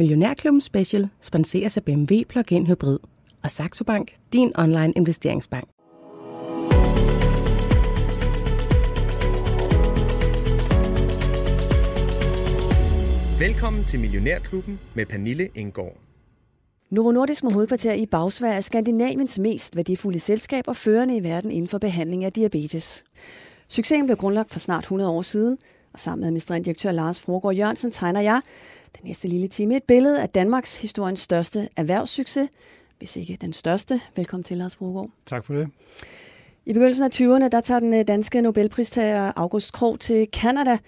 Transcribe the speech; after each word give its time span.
Millionærklubben 0.00 0.60
Special 0.60 1.08
sponseres 1.20 1.76
af 1.76 1.84
BMW 1.84 2.14
Plug-in 2.28 2.66
Hybrid 2.66 2.98
og 3.42 3.50
Saxo 3.50 3.84
Bank, 3.84 4.16
din 4.32 4.52
online 4.58 4.92
investeringsbank. 4.96 5.68
Velkommen 13.38 13.84
til 13.84 14.00
Millionærklubben 14.00 14.78
med 14.94 15.06
Pernille 15.06 15.48
Engård. 15.54 15.96
Novo 16.90 17.12
Nordisk 17.12 17.44
med 17.44 17.52
hovedkvarter 17.52 17.92
i 17.92 18.06
Bagsvær 18.06 18.52
er 18.52 18.60
Skandinaviens 18.60 19.38
mest 19.38 19.76
værdifulde 19.76 20.20
selskab 20.20 20.64
og 20.68 20.76
førende 20.76 21.16
i 21.16 21.22
verden 21.22 21.50
inden 21.50 21.68
for 21.68 21.78
behandling 21.78 22.24
af 22.24 22.32
diabetes. 22.32 23.04
Succesen 23.68 24.06
blev 24.06 24.16
grundlagt 24.16 24.52
for 24.52 24.58
snart 24.58 24.82
100 24.82 25.10
år 25.10 25.22
siden, 25.22 25.58
og 25.92 26.00
sammen 26.00 26.20
med 26.20 26.26
administrerende 26.26 26.64
direktør 26.64 26.92
Lars 26.92 27.20
Frogård 27.20 27.54
Jørgensen 27.54 27.90
tegner 27.90 28.20
jeg 28.20 28.40
den 28.98 29.06
næste 29.06 29.28
lille 29.28 29.48
time 29.48 29.76
et 29.76 29.84
billede 29.84 30.22
af 30.22 30.28
Danmarks 30.28 30.82
historiens 30.82 31.20
største 31.20 31.68
erhvervssucces, 31.76 32.48
hvis 32.98 33.16
ikke 33.16 33.38
den 33.40 33.52
største. 33.52 34.00
Velkommen 34.16 34.44
til, 34.44 34.56
Lars 34.56 34.76
Frogård. 34.76 35.10
Tak 35.26 35.44
for 35.44 35.54
det. 35.54 35.68
I 36.66 36.72
begyndelsen 36.72 37.04
af 37.04 37.10
20'erne, 37.14 37.48
der 37.48 37.60
tager 37.60 37.80
den 37.80 37.94
øh, 37.94 38.04
danske 38.08 38.42
Nobelpristager 38.42 39.32
August 39.36 39.72
Krog 39.72 40.00
til 40.00 40.28
Kanada, 40.32 40.78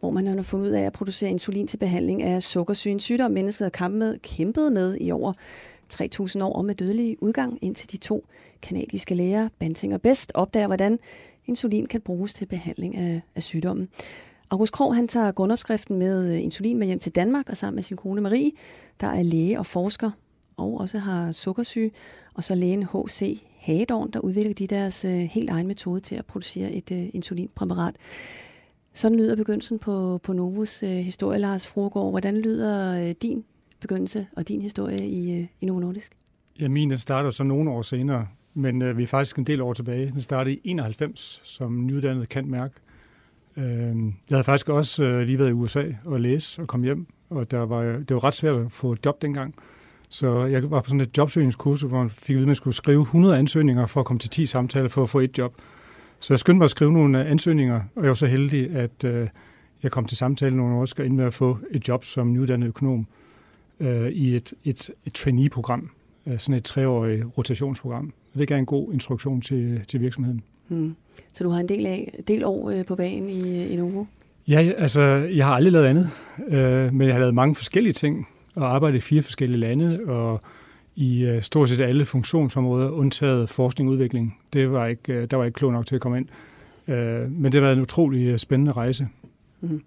hvor 0.00 0.10
man 0.10 0.26
har 0.26 0.42
fundet 0.42 0.66
ud 0.66 0.72
af 0.72 0.82
at 0.82 0.92
producere 0.92 1.30
insulin 1.30 1.66
til 1.66 1.76
behandling 1.76 2.22
af 2.22 2.42
sukkersygen 2.42 3.00
sygdom, 3.00 3.30
mennesket 3.30 3.64
har 3.64 3.70
kæmpet 3.70 3.98
med, 3.98 4.18
kæmpet 4.18 4.72
med 4.72 4.96
i 5.00 5.10
over 5.10 5.32
3.000 5.94 6.42
år 6.42 6.62
med 6.62 6.74
dødelig 6.74 7.16
udgang, 7.22 7.58
indtil 7.62 7.90
de 7.90 7.96
to 7.96 8.26
kanadiske 8.62 9.14
læger, 9.14 9.48
Banting 9.58 9.94
og 9.94 10.02
Best, 10.02 10.32
opdager, 10.34 10.66
hvordan 10.66 10.98
insulin 11.46 11.86
kan 11.86 12.00
bruges 12.00 12.34
til 12.34 12.46
behandling 12.46 12.96
af, 12.96 13.20
af 13.36 13.42
sygdommen. 13.42 13.88
August 14.50 14.72
Krog 14.72 14.94
han 14.94 15.08
tager 15.08 15.32
grundopskriften 15.32 15.98
med 15.98 16.34
øh, 16.34 16.42
insulin 16.42 16.78
med 16.78 16.86
hjem 16.86 16.98
til 16.98 17.14
Danmark, 17.14 17.48
og 17.48 17.56
sammen 17.56 17.74
med 17.74 17.82
sin 17.82 17.96
kone 17.96 18.20
Marie, 18.20 18.50
der 19.00 19.06
er 19.06 19.22
læge 19.22 19.58
og 19.58 19.66
forsker, 19.66 20.10
og 20.56 20.80
også 20.80 20.98
har 20.98 21.32
sukkersyge, 21.32 21.90
og 22.34 22.44
så 22.44 22.54
lægen 22.54 22.82
H.C. 22.82 23.42
Hagedorn, 23.60 24.10
der 24.10 24.20
udvikler 24.20 24.54
de 24.54 24.66
deres 24.66 25.04
øh, 25.04 25.12
helt 25.12 25.50
egen 25.50 25.66
metode 25.66 26.00
til 26.00 26.14
at 26.14 26.26
producere 26.26 26.72
et 26.72 26.92
øh, 26.92 27.06
insulinpræparat. 27.12 27.96
Sådan 28.94 29.18
lyder 29.18 29.36
begyndelsen 29.36 29.78
på, 29.78 30.20
på 30.22 30.32
Novos 30.32 30.82
øh, 30.82 30.88
historie, 30.90 31.38
Lars 31.38 31.66
Frogård. 31.66 32.12
Hvordan 32.12 32.36
lyder 32.36 33.02
øh, 33.08 33.14
din 33.22 33.44
begyndelse 33.80 34.26
og 34.36 34.48
din 34.48 34.62
historie 34.62 35.08
i, 35.08 35.38
øh, 35.38 35.46
i 35.60 35.66
Novo 35.66 35.78
Nordisk? 35.78 36.12
Ja, 36.60 36.68
min 36.68 36.90
den 36.90 36.98
starter 36.98 37.30
så 37.30 37.42
nogle 37.42 37.70
år 37.70 37.82
senere, 37.82 38.26
men 38.54 38.82
øh, 38.82 38.98
vi 38.98 39.02
er 39.02 39.06
faktisk 39.06 39.38
en 39.38 39.44
del 39.44 39.60
år 39.60 39.72
tilbage. 39.72 40.10
Den 40.12 40.20
startede 40.20 40.54
i 40.54 40.60
91 40.64 41.40
som 41.44 41.86
nyuddannet 41.86 42.28
kantmærk. 42.28 42.60
mærke. 42.60 42.87
Øh, 43.58 43.96
jeg 44.30 44.36
havde 44.36 44.44
faktisk 44.44 44.68
også 44.68 45.04
øh, 45.04 45.26
lige 45.26 45.38
været 45.38 45.48
i 45.48 45.52
USA 45.52 45.84
og 46.04 46.20
læse 46.20 46.62
og 46.62 46.68
komme 46.68 46.84
hjem, 46.86 47.06
og 47.30 47.50
der 47.50 47.58
var, 47.58 47.82
det 47.82 48.10
var 48.10 48.24
ret 48.24 48.34
svært 48.34 48.56
at 48.56 48.72
få 48.72 48.96
job 49.06 49.22
dengang. 49.22 49.54
Så 50.08 50.44
jeg 50.44 50.70
var 50.70 50.80
på 50.80 50.88
sådan 50.88 51.00
et 51.00 51.18
jobsøgningskurs, 51.18 51.80
hvor 51.80 51.98
man 51.98 52.10
fik 52.10 52.34
at 52.34 52.34
vide, 52.34 52.42
at 52.42 52.46
man 52.46 52.56
skulle 52.56 52.74
skrive 52.74 53.02
100 53.02 53.38
ansøgninger 53.38 53.86
for 53.86 54.00
at 54.00 54.06
komme 54.06 54.20
til 54.20 54.30
10 54.30 54.46
samtaler 54.46 54.88
for 54.88 55.02
at 55.02 55.10
få 55.10 55.20
et 55.20 55.38
job. 55.38 55.54
Så 56.20 56.34
jeg 56.34 56.38
skyndte 56.38 56.58
mig 56.58 56.64
at 56.64 56.70
skrive 56.70 56.92
nogle 56.92 57.24
øh, 57.24 57.30
ansøgninger, 57.30 57.80
og 57.94 58.02
jeg 58.02 58.08
var 58.08 58.14
så 58.14 58.26
heldig, 58.26 58.70
at 58.70 59.04
øh, 59.04 59.28
jeg 59.82 59.90
kom 59.90 60.06
til 60.06 60.16
samtale 60.16 60.56
nogle 60.56 60.74
år 60.74 60.86
og 60.98 61.12
med 61.12 61.24
at 61.24 61.34
få 61.34 61.58
et 61.70 61.88
job 61.88 62.04
som 62.04 62.32
nyuddannet 62.32 62.66
økonom 62.66 63.06
øh, 63.80 64.08
i 64.08 64.36
et, 64.36 64.54
et, 64.64 64.90
et 65.06 65.12
trainee-program, 65.12 65.90
øh, 66.26 66.38
sådan 66.38 66.54
et 66.54 66.64
treårigt 66.64 67.24
rotationsprogram. 67.38 68.12
Og 68.34 68.38
det 68.38 68.48
gav 68.48 68.58
en 68.58 68.66
god 68.66 68.92
instruktion 68.92 69.40
til, 69.40 69.84
til 69.88 70.00
virksomheden. 70.00 70.42
Hmm. 70.68 70.96
Så 71.32 71.44
du 71.44 71.50
har 71.50 71.60
en 71.60 71.68
del, 71.68 71.86
af, 71.86 72.14
del 72.28 72.44
år 72.44 72.70
øh, 72.70 72.84
på 72.84 72.96
banen 72.96 73.28
i, 73.28 73.66
i 73.66 73.76
Novo? 73.76 74.04
Ja, 74.48 74.72
altså, 74.76 75.00
jeg 75.34 75.46
har 75.46 75.54
aldrig 75.54 75.72
lavet 75.72 75.86
andet, 75.86 76.10
øh, 76.48 76.94
men 76.94 77.06
jeg 77.06 77.14
har 77.14 77.20
lavet 77.20 77.34
mange 77.34 77.54
forskellige 77.54 77.92
ting, 77.92 78.28
og 78.54 78.74
arbejdet 78.74 78.98
i 78.98 79.00
fire 79.00 79.22
forskellige 79.22 79.60
lande, 79.60 80.00
og 80.06 80.40
i 80.96 81.24
øh, 81.24 81.42
stort 81.42 81.68
set 81.68 81.80
alle 81.80 82.06
funktionsområder, 82.06 82.90
undtaget 82.90 83.48
forskning 83.48 83.88
og 83.88 83.92
udvikling. 83.92 84.38
Det 84.52 84.72
var 84.72 84.86
ikke, 84.86 85.12
øh, 85.12 85.30
der 85.30 85.36
var 85.36 85.44
ikke 85.44 85.56
klog 85.56 85.72
nok 85.72 85.86
til 85.86 85.94
at 85.94 86.00
komme 86.00 86.18
ind. 86.18 86.26
Øh, 86.88 87.32
men 87.32 87.44
det 87.44 87.54
har 87.54 87.60
været 87.60 87.76
en 87.76 87.82
utrolig 87.82 88.26
øh, 88.26 88.38
spændende 88.38 88.72
rejse. 88.72 89.08
Mm. 89.60 89.82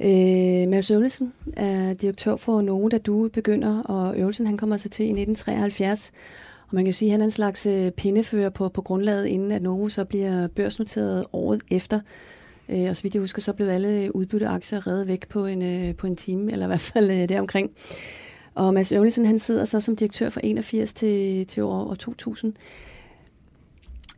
Øh, 0.00 0.68
Mads 0.68 0.90
Øvelsen 0.90 1.32
er 1.52 1.94
direktør 1.94 2.36
for 2.36 2.60
Novo, 2.60 2.88
da 2.88 2.98
du 2.98 3.28
begynder, 3.32 3.82
og 3.82 4.18
Øvelsen 4.18 4.46
han 4.46 4.56
kommer 4.56 4.76
så 4.76 4.88
til 4.88 5.04
i 5.04 5.08
1973. 5.08 6.12
Og 6.68 6.74
man 6.74 6.84
kan 6.84 6.94
sige, 6.94 7.08
at 7.08 7.12
han 7.12 7.20
er 7.20 7.24
en 7.24 7.30
slags 7.30 7.66
øh, 7.66 7.90
pindefører 7.90 8.50
på, 8.50 8.68
på 8.68 8.82
grundlaget, 8.82 9.26
inden 9.26 9.52
at 9.52 9.62
Novo 9.62 9.88
så 9.88 10.04
bliver 10.04 10.48
børsnoteret 10.48 11.24
året 11.32 11.62
efter. 11.70 12.00
Øh, 12.68 12.90
og 12.90 12.96
så 12.96 13.02
vidt 13.02 13.14
jeg 13.14 13.20
husker, 13.20 13.42
så 13.42 13.52
blev 13.52 13.68
alle 13.68 13.88
øh, 13.88 14.10
udbytteaktier 14.14 14.86
reddet 14.86 15.08
væk 15.08 15.28
på 15.28 15.46
en, 15.46 15.62
øh, 15.62 15.94
på 15.94 16.06
en 16.06 16.16
time, 16.16 16.52
eller 16.52 16.66
i 16.66 16.68
hvert 16.68 16.80
fald 16.80 17.10
øh, 17.10 17.28
deromkring. 17.28 17.70
Og 18.54 18.74
Mads 18.74 18.92
Øvlesen, 18.92 19.26
han 19.26 19.38
sidder 19.38 19.64
så 19.64 19.80
som 19.80 19.96
direktør 19.96 20.30
fra 20.30 20.40
81 20.44 20.92
til, 20.92 21.46
til 21.46 21.62
år, 21.62 21.90
år 21.90 21.94
2000. 21.94 22.52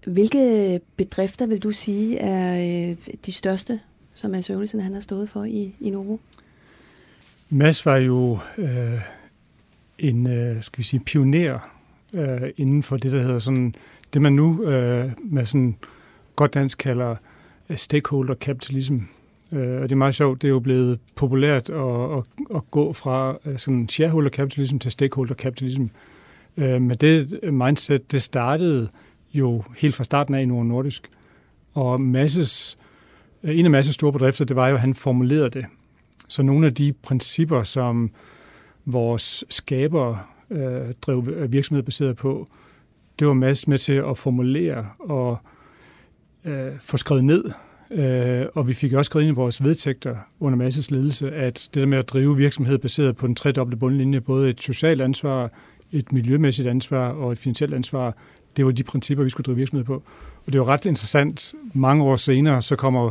Hvilke 0.06 0.80
bedrifter 0.96 1.46
vil 1.46 1.62
du 1.62 1.70
sige 1.70 2.18
er 2.18 2.90
øh, 2.90 2.96
de 3.26 3.32
største, 3.32 3.80
som 4.14 4.30
Mads 4.30 4.50
Øvlesen 4.50 4.80
han 4.80 4.94
har 4.94 5.00
stået 5.00 5.28
for 5.28 5.44
i, 5.44 5.74
i 5.80 5.90
Novo? 5.90 6.16
Mads 7.48 7.86
var 7.86 7.96
jo 7.96 8.38
øh, 8.58 9.00
en, 9.98 10.26
øh, 10.26 10.62
skal 10.62 10.78
vi 10.78 10.84
sige, 10.84 11.00
pioner 11.00 11.77
øh, 12.12 12.50
inden 12.56 12.82
for 12.82 12.96
det, 12.96 13.12
der 13.12 13.22
hedder 13.22 13.38
sådan, 13.38 13.74
det 14.12 14.22
man 14.22 14.32
nu 14.32 14.64
øh, 14.64 15.10
med 15.24 15.46
sådan 15.46 15.76
godt 16.36 16.54
dansk 16.54 16.78
kalder 16.78 17.16
øh, 17.70 17.76
stakeholder 17.76 18.34
capitalism. 18.34 18.98
Øh, 19.52 19.76
og 19.76 19.82
det 19.82 19.92
er 19.92 19.96
meget 19.96 20.14
sjovt, 20.14 20.42
det 20.42 20.48
er 20.48 20.52
jo 20.52 20.60
blevet 20.60 20.98
populært 21.16 21.70
at, 21.70 22.16
at, 22.16 22.24
at 22.54 22.70
gå 22.70 22.92
fra 22.92 23.38
øh, 23.44 23.58
sådan 23.58 23.88
shareholder 23.88 24.30
capitalism 24.30 24.78
til 24.78 24.90
stakeholder 24.90 25.34
capitalism. 25.34 25.86
Øh, 26.56 26.82
men 26.82 26.96
det 26.96 27.40
mindset, 27.52 28.12
det 28.12 28.22
startede 28.22 28.88
jo 29.34 29.62
helt 29.76 29.94
fra 29.94 30.04
starten 30.04 30.34
af 30.34 30.42
i 30.42 30.46
Nord 30.46 30.66
Nordisk. 30.66 31.10
Og 31.74 32.00
masses, 32.00 32.78
øh, 33.42 33.58
en 33.58 33.64
af 33.64 33.70
masses 33.70 33.94
store 33.94 34.12
bedrifter, 34.12 34.44
det 34.44 34.56
var 34.56 34.68
jo, 34.68 34.74
at 34.74 34.80
han 34.80 34.94
formulerede 34.94 35.50
det. 35.50 35.66
Så 36.28 36.42
nogle 36.42 36.66
af 36.66 36.74
de 36.74 36.92
principper, 36.92 37.62
som 37.62 38.10
vores 38.84 39.44
skabere 39.50 40.18
øh, 40.50 40.94
drev 41.02 41.26
virksomhed 41.52 41.82
baseret 41.82 42.16
på, 42.16 42.48
det 43.18 43.26
var 43.26 43.34
masser 43.34 43.70
med 43.70 43.78
til 43.78 43.92
at 43.92 44.18
formulere 44.18 44.86
og 44.98 45.38
øh, 46.44 46.72
få 46.80 46.96
skrevet 46.96 47.24
ned. 47.24 47.44
Øh, 47.90 48.46
og 48.54 48.68
vi 48.68 48.74
fik 48.74 48.92
også 48.92 49.08
skrevet 49.08 49.26
ind 49.26 49.32
i 49.32 49.34
vores 49.34 49.64
vedtægter 49.64 50.16
under 50.40 50.56
masses 50.56 50.90
ledelse, 50.90 51.30
at 51.30 51.68
det 51.74 51.80
der 51.80 51.86
med 51.86 51.98
at 51.98 52.08
drive 52.08 52.36
virksomhed 52.36 52.78
baseret 52.78 53.16
på 53.16 53.26
den 53.26 53.34
tredobbelte 53.34 53.76
bundlinje, 53.76 54.20
både 54.20 54.50
et 54.50 54.62
socialt 54.62 55.00
ansvar, 55.00 55.50
et 55.92 56.12
miljømæssigt 56.12 56.68
ansvar 56.68 57.08
og 57.08 57.32
et 57.32 57.38
finansielt 57.38 57.74
ansvar, 57.74 58.14
det 58.56 58.66
var 58.66 58.72
de 58.72 58.82
principper, 58.82 59.24
vi 59.24 59.30
skulle 59.30 59.44
drive 59.44 59.56
virksomhed 59.56 59.84
på. 59.84 60.02
Og 60.46 60.52
det 60.52 60.60
var 60.60 60.68
ret 60.68 60.86
interessant. 60.86 61.54
Mange 61.74 62.04
år 62.04 62.16
senere, 62.16 62.62
så 62.62 62.76
kommer 62.76 63.10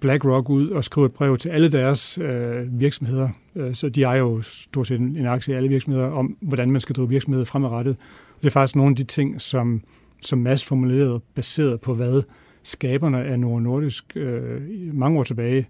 BlackRock 0.00 0.50
ud 0.50 0.68
og 0.68 0.84
skriver 0.84 1.06
et 1.06 1.12
brev 1.12 1.38
til 1.38 1.48
alle 1.48 1.72
deres 1.72 2.18
øh, 2.18 2.80
virksomheder. 2.80 3.28
Øh, 3.56 3.74
så 3.74 3.88
de 3.88 4.02
ejer 4.02 4.18
jo 4.18 4.42
stort 4.42 4.86
set 4.86 5.00
en, 5.00 5.16
en 5.16 5.26
aktie 5.26 5.54
i 5.54 5.56
alle 5.56 5.68
virksomheder 5.68 6.10
om, 6.10 6.36
hvordan 6.40 6.70
man 6.70 6.80
skal 6.80 6.96
drive 6.96 7.08
virksomhed 7.08 7.44
fremadrettet. 7.44 7.96
Det 8.40 8.46
er 8.46 8.50
faktisk 8.50 8.76
nogle 8.76 8.92
af 8.92 8.96
de 8.96 9.04
ting, 9.04 9.40
som, 9.40 9.82
som 10.22 10.38
Mads 10.38 10.64
formulerede, 10.64 11.20
baseret 11.34 11.80
på 11.80 11.94
hvad 11.94 12.22
skaberne 12.62 13.24
af 13.24 13.40
Nord 13.40 13.62
Nordisk 13.62 14.04
øh, 14.16 14.60
mange 14.94 15.18
år 15.18 15.24
tilbage 15.24 15.68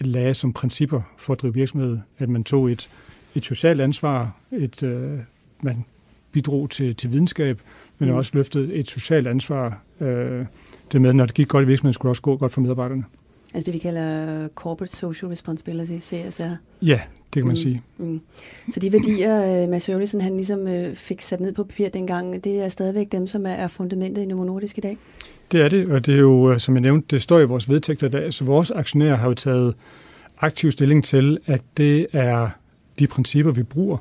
lagde 0.00 0.34
som 0.34 0.52
principper 0.52 1.00
for 1.16 1.32
at 1.32 1.42
drive 1.42 1.54
virksomhed, 1.54 1.98
at 2.18 2.28
man 2.28 2.44
tog 2.44 2.70
et, 2.70 2.90
et 3.34 3.44
socialt 3.44 3.80
ansvar, 3.80 4.36
et, 4.52 4.82
øh, 4.82 5.18
man 5.62 5.84
bidrog 6.32 6.70
til, 6.70 6.96
til 6.96 7.12
videnskab, 7.12 7.60
men 7.98 8.08
mm. 8.08 8.14
også 8.14 8.30
løftede 8.34 8.74
et 8.74 8.90
socialt 8.90 9.26
ansvar. 9.26 9.82
Øh, 10.00 10.46
det 10.92 11.00
med, 11.00 11.12
når 11.12 11.26
det 11.26 11.34
gik 11.34 11.48
godt 11.48 11.64
i 11.64 11.66
virksomheden, 11.66 11.94
skulle 11.94 12.08
det 12.08 12.10
også 12.10 12.22
gå 12.22 12.36
godt 12.36 12.52
for 12.52 12.60
medarbejderne. 12.60 13.04
Altså 13.54 13.66
det, 13.66 13.74
vi 13.74 13.78
kalder 13.78 14.48
Corporate 14.54 14.96
Social 14.96 15.28
Responsibility, 15.28 15.98
CSR. 16.00 16.42
Ja, 16.82 17.00
det 17.34 17.40
kan 17.40 17.44
man 17.44 17.52
mm. 17.52 17.56
sige. 17.56 17.82
Mm. 17.98 18.20
Så 18.70 18.80
de 18.80 18.92
værdier, 18.92 19.62
øh, 19.62 19.68
Mads 19.68 19.88
Jørgensen, 19.88 20.20
han 20.20 20.34
ligesom 20.34 20.68
øh, 20.68 20.94
fik 20.94 21.20
sat 21.20 21.40
ned 21.40 21.52
på 21.52 21.64
papir 21.64 21.88
dengang, 21.88 22.44
det 22.44 22.64
er 22.64 22.68
stadigvæk 22.68 23.12
dem, 23.12 23.26
som 23.26 23.46
er 23.46 23.68
fundamentet 23.68 24.22
i 24.22 24.26
Novo 24.26 24.44
Nordisk 24.44 24.78
i 24.78 24.80
dag? 24.80 24.96
Det 25.52 25.60
er 25.60 25.68
det, 25.68 25.88
og 25.88 26.06
det 26.06 26.14
er 26.14 26.18
jo, 26.18 26.52
øh, 26.52 26.60
som 26.60 26.74
jeg 26.74 26.80
nævnte, 26.80 27.06
det 27.10 27.22
står 27.22 27.40
i 27.40 27.44
vores 27.44 27.68
vedtægter 27.68 28.06
i 28.06 28.10
dag, 28.10 28.34
så 28.34 28.44
vores 28.44 28.70
aktionærer 28.70 29.16
har 29.16 29.28
jo 29.28 29.34
taget 29.34 29.74
aktiv 30.40 30.72
stilling 30.72 31.04
til, 31.04 31.38
at 31.46 31.62
det 31.76 32.06
er 32.12 32.48
de 32.98 33.06
principper, 33.06 33.52
vi 33.52 33.62
bruger. 33.62 33.98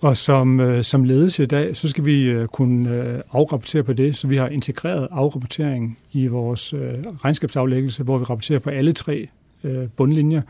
Og 0.00 0.16
som, 0.16 0.60
øh, 0.60 0.84
som 0.84 1.04
ledelse 1.04 1.42
i 1.42 1.46
dag, 1.46 1.76
så 1.76 1.88
skal 1.88 2.04
vi 2.04 2.22
øh, 2.22 2.48
kunne 2.48 2.90
øh, 2.90 3.20
afrapportere 3.32 3.82
på 3.82 3.92
det, 3.92 4.16
så 4.16 4.26
vi 4.26 4.36
har 4.36 4.48
integreret 4.48 5.08
afrapportering 5.10 5.98
i 6.12 6.26
vores 6.26 6.72
øh, 6.72 6.94
regnskabsaflæggelse, 7.24 8.02
hvor 8.02 8.18
vi 8.18 8.24
rapporterer 8.24 8.58
på 8.58 8.70
alle 8.70 8.92
tre 8.92 9.28
øh, 9.64 9.88
bundlinjer. 9.96 10.42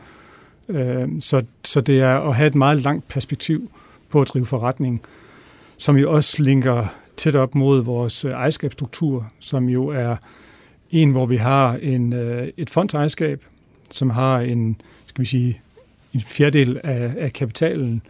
Øh, 0.69 1.07
så, 1.19 1.43
så 1.63 1.81
det 1.81 1.99
er 1.99 2.19
at 2.19 2.35
have 2.35 2.47
et 2.47 2.55
meget 2.55 2.81
langt 2.81 3.07
perspektiv 3.07 3.71
på 4.09 4.21
at 4.21 4.27
drive 4.27 4.45
forretning, 4.45 5.01
som 5.77 5.97
jo 5.97 6.11
også 6.11 6.43
linker 6.43 6.85
tæt 7.17 7.35
op 7.35 7.55
mod 7.55 7.83
vores 7.83 8.25
øh, 8.25 8.31
ejerskabsstruktur, 8.31 9.31
som 9.39 9.69
jo 9.69 9.87
er 9.87 10.15
en, 10.91 11.11
hvor 11.11 11.25
vi 11.25 11.37
har 11.37 11.75
en, 11.81 12.13
øh, 12.13 12.47
et 12.57 12.69
fondsejerskab, 12.69 13.45
som 13.89 14.09
har 14.09 14.39
en, 14.39 14.81
skal 15.05 15.21
vi 15.21 15.27
sige, 15.27 15.61
en 16.13 16.21
fjerdedel 16.21 16.79
af, 16.83 17.13
af 17.17 17.33
kapitalen, 17.33 18.01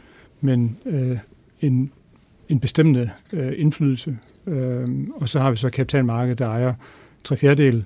men 0.41 0.77
øh, 0.85 1.17
en, 1.61 1.91
en 2.49 2.59
bestemmende 2.59 3.09
øh, 3.33 3.53
indflydelse. 3.57 4.17
Øh, 4.47 4.87
og 5.15 5.29
så 5.29 5.39
har 5.39 5.51
vi 5.51 5.57
så 5.57 5.69
kapitalmarkedet, 5.69 6.39
der 6.39 6.47
ejer 6.47 6.73
tre 7.23 7.37
fjerdedel, 7.37 7.85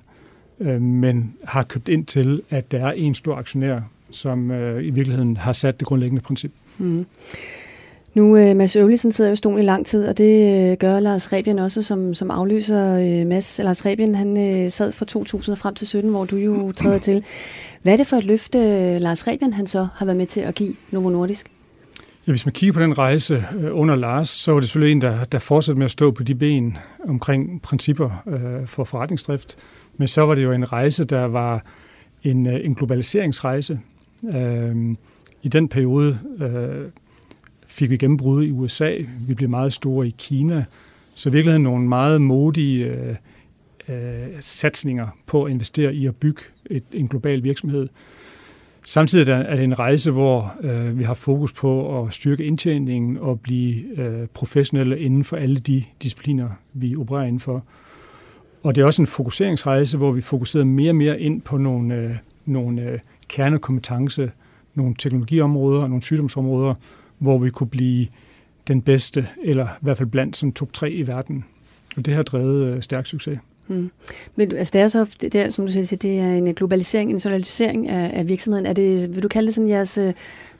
øh, 0.60 0.82
men 0.82 1.34
har 1.44 1.62
købt 1.62 1.88
ind 1.88 2.06
til, 2.06 2.42
at 2.50 2.72
der 2.72 2.86
er 2.86 2.92
en 2.92 3.14
stor 3.14 3.36
aktionær, 3.36 3.80
som 4.10 4.50
øh, 4.50 4.84
i 4.84 4.90
virkeligheden 4.90 5.36
har 5.36 5.52
sat 5.52 5.80
det 5.80 5.88
grundlæggende 5.88 6.22
princip. 6.22 6.52
Mm. 6.78 7.06
Nu, 8.14 8.50
uh, 8.50 8.56
Mads 8.56 8.76
Øvlisen 8.76 9.12
sidder 9.12 9.30
jo 9.30 9.36
stolen 9.36 9.58
i 9.58 9.62
lang 9.62 9.86
tid, 9.86 10.06
og 10.06 10.18
det 10.18 10.70
øh, 10.70 10.76
gør 10.76 11.00
Lars 11.00 11.32
Rebien 11.32 11.58
også, 11.58 11.82
som, 11.82 12.14
som 12.14 12.30
aflyser 12.30 12.94
uh, 12.94 13.20
øh, 13.20 13.26
Mads. 13.26 13.60
Lars 13.64 13.86
Rebien, 13.86 14.14
han 14.14 14.70
sad 14.70 14.92
fra 14.92 15.04
2000 15.04 15.56
frem 15.56 15.74
til 15.74 15.86
17, 15.86 16.10
hvor 16.10 16.24
du 16.24 16.36
jo 16.36 16.72
træder 16.72 16.98
til. 16.98 17.24
Hvad 17.82 17.92
er 17.92 17.96
det 17.96 18.06
for 18.06 18.16
et 18.16 18.24
løfte, 18.24 18.58
Lars 18.98 19.26
Rebien, 19.26 19.52
han 19.52 19.66
så 19.66 19.86
har 19.94 20.06
været 20.06 20.16
med 20.16 20.26
til 20.26 20.40
at 20.40 20.54
give 20.54 20.74
Novo 20.90 21.10
Nordisk? 21.10 21.53
Ja, 22.26 22.32
hvis 22.32 22.46
man 22.46 22.52
kigger 22.52 22.72
på 22.72 22.80
den 22.80 22.98
rejse 22.98 23.44
øh, 23.58 23.78
under 23.78 23.94
Lars, 23.96 24.28
så 24.28 24.52
var 24.52 24.60
det 24.60 24.68
selvfølgelig 24.68 24.92
en, 24.92 25.00
der, 25.00 25.24
der 25.24 25.38
fortsatte 25.38 25.78
med 25.78 25.84
at 25.84 25.90
stå 25.90 26.10
på 26.10 26.22
de 26.22 26.34
ben 26.34 26.78
omkring 27.08 27.62
principper 27.62 28.22
øh, 28.26 28.66
for 28.66 28.84
forretningsdrift. 28.84 29.56
Men 29.96 30.08
så 30.08 30.22
var 30.22 30.34
det 30.34 30.44
jo 30.44 30.52
en 30.52 30.72
rejse, 30.72 31.04
der 31.04 31.24
var 31.24 31.64
en, 32.22 32.46
øh, 32.46 32.60
en 32.64 32.74
globaliseringsrejse. 32.74 33.80
Øh, 34.34 34.96
I 35.42 35.48
den 35.48 35.68
periode 35.68 36.18
øh, 36.40 36.90
fik 37.66 37.90
vi 37.90 37.96
gennembrud 37.96 38.44
i 38.44 38.50
USA, 38.50 38.96
vi 39.28 39.34
blev 39.34 39.48
meget 39.48 39.72
store 39.72 40.06
i 40.06 40.14
Kina, 40.18 40.64
så 41.14 41.28
i 41.28 41.32
virkeligheden 41.32 41.62
nogle 41.62 41.88
meget 41.88 42.20
modige 42.20 42.86
øh, 42.86 43.16
øh, 43.88 44.28
satsninger 44.40 45.08
på 45.26 45.44
at 45.44 45.50
investere 45.50 45.94
i 45.94 46.06
at 46.06 46.16
bygge 46.16 46.42
et, 46.70 46.84
en 46.92 47.08
global 47.08 47.42
virksomhed. 47.42 47.88
Samtidig 48.86 49.32
er 49.32 49.56
det 49.56 49.64
en 49.64 49.78
rejse, 49.78 50.10
hvor 50.10 50.54
øh, 50.60 50.98
vi 50.98 51.04
har 51.04 51.14
fokus 51.14 51.52
på 51.52 52.02
at 52.02 52.14
styrke 52.14 52.44
indtjeningen 52.44 53.16
og 53.16 53.40
blive 53.40 53.98
øh, 53.98 54.28
professionelle 54.34 55.00
inden 55.00 55.24
for 55.24 55.36
alle 55.36 55.60
de 55.60 55.84
discipliner, 56.02 56.48
vi 56.72 56.96
opererer 56.96 57.24
inden 57.24 57.40
for. 57.40 57.64
Og 58.62 58.74
det 58.74 58.82
er 58.82 58.86
også 58.86 59.02
en 59.02 59.06
fokuseringsrejse, 59.06 59.96
hvor 59.96 60.12
vi 60.12 60.20
fokuserer 60.20 60.64
mere 60.64 60.90
og 60.90 60.96
mere 60.96 61.20
ind 61.20 61.42
på 61.42 61.58
nogle, 61.58 61.94
øh, 61.94 62.16
nogle 62.44 62.82
øh, 62.82 62.98
kernekompetence, 63.28 64.30
nogle 64.74 64.94
teknologiområder 64.98 65.82
og 65.82 65.88
nogle 65.88 66.02
sygdomsområder, 66.02 66.74
hvor 67.18 67.38
vi 67.38 67.50
kunne 67.50 67.70
blive 67.70 68.06
den 68.68 68.82
bedste, 68.82 69.28
eller 69.42 69.66
i 69.66 69.78
hvert 69.80 69.98
fald 69.98 70.08
blandt 70.08 70.36
sådan 70.36 70.52
top 70.52 70.72
3 70.72 70.90
i 70.90 71.06
verden. 71.06 71.44
Og 71.96 72.06
det 72.06 72.14
har 72.14 72.22
drevet 72.22 72.66
øh, 72.66 72.82
stærk 72.82 73.06
succes. 73.06 73.38
Hmm. 73.66 73.90
Men 74.36 74.56
altså 74.56 74.70
det 74.72 74.80
er 74.80 74.88
så, 74.88 75.16
det 75.20 75.34
er, 75.34 75.50
som 75.50 75.66
du 75.66 75.72
siger, 75.72 75.96
det 75.96 76.18
er 76.18 76.34
en 76.34 76.54
globalisering, 76.54 77.10
en 77.10 77.16
internationalisering 77.16 77.88
af, 77.88 78.18
af 78.18 78.28
virksomheden. 78.28 78.66
Er 78.66 78.72
det, 78.72 79.14
vil 79.14 79.22
du 79.22 79.28
kalde 79.28 79.46
det 79.46 79.54
sådan 79.54 79.68
jeres 79.68 79.98
uh, 79.98 80.12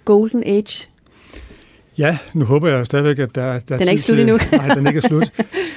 golden 0.04 0.42
age? 0.46 0.88
Ja, 1.98 2.18
nu 2.34 2.44
håber 2.44 2.68
jeg 2.68 2.86
stadigvæk, 2.86 3.18
at 3.18 3.34
der, 3.34 3.58
der 3.58 3.76
den 3.76 3.86
er 3.86 3.90
ikke 3.90 4.02
slut 4.02 4.18
endnu. 4.18 4.38
nej, 4.52 4.74
den 4.74 4.86
er 4.86 4.90
ikke 4.90 5.00
slut. 5.00 5.30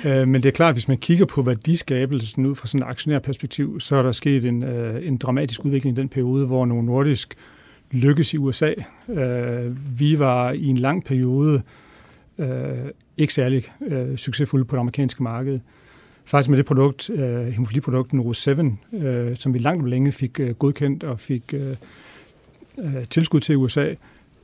uh, 0.06 0.28
men 0.28 0.44
det 0.44 0.46
er 0.46 0.54
klart, 0.54 0.76
hvis 0.76 0.88
man 0.88 0.98
kigger 0.98 1.26
på 1.26 1.42
værdiskabelsen 1.42 2.46
ud 2.46 2.56
fra 2.56 2.68
sådan 2.68 2.82
et 2.82 2.90
aktionærperspektiv, 2.90 3.80
så 3.80 3.96
er 3.96 4.04
der 4.04 4.12
sket 4.12 4.46
en, 4.46 4.64
uh, 4.64 5.08
en 5.08 5.18
dramatisk 5.18 5.66
udvikling 5.66 5.98
i 5.98 6.02
den 6.02 6.10
periode, 6.10 6.46
hvor 6.46 6.66
nogle 6.66 6.86
nordisk 6.86 7.36
lykkes 7.92 8.34
i 8.34 8.38
USA. 8.38 8.74
Øh, 9.10 10.00
vi 10.00 10.20
var 10.20 10.52
i 10.52 10.66
en 10.66 10.78
lang 10.78 11.04
periode 11.04 11.62
øh, 12.40 12.48
ikke 13.18 13.34
særlig 13.34 13.66
øh, 13.88 14.18
succesfulde 14.18 14.66
på 14.66 14.76
det 14.76 14.80
amerikanske 14.80 15.24
marked. 15.24 15.60
Faktisk 16.28 16.50
med 16.50 16.58
det 16.58 16.66
produkt, 16.66 17.10
øh, 17.10 17.48
hemofiliprodukt 17.48 18.14
Neuro 18.14 18.34
7, 18.34 18.52
øh, 18.94 19.38
som 19.38 19.54
vi 19.54 19.60
langt 19.60 19.82
om 19.82 19.86
længe 19.86 20.12
fik 20.12 20.40
øh, 20.40 20.50
godkendt 20.50 21.04
og 21.04 21.20
fik 21.20 21.54
øh, 21.54 21.76
øh, 22.78 23.08
tilskud 23.10 23.40
til 23.40 23.58
USA, 23.58 23.94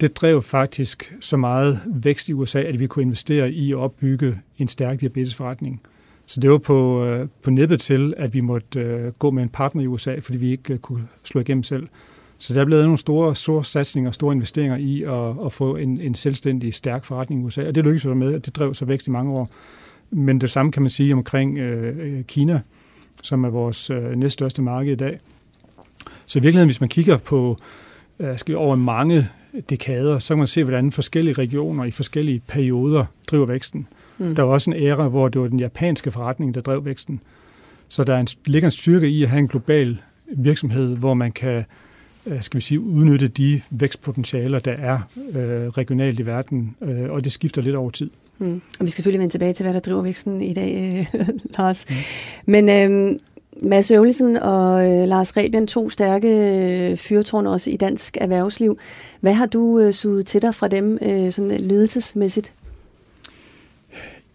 det 0.02 0.18
drev 0.18 0.42
faktisk 0.42 1.14
så 1.20 1.38
meget 1.38 1.80
vækst 1.86 2.30
i 2.30 2.34
USA, 2.34 2.62
at 2.62 2.80
vi 2.80 2.88
kunne 2.88 3.04
investere 3.04 3.52
i 3.52 3.72
at 3.72 3.78
opbygge 3.78 4.40
en 4.58 4.68
stærk 4.68 5.00
diabetesforretning. 5.00 5.82
Så 6.26 6.40
det 6.40 6.52
var 6.52 6.58
på, 6.58 7.06
øh, 7.06 7.28
på 7.44 7.50
nippet 7.50 7.80
til, 7.80 8.14
at 8.18 8.34
vi 8.34 8.42
måtte 8.42 8.80
øh, 8.80 9.12
gå 9.12 9.32
med 9.32 9.44
en 9.44 9.50
partner 9.50 9.84
i 9.84 9.88
USA, 9.88 10.20
fordi 10.20 10.38
vi 10.38 10.52
ikke 10.52 10.74
øh, 10.74 10.80
kunne 10.80 11.08
slå 11.24 11.42
igennem 11.42 11.64
selv. 11.64 11.88
Så 12.38 12.54
der 12.54 12.62
er 12.62 12.66
blevet 12.66 12.84
nogle 12.84 12.98
store, 12.98 13.36
store 13.36 13.66
satsninger 13.66 14.10
og 14.10 14.14
store 14.14 14.36
investeringer 14.36 14.78
i 14.78 15.04
at, 15.04 15.46
at 15.46 15.54
få 15.54 15.76
en, 15.76 16.02
en 16.02 16.16
selvstændig, 16.16 16.74
stærk 16.74 17.06
forretning 17.06 17.42
i 17.42 17.46
USA. 17.46 17.68
Og 17.68 17.76
det 17.76 17.84
lykkedes 17.84 18.08
vi 18.08 18.14
med, 18.14 18.34
at 18.34 18.46
det 18.46 18.56
drev 18.56 18.74
sig 18.74 18.88
vækst 18.88 19.08
i 19.08 19.10
mange 19.10 19.32
år. 19.32 19.50
Men 20.14 20.42
det 20.42 20.52
samme 20.52 20.72
kan 20.72 20.82
man 20.82 20.90
sige 20.90 21.14
omkring 21.14 21.58
øh, 21.58 22.24
Kina, 22.24 22.62
som 23.24 23.44
er 23.44 23.50
vores 23.50 23.90
øh, 23.90 24.12
næststørste 24.16 24.62
marked 24.62 24.92
i 24.92 24.96
dag. 24.96 25.20
Så 26.26 26.40
i 26.40 26.42
virkeligheden, 26.42 26.68
hvis 26.68 26.82
man 26.82 26.90
kigger 26.90 27.18
på 27.18 27.58
øh, 28.20 28.38
skal 28.38 28.56
over 28.56 28.76
mange 28.76 29.28
dekader, 29.70 30.20
så 30.20 30.34
kan 30.34 30.38
man 30.38 30.48
se, 30.48 30.64
hvordan 30.64 30.92
forskellige 30.92 31.34
regioner 31.34 31.84
i 31.84 31.92
forskellige 31.92 32.42
perioder 32.48 33.06
driver 33.28 33.46
væksten. 33.46 33.88
Mm. 34.18 34.36
Der 34.36 34.44
var 34.44 34.54
også 34.54 34.72
en 34.72 34.78
æra, 34.78 35.08
hvor 35.08 35.28
det 35.28 35.42
var 35.42 35.48
den 35.48 35.60
japanske 35.60 36.12
forretning, 36.12 36.56
der 36.56 36.62
drev 36.62 36.86
væksten. 36.86 37.22
Så 37.88 38.04
der 38.04 38.16
er 38.16 38.20
en, 38.20 38.28
ligger 38.46 38.68
en 38.68 38.72
styrke 38.72 39.10
i 39.10 39.24
at 39.24 39.30
have 39.30 39.40
en 39.40 39.48
global 39.48 39.98
virksomhed, 40.28 40.96
hvor 40.96 41.14
man 41.14 41.32
kan 41.32 41.66
Øh, 42.26 42.42
skal 42.42 42.58
vi 42.58 42.62
sige, 42.62 42.80
udnytte 42.80 43.28
de 43.28 43.62
vækstpotentialer, 43.70 44.60
der 44.60 44.72
er 44.72 45.00
øh, 45.36 45.68
regionalt 45.68 46.20
i 46.20 46.26
verden, 46.26 46.76
øh, 46.82 47.12
og 47.12 47.24
det 47.24 47.32
skifter 47.32 47.62
lidt 47.62 47.76
over 47.76 47.90
tid. 47.90 48.10
Mm. 48.44 48.62
Og 48.80 48.86
vi 48.86 48.88
skal 48.88 48.98
selvfølgelig 48.98 49.20
vende 49.20 49.34
tilbage 49.34 49.54
til, 49.54 49.64
hvad 49.64 49.74
der 49.74 49.80
driver 49.80 50.02
væksten 50.02 50.42
i 50.42 50.54
dag, 50.54 51.06
øh, 51.14 51.20
Lars. 51.58 51.86
Mm. 51.90 51.96
Men 52.46 52.70
øh, 52.70 53.16
Mads 53.62 53.92
Øvlesen 53.92 54.38
og 54.38 54.86
øh, 54.86 55.08
Lars 55.08 55.38
Rebien, 55.38 55.68
to 55.68 55.90
stærke 55.90 56.28
øh, 56.28 56.98
fyrtårne 56.98 57.50
også 57.50 57.70
i 57.70 57.76
dansk 57.76 58.18
erhvervsliv. 58.22 58.78
Hvad 59.22 59.34
har 59.34 59.46
du 59.46 59.80
øh, 59.80 59.94
suget 59.94 60.26
til 60.26 60.42
dig 60.42 60.56
fra 60.56 60.68
dem 60.68 60.98
øh, 61.02 61.32
sådan 61.32 61.62
ledelsesmæssigt? 61.62 62.54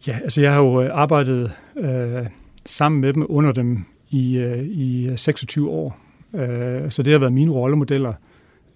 Ja, 0.07 0.19
altså 0.25 0.41
jeg 0.41 0.53
har 0.53 0.61
jo 0.61 0.83
øh, 0.83 0.91
arbejdet 0.93 1.53
øh, 1.77 2.27
sammen 2.65 3.01
med 3.01 3.13
dem 3.13 3.27
under 3.29 3.53
dem 3.53 3.85
i, 4.11 4.37
øh, 4.37 4.65
i 4.65 5.11
26 5.17 5.71
år, 5.71 5.99
Øh, 6.35 6.91
så 6.91 7.03
det 7.03 7.13
har 7.13 7.19
været 7.19 7.33
mine 7.33 7.53
rollemodeller 7.53 8.13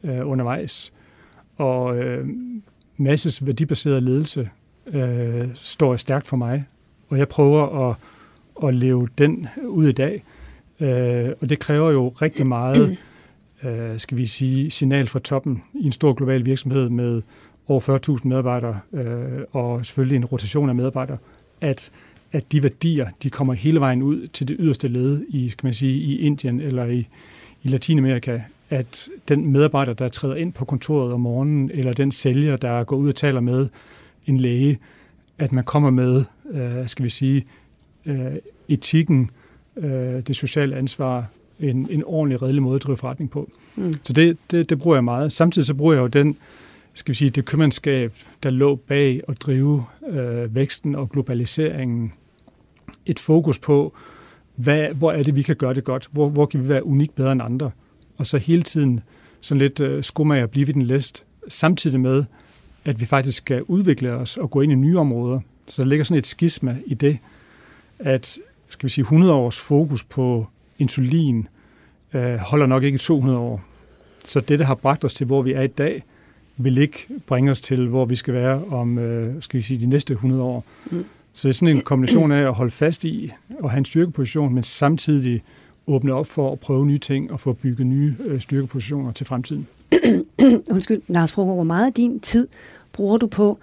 øh, 0.05 0.29
undervejs. 0.29 0.93
Og 1.57 1.97
øh, 1.97 2.29
Masses 2.97 3.47
værdibaserede 3.47 4.01
ledelse 4.01 4.51
øh, 4.87 5.49
står 5.55 5.97
stærkt 5.97 6.27
for 6.27 6.37
mig, 6.37 6.65
og 7.09 7.19
jeg 7.19 7.29
prøver 7.29 7.89
at, 7.91 7.97
at 8.69 8.75
leve 8.75 9.09
den 9.19 9.49
ud 9.67 9.89
i 9.89 9.93
dag. 9.93 10.25
Øh, 10.81 11.31
og 11.41 11.49
det 11.49 11.59
kræver 11.59 11.91
jo 11.91 12.09
rigtig 12.09 12.47
meget, 12.47 12.97
øh, 13.65 13.99
skal 13.99 14.17
vi 14.17 14.27
sige, 14.27 14.71
signal 14.71 15.09
fra 15.09 15.19
toppen 15.19 15.63
i 15.75 15.87
en 15.87 15.93
stor 15.93 16.13
global 16.13 16.47
virksomhed 16.47 16.89
med 16.89 17.23
over 17.69 18.19
40.000 18.21 18.29
medarbejdere 18.29 18.81
øh, 18.93 19.43
og 19.53 19.87
selvfølgelig 19.87 20.17
en 20.17 20.25
rotation 20.25 20.69
af 20.69 20.75
medarbejdere, 20.75 21.19
at 21.61 21.91
at 22.33 22.53
de 22.53 22.63
værdier, 22.63 23.09
de 23.23 23.31
kommer 23.31 23.55
hele 23.55 23.81
vejen 23.81 24.03
ud 24.03 24.29
til 24.29 24.49
det 24.49 24.57
yderste 24.59 24.89
led 24.89 25.25
i, 25.29 25.49
skal 25.49 25.67
man 25.67 25.75
sige, 25.75 25.99
i 25.99 26.19
Indien 26.19 26.61
eller 26.61 26.85
i, 26.85 27.09
i 27.63 27.69
Latinamerika, 27.69 28.41
at 28.71 29.09
den 29.29 29.47
medarbejder, 29.53 29.93
der 29.93 30.09
træder 30.09 30.35
ind 30.35 30.53
på 30.53 30.65
kontoret 30.65 31.13
om 31.13 31.21
morgenen, 31.21 31.71
eller 31.75 31.93
den 31.93 32.13
sælger, 32.13 32.57
der 32.57 32.85
går 32.85 32.97
ud 32.97 33.09
og 33.09 33.15
taler 33.15 33.41
med 33.41 33.69
en 34.27 34.37
læge, 34.37 34.79
at 35.39 35.53
man 35.53 35.65
kommer 35.65 35.91
med, 35.91 36.25
øh, 36.53 36.89
skal 36.89 37.05
vi 37.05 37.11
sige, 37.11 37.45
øh, 38.07 38.37
etikken, 38.69 39.31
øh, 39.77 40.27
det 40.27 40.37
sociale 40.37 40.77
ansvar, 40.77 41.27
en, 41.61 41.87
en 41.91 42.05
ordentlig, 42.05 42.43
redelig 42.43 42.63
måde 42.63 42.77
at 42.77 42.83
drive 42.83 42.97
forretning 42.97 43.31
på. 43.31 43.51
Mm. 43.77 43.95
Så 44.03 44.13
det, 44.13 44.39
det, 44.51 44.71
det 44.71 44.79
bruger 44.79 44.97
jeg 44.97 45.05
meget. 45.05 45.33
Samtidig 45.33 45.67
så 45.67 45.75
bruger 45.75 45.93
jeg 45.93 46.01
jo 46.01 46.07
den, 46.07 46.37
skal 46.95 47.13
vi 47.13 47.17
sige, 47.17 47.31
det 47.31 47.45
købmandskab, 47.45 48.13
der 48.43 48.51
lå 48.51 48.75
bag 48.75 49.21
at 49.29 49.43
drive 49.43 49.85
øh, 50.09 50.55
væksten 50.55 50.95
og 50.95 51.11
globaliseringen. 51.11 52.13
Et 53.07 53.19
fokus 53.19 53.59
på, 53.59 53.95
hvad, 54.57 54.89
hvor 54.89 55.13
er 55.13 55.23
det, 55.23 55.37
vi 55.37 55.43
kan 55.43 55.57
gøre 55.57 55.75
det 55.75 55.85
godt? 55.85 56.09
Hvor, 56.13 56.29
hvor 56.29 56.47
kan 56.47 56.63
vi 56.63 56.69
være 56.69 56.87
unik 56.87 57.11
bedre 57.15 57.33
end 57.33 57.43
andre? 57.43 57.71
Og 58.17 58.27
så 58.27 58.39
hele 58.39 58.63
tiden 58.63 59.01
sådan 59.41 59.59
lidt 59.59 59.81
øh, 59.81 60.05
skomager 60.05 60.47
blive 60.47 60.67
ved 60.67 60.75
den 60.75 60.83
list, 60.83 61.25
samtidig 61.49 62.01
med, 62.01 62.25
at 62.85 63.01
vi 63.01 63.07
faktisk 63.07 63.39
skal 63.39 63.63
udvikle 63.63 64.13
os 64.13 64.37
og 64.37 64.51
gå 64.51 64.61
ind 64.61 64.73
i 64.73 64.75
nye 64.75 64.99
områder. 64.99 65.41
Så 65.67 65.83
der 65.83 65.89
ligger 65.89 66.05
sådan 66.05 66.19
et 66.19 66.27
skisma 66.27 66.77
i 66.87 66.95
det, 66.95 67.19
at 67.99 68.39
skal 68.69 68.87
vi 68.87 68.91
sige, 68.91 69.03
100 69.03 69.33
års 69.33 69.61
fokus 69.61 70.05
på 70.05 70.47
insulin 70.79 71.49
øh, 72.15 72.37
holder 72.37 72.67
nok 72.67 72.83
ikke 72.83 72.99
200 72.99 73.39
år. 73.39 73.63
Så 74.25 74.41
det, 74.41 74.59
der 74.59 74.65
har 74.65 74.75
bragt 74.75 75.05
os 75.05 75.15
til, 75.15 75.27
hvor 75.27 75.43
vi 75.43 75.53
er 75.53 75.63
i 75.63 75.67
dag, 75.67 76.03
vil 76.57 76.79
ikke 76.79 77.07
bringe 77.27 77.51
os 77.51 77.61
til, 77.61 77.89
hvor 77.89 78.05
vi 78.05 78.17
skal 78.17 78.35
være 78.35 78.65
om, 78.65 78.99
øh, 78.99 79.43
skal 79.43 79.59
vi 79.59 79.63
sige, 79.63 79.81
de 79.81 79.87
næste 79.87 80.13
100 80.13 80.43
år. 80.43 80.65
Mm. 80.91 81.05
Så 81.33 81.49
det 81.49 81.55
er 81.55 81.57
sådan 81.57 81.77
en 81.77 81.83
kombination 81.83 82.33
af 82.33 82.43
at 82.43 82.55
holde 82.55 82.71
fast 82.71 83.05
i 83.05 83.33
og 83.61 83.71
have 83.71 83.79
en 83.79 83.85
styrkeposition, 83.85 84.55
men 84.55 84.63
samtidig 84.63 85.43
åbne 85.87 86.13
op 86.13 86.27
for 86.27 86.53
at 86.53 86.61
prøve 86.61 86.87
nye 86.87 86.99
ting 86.99 87.33
og 87.33 87.41
få 87.41 87.53
bygget 87.53 87.87
nye 87.87 88.15
øh, 88.25 88.41
styrkepositioner 88.41 89.13
til 89.13 89.27
fremtiden. 89.27 89.67
Undskyld, 90.73 91.03
Lars 91.09 91.33
Froger, 91.33 91.55
hvor 91.55 91.65
meget 91.65 91.87
af 91.87 91.93
din 91.93 92.21
tid 92.21 92.49
bruger 92.93 93.19
du 93.19 93.27
på 93.27 93.59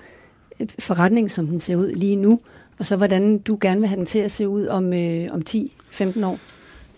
øh, 0.60 0.68
forretningen, 0.80 1.30
som 1.30 1.48
den 1.48 1.60
ser 1.60 1.76
ud 1.76 1.92
lige 1.92 2.16
nu, 2.16 2.40
og 2.80 2.86
så 2.86 2.96
hvordan 2.96 3.38
du 3.38 3.58
gerne 3.62 3.80
vil 3.80 3.88
have 3.90 3.98
den 3.98 4.06
til 4.06 4.20
at 4.20 4.32
se 4.32 4.48
ud 4.48 4.68
om, 4.68 4.94
øh, 4.94 5.28
om 5.32 5.42
10-15 5.50 6.26
år? 6.26 6.40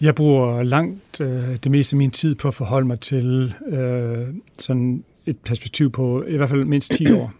Jeg 0.01 0.15
bruger 0.15 0.63
langt 0.63 1.21
øh, 1.21 1.57
det 1.63 1.71
meste 1.71 1.93
af 1.93 1.97
min 1.97 2.11
tid 2.11 2.35
på 2.35 2.47
at 2.47 2.53
forholde 2.53 2.87
mig 2.87 2.99
til 2.99 3.53
øh, 3.67 4.27
sådan 4.59 5.03
et 5.25 5.37
perspektiv 5.37 5.91
på 5.91 6.23
i 6.23 6.37
hvert 6.37 6.49
fald 6.49 6.65
mindst 6.65 6.91
10 6.91 7.13
år. 7.13 7.33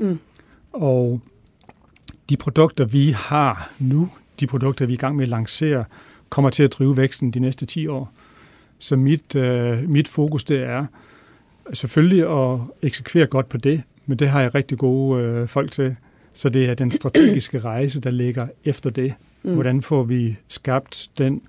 Mm. 0.00 0.18
Og 0.72 1.20
de 2.30 2.36
produkter, 2.36 2.84
vi 2.84 3.10
har 3.10 3.72
nu, 3.78 4.08
de 4.40 4.46
produkter, 4.46 4.86
vi 4.86 4.92
er 4.92 4.96
i 4.96 4.98
gang 4.98 5.16
med 5.16 5.24
at 5.24 5.28
lancere, 5.28 5.84
kommer 6.28 6.50
til 6.50 6.62
at 6.62 6.72
drive 6.72 6.96
væksten 6.96 7.30
de 7.30 7.40
næste 7.40 7.66
10 7.66 7.86
år. 7.86 8.12
Så 8.78 8.96
mit, 8.96 9.34
øh, 9.34 9.88
mit 9.88 10.08
fokus 10.08 10.44
det 10.44 10.62
er 10.62 10.86
selvfølgelig 11.72 12.52
at 12.52 12.60
eksekvere 12.82 13.26
godt 13.26 13.48
på 13.48 13.56
det, 13.56 13.82
men 14.06 14.18
det 14.18 14.28
har 14.28 14.40
jeg 14.40 14.54
rigtig 14.54 14.78
gode 14.78 15.22
øh, 15.22 15.48
folk 15.48 15.70
til. 15.70 15.96
Så 16.32 16.48
det 16.48 16.70
er 16.70 16.74
den 16.74 16.90
strategiske 16.90 17.58
rejse, 17.70 18.00
der 18.00 18.10
ligger 18.10 18.46
efter 18.64 18.90
det. 18.90 19.14
Mm. 19.42 19.54
Hvordan 19.54 19.82
får 19.82 20.02
vi 20.02 20.36
skabt 20.48 21.08
den, 21.18 21.42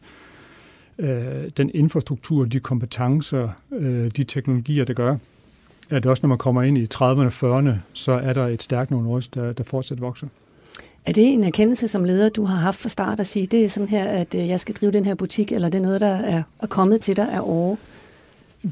øh, 0.99 1.49
den 1.57 1.71
infrastruktur, 1.73 2.45
de 2.45 2.59
kompetencer, 2.59 3.49
øh, 3.71 4.11
de 4.17 4.23
teknologier, 4.23 4.85
der 4.85 4.93
gør, 4.93 5.15
at 5.89 6.05
også 6.05 6.21
når 6.23 6.27
man 6.27 6.37
kommer 6.37 6.63
ind 6.63 6.77
i 6.77 6.87
30'erne 6.93 7.01
og 7.01 7.59
40'erne, 7.59 7.75
så 7.93 8.11
er 8.11 8.33
der 8.33 8.47
et 8.47 8.63
stærkt 8.63 8.91
Novo 8.91 9.21
der, 9.35 9.53
der 9.53 9.63
fortsat 9.63 10.01
vokser. 10.01 10.27
Er 11.05 11.13
det 11.13 11.33
en 11.33 11.43
erkendelse 11.43 11.87
som 11.87 12.03
leder, 12.03 12.29
du 12.29 12.45
har 12.45 12.55
haft 12.55 12.79
fra 12.79 12.89
start 12.89 13.19
at 13.19 13.27
sige, 13.27 13.45
det 13.45 13.65
er 13.65 13.69
sådan 13.69 13.89
her, 13.89 14.05
at 14.05 14.35
øh, 14.35 14.47
jeg 14.47 14.59
skal 14.59 14.75
drive 14.75 14.91
den 14.91 15.05
her 15.05 15.15
butik, 15.15 15.51
eller 15.51 15.69
det 15.69 15.77
er 15.77 15.81
noget, 15.81 16.01
der 16.01 16.07
er, 16.15 16.43
er 16.59 16.67
kommet 16.67 17.01
til 17.01 17.17
dig 17.17 17.31
af 17.31 17.39
år? 17.41 17.77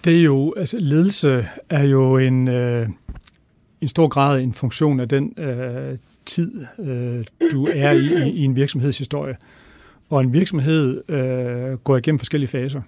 Det 0.05 0.19
er 0.19 0.23
jo, 0.23 0.53
altså 0.57 0.77
ledelse 0.79 1.47
er 1.69 1.83
jo 1.83 2.17
en, 2.17 2.47
øh, 2.47 2.89
en 3.81 3.87
stor 3.87 4.07
grad 4.07 4.41
en 4.41 4.53
funktion 4.53 4.99
af 4.99 5.09
den 5.09 5.33
øh, 5.37 5.97
tid, 6.25 6.65
øh, 6.79 7.25
du 7.51 7.67
er 7.73 7.91
i, 7.91 8.27
i, 8.27 8.29
i 8.29 8.43
en 8.43 8.55
virksomhedshistorie. 8.55 9.35
Og 10.09 10.21
en 10.21 10.33
virksomhed 10.33 11.09
øh, 11.09 11.77
går 11.77 11.97
igennem 11.97 12.19
forskellige 12.19 12.49
faser. 12.49 12.81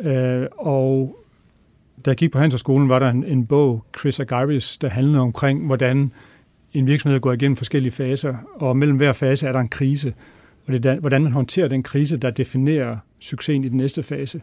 Øh, 0.00 0.46
og 0.56 1.18
da 2.04 2.10
jeg 2.10 2.16
gik 2.16 2.32
på 2.32 2.38
Handelskolen, 2.38 2.88
var 2.88 2.98
der 2.98 3.10
en, 3.10 3.24
en 3.24 3.46
bog, 3.46 3.84
Chris 3.98 4.20
Agaris, 4.20 4.76
der 4.76 4.88
handlede 4.88 5.20
omkring, 5.20 5.66
hvordan 5.66 6.12
en 6.72 6.86
virksomhed 6.86 7.20
går 7.20 7.32
igennem 7.32 7.56
forskellige 7.56 7.92
faser, 7.92 8.34
og 8.54 8.76
mellem 8.76 8.96
hver 8.96 9.12
fase 9.12 9.46
er 9.46 9.52
der 9.52 9.60
en 9.60 9.68
krise. 9.68 10.14
Og 10.66 10.72
det 10.72 10.86
er, 10.86 11.00
hvordan 11.00 11.22
man 11.22 11.32
håndterer 11.32 11.68
den 11.68 11.82
krise, 11.82 12.16
der 12.16 12.30
definerer 12.30 12.96
succesen 13.20 13.64
i 13.64 13.68
den 13.68 13.76
næste 13.76 14.02
fase. 14.02 14.40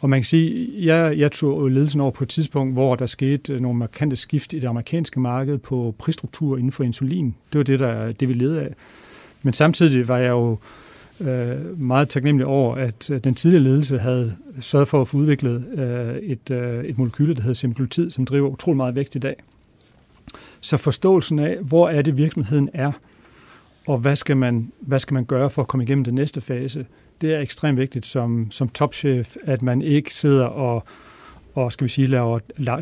Og 0.00 0.10
man 0.10 0.20
kan 0.20 0.24
sige, 0.24 0.70
jeg, 0.86 1.18
jeg 1.18 1.32
tog 1.32 1.68
ledelsen 1.68 2.00
over 2.00 2.10
på 2.10 2.24
et 2.24 2.30
tidspunkt, 2.30 2.72
hvor 2.72 2.94
der 2.94 3.06
skete 3.06 3.52
øh, 3.52 3.60
nogle 3.60 3.78
markante 3.78 4.16
skift 4.16 4.52
i 4.52 4.58
det 4.58 4.66
amerikanske 4.66 5.20
marked 5.20 5.58
på 5.58 5.94
prisstruktur 5.98 6.56
inden 6.56 6.72
for 6.72 6.84
insulin. 6.84 7.34
Det 7.52 7.58
var 7.58 7.64
det, 7.64 7.80
der, 7.80 8.12
det 8.12 8.28
vi 8.28 8.34
led 8.34 8.56
af. 8.56 8.74
Men 9.42 9.52
samtidig 9.52 10.08
var 10.08 10.18
jeg 10.18 10.30
jo 10.30 10.58
øh, 11.20 11.80
meget 11.80 12.08
taknemmelig 12.08 12.46
over, 12.46 12.74
at 12.74 13.10
øh, 13.10 13.24
den 13.24 13.34
tidligere 13.34 13.64
ledelse 13.64 13.98
havde 13.98 14.36
sørget 14.60 14.88
for 14.88 15.00
at 15.00 15.08
få 15.08 15.16
udviklet 15.16 15.64
øh, 15.78 16.16
et, 16.16 16.50
øh, 16.50 16.84
et 16.84 16.98
molekyle, 16.98 17.34
der 17.34 17.40
hedder 17.40 17.54
semaglutid, 17.54 18.10
som 18.10 18.24
driver 18.24 18.48
utrolig 18.48 18.76
meget 18.76 18.94
vægt 18.94 19.14
i 19.14 19.18
dag. 19.18 19.36
Så 20.60 20.76
forståelsen 20.76 21.38
af, 21.38 21.58
hvor 21.60 21.88
er 21.88 22.02
det 22.02 22.18
virksomheden 22.18 22.70
er, 22.74 22.92
og 23.86 23.98
hvad 23.98 24.16
skal 24.16 24.36
man, 24.36 24.72
hvad 24.80 24.98
skal 24.98 25.14
man 25.14 25.24
gøre 25.24 25.50
for 25.50 25.62
at 25.62 25.68
komme 25.68 25.84
igennem 25.84 26.04
den 26.04 26.14
næste 26.14 26.40
fase, 26.40 26.86
det 27.20 27.34
er 27.34 27.40
ekstremt 27.40 27.78
vigtigt 27.78 28.06
som, 28.06 28.50
som 28.50 28.68
topchef, 28.68 29.36
at 29.44 29.62
man 29.62 29.82
ikke 29.82 30.14
sidder 30.14 30.44
og, 30.44 30.84
og 31.54 31.72
skal 31.72 31.84
vi 31.84 31.88
sige, 31.88 32.06
laver 32.06 32.38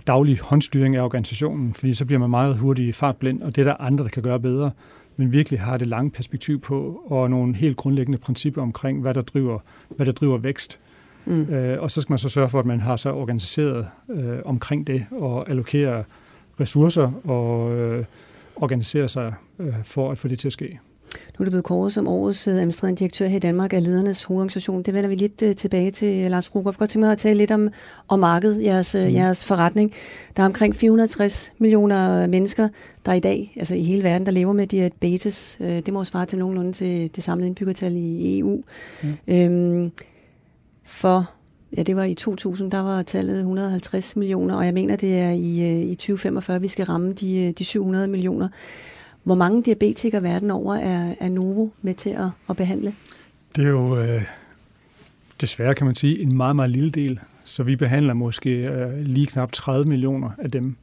daglig 0.07 0.41
håndstyring 0.41 0.97
af 0.97 1.03
organisationen, 1.03 1.75
fordi 1.75 1.95
så 1.95 2.05
bliver 2.05 2.19
man 2.19 2.31
meget 2.31 2.57
hurtigt 2.57 2.97
fartblind, 2.97 3.43
og 3.43 3.57
det 3.57 3.63
er 3.63 3.65
der 3.65 3.77
andre, 3.81 4.05
der 4.05 4.11
kan 4.11 4.23
gøre 4.23 4.41
bedre, 4.41 4.71
men 5.17 5.33
virkelig 5.33 5.61
har 5.61 5.77
det 5.77 5.87
lange 5.87 6.11
perspektiv 6.11 6.61
på, 6.61 7.03
og 7.07 7.31
nogle 7.31 7.57
helt 7.57 7.77
grundlæggende 7.77 8.19
principper 8.19 8.63
omkring, 8.63 9.01
hvad 9.01 9.15
der 9.15 9.23
driver, 9.23 9.59
hvad 9.89 10.07
der 10.07 10.13
driver 10.13 10.39
vækst. 10.39 10.81
Mm. 11.25 11.43
Øh, 11.43 11.83
og 11.83 11.91
så 11.91 12.01
skal 12.01 12.13
man 12.13 12.19
så 12.19 12.29
sørge 12.29 12.49
for, 12.49 12.59
at 12.59 12.67
man 12.67 12.81
har 12.81 12.97
så 12.97 13.13
organiseret 13.13 13.89
øh, 14.11 14.39
omkring 14.45 14.87
det, 14.87 15.07
og 15.11 15.51
allokere 15.51 16.05
ressourcer 16.61 17.13
og 17.29 17.73
øh, 17.73 18.05
organisere 18.57 19.09
sig 19.09 19.35
øh, 19.59 19.75
for 19.85 20.13
at 20.13 20.19
få 20.19 20.29
det 20.29 20.39
til 20.39 20.49
at 20.49 20.53
ske. 20.53 20.79
Nu 21.39 21.43
er 21.43 21.45
det 21.45 21.53
blevet 21.53 21.65
kåret 21.65 21.93
som 21.93 22.09
årets 22.09 22.49
øh, 22.49 22.55
administrerende 22.55 22.99
direktør 22.99 23.27
her 23.27 23.37
i 23.37 23.41
Danmark 23.41 23.73
af 23.73 23.85
ledernes 23.85 24.25
hovedorganisation. 24.25 24.83
Det 24.83 24.95
vender 24.95 25.09
vi 25.09 25.15
lidt 25.15 25.43
uh, 25.43 25.53
tilbage 25.53 25.91
til, 25.91 26.31
Lars 26.31 26.49
Fruger. 26.49 26.71
Jeg 26.71 26.79
godt 26.79 26.91
tænke 26.91 27.05
mig 27.05 27.13
at 27.13 27.19
tale 27.19 27.39
lidt 27.39 27.51
om, 27.51 27.69
om 28.09 28.19
markedet, 28.19 28.65
jeres, 28.65 28.95
mm. 28.95 29.15
jeres 29.15 29.45
forretning. 29.45 29.93
Der 30.37 30.43
er 30.43 30.47
omkring 30.47 30.77
460 30.77 31.53
millioner 31.59 32.27
mennesker, 32.27 32.69
der 33.07 33.13
i 33.13 33.21
dag, 33.21 33.53
altså 33.57 33.75
i 33.75 33.83
hele 33.83 34.03
verden, 34.03 34.27
der 34.27 34.33
lever 34.33 34.53
med 34.53 34.67
diabetes. 34.67 35.57
Det 35.61 35.93
må 35.93 36.05
svare 36.05 36.27
til 36.27 36.39
nogenlunde 36.39 36.73
til 36.73 37.11
det 37.17 37.25
samlede 37.25 37.47
indbyggertal 37.47 37.93
i 37.97 38.39
EU. 38.39 38.63
Mm. 39.03 39.15
Øhm, 39.29 39.93
for 40.85 41.31
Ja, 41.77 41.83
det 41.83 41.97
var 41.97 42.05
i 42.05 42.15
2000, 42.15 42.71
der 42.71 42.81
var 42.81 43.03
tallet 43.03 43.39
150 43.39 44.17
millioner, 44.17 44.55
og 44.55 44.65
jeg 44.65 44.75
mener, 44.75 44.97
det 44.97 45.19
er 45.19 45.31
i, 45.31 45.83
i 45.83 45.95
2045, 45.95 46.61
vi 46.61 46.69
skal 46.69 46.85
ramme 46.85 47.13
de, 47.13 47.53
de 47.59 47.65
700 47.65 48.09
millioner. 48.09 48.49
Hvor 49.25 49.35
mange 49.35 49.63
diabetikere 49.63 50.23
verden 50.23 50.51
over 50.51 50.75
er, 50.75 51.15
er 51.21 51.29
Novo 51.29 51.69
med 51.83 51.95
til 51.95 52.11
at, 52.11 52.31
at 52.51 52.57
behandle? 52.57 52.95
Det 53.57 53.65
er 53.65 53.69
jo 53.69 53.99
øh, 53.99 54.23
desværre, 55.41 55.75
kan 55.75 55.87
man 55.87 55.95
sige, 55.95 56.23
en 56.23 56.37
meget, 56.37 56.57
meget 56.57 56.71
lille 56.71 56.91
del. 56.91 57.21
Så 57.45 57.63
vi 57.63 57.77
behandler 57.77 58.15
måske 58.15 58.51
øh, 58.51 58.99
lige 58.99 59.27
knap 59.27 59.53
30 59.53 59.85
millioner 59.85 60.31
af 60.39 60.51
dem. 60.51 60.77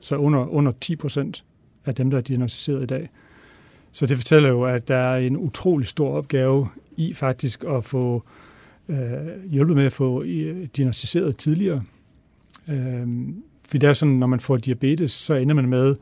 Så 0.00 0.16
under, 0.16 0.46
under 0.46 0.72
10 0.80 0.96
procent 0.96 1.44
af 1.84 1.94
dem, 1.94 2.10
der 2.10 2.18
er 2.18 2.22
diagnostiseret 2.22 2.82
i 2.82 2.86
dag. 2.86 3.08
Så 3.92 4.06
det 4.06 4.16
fortæller 4.16 4.48
jo, 4.48 4.64
at 4.64 4.88
der 4.88 4.96
er 4.96 5.18
en 5.18 5.36
utrolig 5.36 5.88
stor 5.88 6.10
opgave 6.10 6.68
i 6.96 7.12
faktisk 7.12 7.64
at 7.64 7.84
få 7.84 8.22
øh, 8.88 9.50
hjulpet 9.50 9.76
med 9.76 9.84
at 9.84 9.92
få 9.92 10.22
øh, 10.22 10.68
diagnostiseret 10.76 11.36
tidligere. 11.36 11.82
Øh, 12.68 13.08
for 13.68 13.78
det 13.78 13.88
er 13.88 13.94
sådan, 13.94 14.14
når 14.14 14.26
man 14.26 14.40
får 14.40 14.56
diabetes, 14.56 15.12
så 15.12 15.34
ender 15.34 15.54
man 15.54 15.68
med 15.68 15.94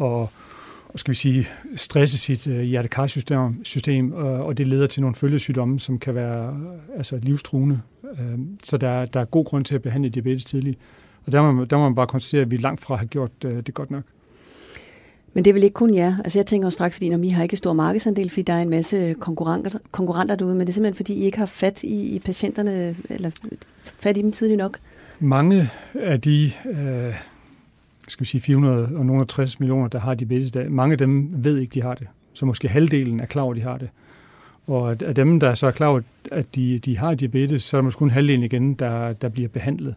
at 0.00 0.28
skal 0.98 1.10
vi 1.10 1.16
sige, 1.16 1.48
stresse 1.76 2.18
sit 2.18 2.48
øh, 2.48 2.60
hjertekarsystem, 2.60 3.64
system, 3.64 4.12
og, 4.12 4.44
og 4.44 4.58
det 4.58 4.68
leder 4.68 4.86
til 4.86 5.00
nogle 5.00 5.14
følgesygdomme, 5.14 5.80
som 5.80 5.98
kan 5.98 6.14
være 6.14 6.48
øh, 6.48 6.98
altså 6.98 7.18
livstruende. 7.22 7.80
Øh, 8.18 8.38
så 8.62 8.76
der, 8.76 9.06
der 9.06 9.20
er 9.20 9.24
god 9.24 9.44
grund 9.44 9.64
til 9.64 9.74
at 9.74 9.82
behandle 9.82 10.08
diabetes 10.08 10.44
tidligt. 10.44 10.78
Og 11.26 11.32
der 11.32 11.42
må, 11.42 11.52
man, 11.52 11.66
der 11.66 11.76
må 11.76 11.82
man 11.82 11.94
bare 11.94 12.06
konstatere, 12.06 12.42
at 12.42 12.50
vi 12.50 12.56
langt 12.56 12.80
fra 12.80 12.96
har 12.96 13.04
gjort 13.04 13.30
øh, 13.44 13.56
det 13.56 13.74
godt 13.74 13.90
nok. 13.90 14.02
Men 15.34 15.44
det 15.44 15.50
er 15.50 15.54
vel 15.54 15.62
ikke 15.62 15.74
kun 15.74 15.94
jer? 15.94 16.16
Altså 16.18 16.38
jeg 16.38 16.46
tænker 16.46 16.66
jo 16.66 16.70
straks, 16.70 16.94
fordi 16.96 17.08
når 17.08 17.18
I 17.18 17.28
har 17.28 17.42
ikke 17.42 17.56
stor 17.56 17.72
markedsandel, 17.72 18.30
fordi 18.30 18.42
der 18.42 18.52
er 18.52 18.62
en 18.62 18.70
masse 18.70 19.14
konkurrenter, 19.20 19.70
konkurrenter 19.90 20.36
derude, 20.36 20.54
men 20.54 20.60
det 20.60 20.68
er 20.68 20.72
simpelthen 20.72 20.96
fordi, 20.96 21.14
I 21.14 21.24
ikke 21.24 21.38
har 21.38 21.46
fat 21.46 21.82
i, 21.82 22.16
i 22.16 22.18
patienterne, 22.18 22.96
eller 23.10 23.30
fat 23.82 24.16
i 24.16 24.22
dem 24.22 24.32
tidligt 24.32 24.58
nok? 24.58 24.78
Mange 25.20 25.70
af 25.94 26.20
de 26.20 26.52
øh, 26.70 27.14
skal 28.08 28.24
vi 28.24 28.28
sige 28.28 28.40
460 28.40 29.60
millioner, 29.60 29.88
der 29.88 29.98
har 29.98 30.14
diabetes 30.14 30.48
i 30.48 30.50
dag, 30.50 30.72
mange 30.72 30.92
af 30.92 30.98
dem 30.98 31.30
ved 31.44 31.58
ikke, 31.58 31.74
de 31.74 31.82
har 31.82 31.94
det. 31.94 32.06
Så 32.32 32.46
måske 32.46 32.68
halvdelen 32.68 33.20
er 33.20 33.26
klar 33.26 33.42
over, 33.42 33.52
at 33.52 33.56
de 33.56 33.62
har 33.62 33.78
det. 33.78 33.88
Og 34.66 34.90
af 35.02 35.14
dem, 35.14 35.40
der 35.40 35.54
så 35.54 35.66
er 35.66 35.70
klar 35.70 35.86
over, 35.86 36.00
at 36.32 36.54
de, 36.54 36.78
de 36.78 36.98
har 36.98 37.14
diabetes, 37.14 37.62
så 37.62 37.76
er 37.76 37.80
der 37.80 37.84
måske 37.84 37.98
kun 37.98 38.10
halvdelen 38.10 38.42
igen, 38.42 38.74
der, 38.74 39.12
der 39.12 39.28
bliver 39.28 39.48
behandlet. 39.48 39.94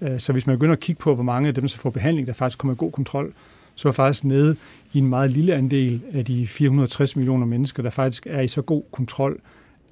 Øh, 0.00 0.20
så 0.20 0.32
hvis 0.32 0.46
man 0.46 0.56
begynder 0.56 0.72
at 0.72 0.80
kigge 0.80 1.00
på, 1.00 1.14
hvor 1.14 1.24
mange 1.24 1.48
af 1.48 1.54
dem, 1.54 1.68
der 1.68 1.76
får 1.78 1.90
behandling, 1.90 2.26
der 2.26 2.32
faktisk 2.32 2.58
kommer 2.58 2.74
i 2.74 2.78
god 2.78 2.92
kontrol, 2.92 3.32
så 3.74 3.88
er 3.88 3.92
faktisk 3.92 4.24
nede 4.24 4.56
i 4.92 4.98
en 4.98 5.08
meget 5.08 5.30
lille 5.30 5.54
andel 5.54 6.02
af 6.12 6.24
de 6.24 6.46
460 6.46 7.16
millioner 7.16 7.46
mennesker, 7.46 7.82
der 7.82 7.90
faktisk 7.90 8.26
er 8.30 8.40
i 8.40 8.48
så 8.48 8.62
god 8.62 8.82
kontrol, 8.92 9.40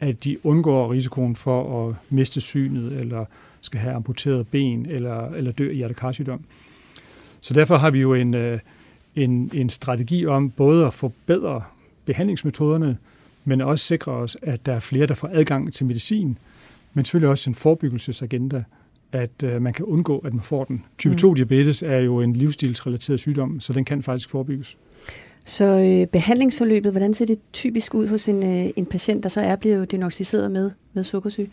at 0.00 0.24
de 0.24 0.46
undgår 0.46 0.92
risikoen 0.92 1.36
for 1.36 1.88
at 1.88 1.94
miste 2.10 2.40
synet, 2.40 2.92
eller 3.00 3.24
skal 3.60 3.80
have 3.80 3.94
amputeret 3.94 4.48
ben, 4.48 4.86
eller, 4.86 5.30
eller 5.30 5.52
dø 5.52 5.70
i 5.70 5.76
hjertekarsygdom. 5.76 6.44
Så 7.40 7.54
derfor 7.54 7.76
har 7.76 7.90
vi 7.90 8.00
jo 8.00 8.14
en, 8.14 8.34
øh, 8.34 8.58
en, 9.16 9.50
en 9.54 9.70
strategi 9.70 10.26
om 10.26 10.50
både 10.50 10.86
at 10.86 10.94
forbedre 10.94 11.62
behandlingsmetoderne, 12.04 12.98
men 13.44 13.60
også 13.60 13.84
sikre 13.84 14.12
os, 14.12 14.36
at 14.42 14.66
der 14.66 14.72
er 14.72 14.80
flere, 14.80 15.06
der 15.06 15.14
får 15.14 15.30
adgang 15.32 15.72
til 15.72 15.86
medicin, 15.86 16.38
men 16.94 17.04
selvfølgelig 17.04 17.30
også 17.30 17.50
en 17.50 17.54
forebyggelsesagenda, 17.54 18.64
at 19.12 19.42
øh, 19.44 19.62
man 19.62 19.72
kan 19.72 19.84
undgå, 19.84 20.18
at 20.18 20.34
man 20.34 20.42
får 20.42 20.64
den. 20.64 20.84
Type 20.98 21.14
2-diabetes 21.22 21.82
mm. 21.82 21.90
er 21.90 21.98
jo 21.98 22.20
en 22.20 22.32
livsstilsrelateret 22.32 23.20
sygdom, 23.20 23.60
så 23.60 23.72
den 23.72 23.84
kan 23.84 24.02
faktisk 24.02 24.30
forebygges. 24.30 24.76
Så 25.44 25.64
øh, 25.64 26.06
behandlingsforløbet, 26.06 26.92
hvordan 26.92 27.14
ser 27.14 27.26
det 27.26 27.38
typisk 27.52 27.94
ud 27.94 28.08
hos 28.08 28.28
en, 28.28 28.42
øh, 28.42 28.70
en 28.76 28.86
patient, 28.86 29.22
der 29.22 29.28
så 29.28 29.40
er 29.40 29.56
blevet 29.56 29.90
diagnostiseret 29.90 30.50
med, 30.50 30.70
med 30.92 31.04
sukkersyge? 31.04 31.50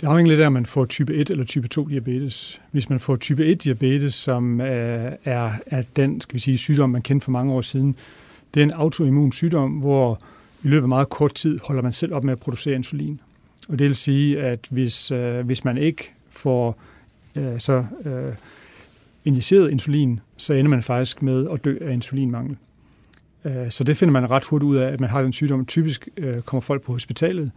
Det 0.00 0.06
afhænger 0.06 0.30
lidt 0.30 0.40
af, 0.40 0.46
om 0.46 0.52
man 0.52 0.66
får 0.66 0.84
type 0.84 1.14
1 1.14 1.30
eller 1.30 1.44
type 1.44 1.68
2 1.68 1.86
diabetes. 1.86 2.60
Hvis 2.70 2.90
man 2.90 3.00
får 3.00 3.16
type 3.16 3.46
1 3.46 3.64
diabetes, 3.64 4.14
som 4.14 4.60
øh, 4.60 5.12
er, 5.24 5.52
er 5.66 5.82
den 5.96 6.20
skal 6.20 6.34
vi 6.34 6.40
sige, 6.40 6.58
sygdom, 6.58 6.90
man 6.90 7.02
kendte 7.02 7.24
for 7.24 7.32
mange 7.32 7.52
år 7.52 7.60
siden, 7.60 7.96
det 8.54 8.60
er 8.60 8.64
en 8.64 8.70
autoimmun 8.70 9.32
sygdom, 9.32 9.70
hvor 9.70 10.20
i 10.62 10.68
løbet 10.68 10.82
af 10.82 10.88
meget 10.88 11.08
kort 11.08 11.34
tid 11.34 11.58
holder 11.62 11.82
man 11.82 11.92
selv 11.92 12.14
op 12.14 12.24
med 12.24 12.32
at 12.32 12.40
producere 12.40 12.74
insulin. 12.74 13.20
Og 13.68 13.78
det 13.78 13.86
vil 13.86 13.96
sige, 13.96 14.40
at 14.40 14.68
hvis, 14.70 15.10
øh, 15.10 15.46
hvis 15.46 15.64
man 15.64 15.78
ikke 15.78 16.12
får 16.30 16.78
øh, 17.36 17.60
så 17.60 17.84
øh, 18.04 18.34
injiceret 19.24 19.70
insulin, 19.70 20.20
så 20.36 20.54
ender 20.54 20.70
man 20.70 20.82
faktisk 20.82 21.22
med 21.22 21.48
at 21.52 21.64
dø 21.64 21.78
af 21.80 21.92
insulinmangel. 21.92 22.56
Øh, 23.44 23.70
så 23.70 23.84
det 23.84 23.96
finder 23.96 24.12
man 24.12 24.30
ret 24.30 24.44
hurtigt 24.44 24.68
ud 24.68 24.76
af, 24.76 24.92
at 24.92 25.00
man 25.00 25.10
har 25.10 25.22
den 25.22 25.32
sygdom. 25.32 25.66
Typisk 25.66 26.08
øh, 26.16 26.40
kommer 26.42 26.60
folk 26.60 26.82
på 26.82 26.92
hospitalet, 26.92 27.50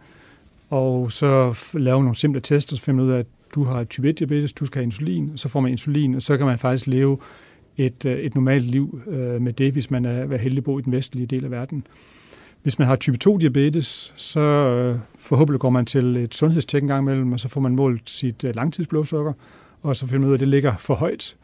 og 0.70 1.12
så 1.12 1.54
lave 1.72 2.02
nogle 2.02 2.16
simple 2.16 2.40
tester, 2.40 2.76
så 2.76 2.82
finder 2.82 3.02
man 3.02 3.10
ud 3.10 3.14
af, 3.14 3.18
at 3.18 3.26
du 3.54 3.64
har 3.64 3.84
type 3.84 4.08
1 4.08 4.18
diabetes, 4.18 4.52
du 4.52 4.66
skal 4.66 4.78
have 4.78 4.84
insulin, 4.84 5.30
og 5.32 5.38
så 5.38 5.48
får 5.48 5.60
man 5.60 5.70
insulin, 5.70 6.14
og 6.14 6.22
så 6.22 6.36
kan 6.36 6.46
man 6.46 6.58
faktisk 6.58 6.86
leve 6.86 7.18
et, 7.76 8.04
øh, 8.04 8.18
et 8.18 8.34
normalt 8.34 8.64
liv 8.64 9.00
øh, 9.06 9.42
med 9.42 9.52
det, 9.52 9.72
hvis 9.72 9.90
man 9.90 10.04
er, 10.04 10.10
er 10.10 10.36
heldig 10.36 10.58
at 10.58 10.64
bo 10.64 10.78
i 10.78 10.82
den 10.82 10.92
vestlige 10.92 11.26
del 11.26 11.44
af 11.44 11.50
verden. 11.50 11.86
Hvis 12.62 12.78
man 12.78 12.88
har 12.88 12.96
type 12.96 13.16
2 13.16 13.38
diabetes, 13.38 14.14
så 14.16 14.40
øh, 14.40 14.98
forhåbentlig 15.18 15.60
går 15.60 15.70
man 15.70 15.86
til 15.86 16.16
et 16.16 16.34
sundhedstjek 16.34 16.82
en 16.82 16.88
gang 16.88 17.02
imellem, 17.02 17.32
og 17.32 17.40
så 17.40 17.48
får 17.48 17.60
man 17.60 17.74
målt 17.74 18.10
sit 18.10 18.44
øh, 18.44 18.54
langtidsblodsukker, 18.54 19.32
og 19.82 19.96
så 19.96 20.06
finder 20.06 20.20
man 20.20 20.28
ud 20.28 20.32
af, 20.32 20.36
at 20.36 20.40
det 20.40 20.48
ligger 20.48 20.76
for 20.76 20.94
højt, 20.94 21.36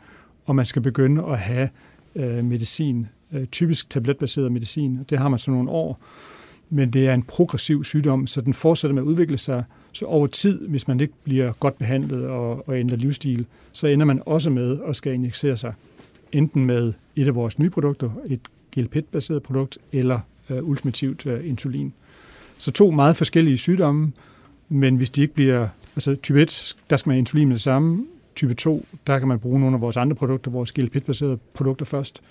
og 0.44 0.56
man 0.56 0.66
skal 0.66 0.82
begynde 0.82 1.24
at 1.24 1.38
have 1.38 1.68
øh, 2.16 2.44
medicin, 2.44 3.06
øh, 3.32 3.46
typisk 3.46 3.90
tabletbaseret 3.90 4.52
medicin. 4.52 5.04
Det 5.10 5.18
har 5.18 5.28
man 5.28 5.38
så 5.38 5.50
nogle 5.50 5.70
år, 5.70 6.00
men 6.74 6.90
det 6.90 7.08
er 7.08 7.14
en 7.14 7.22
progressiv 7.22 7.84
sygdom, 7.84 8.26
så 8.26 8.40
den 8.40 8.54
fortsætter 8.54 8.94
med 8.94 9.02
at 9.02 9.06
udvikle 9.06 9.38
sig. 9.38 9.64
Så 9.92 10.06
over 10.06 10.26
tid, 10.26 10.68
hvis 10.68 10.88
man 10.88 11.00
ikke 11.00 11.14
bliver 11.24 11.52
godt 11.52 11.78
behandlet 11.78 12.26
og, 12.26 12.68
og 12.68 12.78
ændrer 12.78 12.96
livsstil, 12.96 13.46
så 13.72 13.86
ender 13.86 14.06
man 14.06 14.22
også 14.26 14.50
med 14.50 14.78
at 14.88 14.96
skal 14.96 15.14
injicere 15.14 15.56
sig 15.56 15.74
enten 16.32 16.66
med 16.66 16.92
et 17.16 17.26
af 17.26 17.34
vores 17.34 17.58
nye 17.58 17.70
produkter, 17.70 18.10
et 18.26 18.40
GLP-baseret 18.74 19.42
produkt, 19.42 19.78
eller 19.92 20.20
øh, 20.50 20.64
ultimativt 20.64 21.26
øh, 21.26 21.48
insulin. 21.48 21.92
Så 22.58 22.70
to 22.70 22.90
meget 22.90 23.16
forskellige 23.16 23.58
sygdomme, 23.58 24.12
men 24.68 24.96
hvis 24.96 25.10
de 25.10 25.22
ikke 25.22 25.34
bliver, 25.34 25.68
altså 25.96 26.14
type 26.14 26.42
1, 26.42 26.76
der 26.90 26.96
skal 26.96 27.08
man 27.08 27.14
have 27.14 27.18
insulin 27.18 27.48
med 27.48 27.54
det 27.54 27.62
samme, 27.62 28.06
type 28.36 28.54
2, 28.54 28.86
der 29.06 29.18
kan 29.18 29.28
man 29.28 29.38
bruge 29.38 29.60
nogle 29.60 29.74
af 29.76 29.80
vores 29.80 29.96
andre 29.96 30.16
produkter, 30.16 30.50
vores 30.50 30.72
GLP-baserede 30.72 31.38
produkter 31.54 31.86
først, 31.86 32.22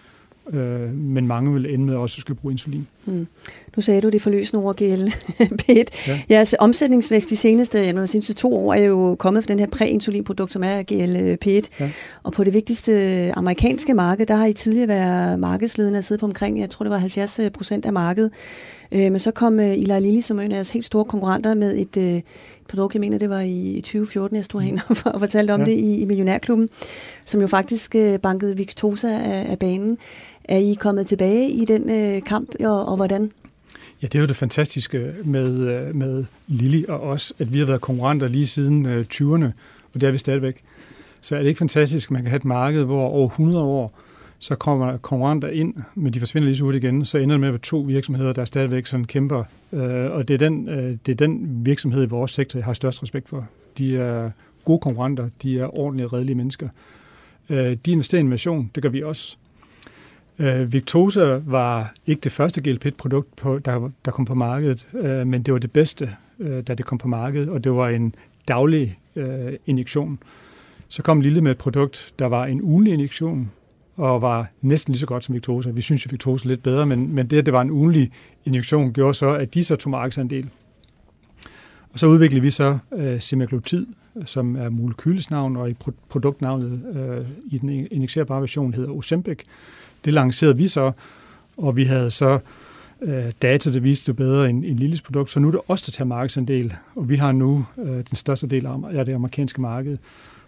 øh, 0.54 0.94
men 0.94 1.28
mange 1.28 1.54
vil 1.54 1.74
ende 1.74 1.86
med 1.86 1.96
også 1.96 2.18
at 2.18 2.22
skal 2.22 2.36
bruge 2.36 2.52
insulin. 2.52 2.88
Mm. 3.06 3.28
Nu 3.76 3.82
sagde 3.82 4.02
du 4.02 4.10
det 4.10 4.22
forløsende 4.22 4.64
ord, 4.64 4.82
GLP-1. 4.82 6.08
Ja. 6.08 6.22
Jeres 6.30 6.56
omsætningsvækst 6.60 7.30
de 7.30 7.36
seneste, 7.36 7.94
de 7.94 8.08
seneste 8.08 8.34
to 8.34 8.56
år 8.56 8.74
er 8.74 8.84
jo 8.84 9.16
kommet 9.20 9.44
fra 9.44 9.48
den 9.48 9.60
her 9.60 9.68
præinsulinprodukt, 9.68 10.52
som 10.52 10.64
er 10.64 10.84
GLP-1. 10.92 11.70
Ja. 11.80 11.92
Og 12.24 12.34
på 12.34 12.44
det 12.44 12.54
vigtigste 12.54 13.32
amerikanske 13.36 13.94
marked, 13.94 14.26
der 14.26 14.36
har 14.36 14.46
I 14.46 14.54
tidligere 14.54 14.88
været 14.88 15.40
markedsledende 15.40 15.98
og 15.98 16.04
siddet 16.04 16.20
på 16.20 16.26
omkring, 16.26 16.60
jeg 16.60 16.70
tror 16.70 16.84
det 16.84 16.92
var 16.92 16.98
70 16.98 17.40
procent 17.54 17.86
af 17.86 17.94
markedet. 17.94 18.32
Øh, 18.92 19.12
men 19.12 19.20
så 19.20 19.32
kom 19.32 19.60
øh, 19.60 19.72
Eli 19.72 20.00
Lilly, 20.00 20.22
som 20.22 20.40
er 20.40 20.44
en 20.44 20.52
af 20.52 20.56
jeres 20.56 20.72
helt 20.72 20.86
store 20.86 21.06
konkurrenter, 21.06 21.54
med 21.54 21.78
et 21.78 21.98
øh, 21.98 22.22
produkt, 22.68 22.94
jeg 22.94 23.00
mener 23.00 23.18
det 23.18 23.30
var 23.30 23.42
i 23.42 23.82
2014, 23.84 24.36
jeg 24.36 24.46
stod 24.46 24.62
herinde 24.62 24.82
og 25.14 25.20
fortalte 25.20 25.52
om 25.52 25.60
ja. 25.60 25.66
det 25.66 25.72
i, 25.72 26.02
i 26.02 26.06
Millionærklubben, 26.06 26.70
som 27.26 27.42
jo 27.42 27.48
faktisk 27.48 27.96
øh, 27.96 28.20
bankede 28.20 28.58
Victosa 28.58 29.08
af, 29.08 29.52
af 29.52 29.60
banen. 29.60 29.98
Er 30.44 30.58
I 30.58 30.78
kommet 30.80 31.08
tilbage 31.08 31.50
i 31.50 31.66
den 31.66 31.90
øh, 31.90 32.22
kamp, 32.24 32.50
og, 32.60 32.86
og 32.86 32.96
hvordan? 32.96 33.32
Ja, 34.02 34.08
det 34.08 34.16
er 34.16 34.20
jo 34.20 34.28
det 34.28 34.36
fantastiske 34.36 35.14
med, 35.26 35.68
øh, 35.68 35.96
med 35.96 36.26
Lili 36.48 36.86
og 36.88 37.02
os, 37.02 37.34
at 37.40 37.54
vi 37.54 37.60
har 37.60 37.66
været 37.66 37.82
konkurrenter 37.82 38.28
lige 38.28 38.48
siden 38.48 38.86
øh, 38.86 39.06
20'erne, 39.14 39.46
og 39.96 40.02
det 40.02 40.04
er 40.04 40.12
vi 40.12 40.18
stadigvæk. 40.18 40.64
Så 41.22 41.36
er 41.36 41.42
det 41.42 41.50
ikke 41.50 41.60
fantastisk, 41.60 42.08
at 42.08 42.12
man 42.12 42.22
kan 42.22 42.30
have 42.30 42.38
et 42.38 42.46
marked, 42.46 42.84
hvor 42.84 43.08
over 43.08 43.28
100 43.28 43.64
år, 43.64 43.94
så 44.42 44.56
kommer 44.56 44.98
konkurrenter 44.98 45.48
ind, 45.48 45.74
men 45.96 46.14
de 46.14 46.20
forsvinder 46.20 46.46
lige 46.46 46.58
så 46.58 46.64
hurtigt 46.64 46.84
igen, 46.84 47.06
så 47.06 47.18
ender 47.18 47.34
det 47.34 47.40
med 47.40 47.48
at 47.48 47.54
være 47.54 47.62
to 47.62 47.80
virksomheder, 47.80 48.34
der 48.34 48.46
stadigvæk 48.46 48.86
sådan 48.86 49.06
kæmper. 49.06 49.44
Øh, 49.74 50.12
og 50.12 50.28
det 50.28 50.34
er, 50.34 50.38
den, 50.38 50.70
øh, 50.70 50.98
det 51.06 51.12
er 51.12 51.16
den 51.16 51.66
virksomhed 51.66 52.04
i 52.04 52.06
vores 52.06 52.32
sektor, 52.32 52.60
jeg 52.60 52.66
har 52.66 52.74
størst 52.74 53.04
respekt 53.04 53.30
for. 53.30 53.48
De 53.78 53.98
er 53.98 54.32
gode 54.66 54.80
konkurrenter, 54.80 55.30
de 55.44 55.60
er 55.60 55.78
ordentlige 55.78 56.08
redelige 56.08 56.36
mennesker. 56.36 56.70
Øh, 57.50 57.78
de 57.86 57.92
investerer 57.92 58.20
i 58.20 58.22
innovation, 58.22 58.72
det 58.76 58.84
gør 58.84 58.90
vi 58.90 59.04
også. 59.04 59.38
Øh, 60.40 60.74
Victosa 60.74 61.40
var 61.46 61.94
ikke 62.08 62.22
det 62.22 62.32
første 62.32 62.62
GLP-produkt, 62.62 63.36
på, 63.36 63.60
der, 63.60 63.92
der 64.06 64.12
kom 64.12 64.26
på 64.26 64.36
markedet, 64.36 64.88
øh, 64.94 65.28
men 65.28 65.44
det 65.44 65.54
var 65.54 65.60
det 65.60 65.72
bedste, 65.72 66.10
øh, 66.40 66.64
da 66.68 66.74
det 66.74 66.86
kom 66.86 66.98
på 66.98 67.08
markedet, 67.08 67.50
og 67.50 67.64
det 67.64 67.72
var 67.72 67.90
en 67.90 68.16
daglig 68.48 69.00
øh, 69.16 69.54
injektion. 69.66 70.20
Så 70.88 71.04
kom 71.04 71.22
Lille 71.22 71.42
med 71.42 71.52
et 71.52 71.58
produkt, 71.58 72.14
der 72.20 72.26
var 72.26 72.46
en 72.46 72.62
ugenlig 72.62 72.94
injektion, 72.94 73.52
og 74.02 74.22
var 74.22 74.48
næsten 74.62 74.92
lige 74.92 75.00
så 75.00 75.06
godt 75.06 75.24
som 75.24 75.36
Victosa. 75.36 75.70
Vi 75.70 75.82
synes 75.82 76.06
jo, 76.06 76.10
Victosa 76.12 76.46
er 76.46 76.48
lidt 76.48 76.64
bedre, 76.64 76.86
men, 76.86 77.16
men 77.16 77.28
det, 77.28 77.38
at 77.38 77.46
det 77.46 77.54
var 77.54 77.62
en 77.62 77.72
ugenlig 77.72 78.12
injektion, 78.46 78.94
gjorde 78.94 79.14
så, 79.14 79.34
at 79.34 79.54
de 79.54 79.64
så 79.64 79.76
tog 79.76 79.92
markedsandel. 79.92 80.50
Og 81.94 82.00
så 82.00 82.08
udviklede 82.08 82.42
vi 82.42 82.52
så 82.52 82.78
øh, 82.94 83.22
semaglutid, 83.22 83.86
som 84.26 84.56
er 84.56 84.70
molekylets 84.70 85.30
navn, 85.30 85.58
og 85.58 85.70
i 85.70 85.76
produktnavnet 86.10 86.82
øh, 86.96 87.28
i 87.52 87.58
den 87.58 87.70
injicerbare 87.70 88.42
version 88.42 88.74
hedder 88.74 88.92
Ozempic. 88.92 89.40
Det 90.06 90.14
lancerede 90.14 90.58
vi 90.58 90.68
så, 90.68 90.92
og 91.58 91.78
vi 91.78 91.84
havde 91.84 92.12
så 92.12 92.40
øh, 93.02 93.32
data, 93.42 93.72
der 93.72 93.80
viste 93.80 94.08
det 94.08 94.16
bedre 94.16 94.50
end 94.50 94.66
en 94.66 94.76
lille 94.76 95.00
produkt, 95.06 95.32
så 95.32 95.40
nu 95.40 95.48
er 95.48 95.52
det 95.52 95.62
os, 95.68 95.82
der 95.82 95.92
tager 95.92 96.08
markedsandel, 96.08 96.74
og 96.96 97.10
vi 97.10 97.16
har 97.16 97.32
nu 97.32 97.66
øh, 97.78 97.86
den 97.86 98.16
største 98.16 98.48
del 98.48 98.66
af 98.66 99.06
det 99.06 99.14
amerikanske 99.14 99.62
marked. 99.62 99.98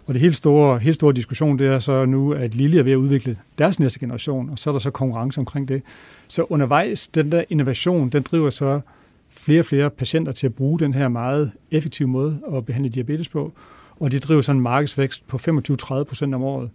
Og 0.05 0.13
det 0.13 0.21
helt 0.21 0.35
store, 0.35 0.79
helt 0.79 0.95
store 0.95 1.13
diskussion, 1.13 1.59
det 1.59 1.67
er 1.67 1.79
så 1.79 2.05
nu, 2.05 2.33
at 2.33 2.55
Lille 2.55 2.79
er 2.79 2.83
ved 2.83 2.91
at 2.91 2.95
udvikle 2.95 3.37
deres 3.57 3.79
næste 3.79 3.99
generation, 3.99 4.49
og 4.49 4.59
så 4.59 4.69
er 4.69 4.71
der 4.71 4.79
så 4.79 4.91
konkurrence 4.91 5.39
omkring 5.39 5.67
det. 5.67 5.83
Så 6.27 6.43
undervejs, 6.43 7.07
den 7.07 7.31
der 7.31 7.43
innovation, 7.49 8.09
den 8.09 8.23
driver 8.23 8.49
så 8.49 8.81
flere 9.29 9.59
og 9.59 9.65
flere 9.65 9.89
patienter 9.89 10.31
til 10.31 10.47
at 10.47 10.53
bruge 10.53 10.79
den 10.79 10.93
her 10.93 11.07
meget 11.07 11.51
effektive 11.71 12.07
måde 12.07 12.39
at 12.55 12.65
behandle 12.65 12.89
diabetes 12.89 13.29
på, 13.29 13.53
og 13.99 14.11
det 14.11 14.23
driver 14.23 14.41
sådan 14.41 14.57
en 14.57 14.63
markedsvækst 14.63 15.27
på 15.27 15.37
25-30 15.37 16.03
procent 16.03 16.35
om 16.35 16.43
året. 16.43 16.69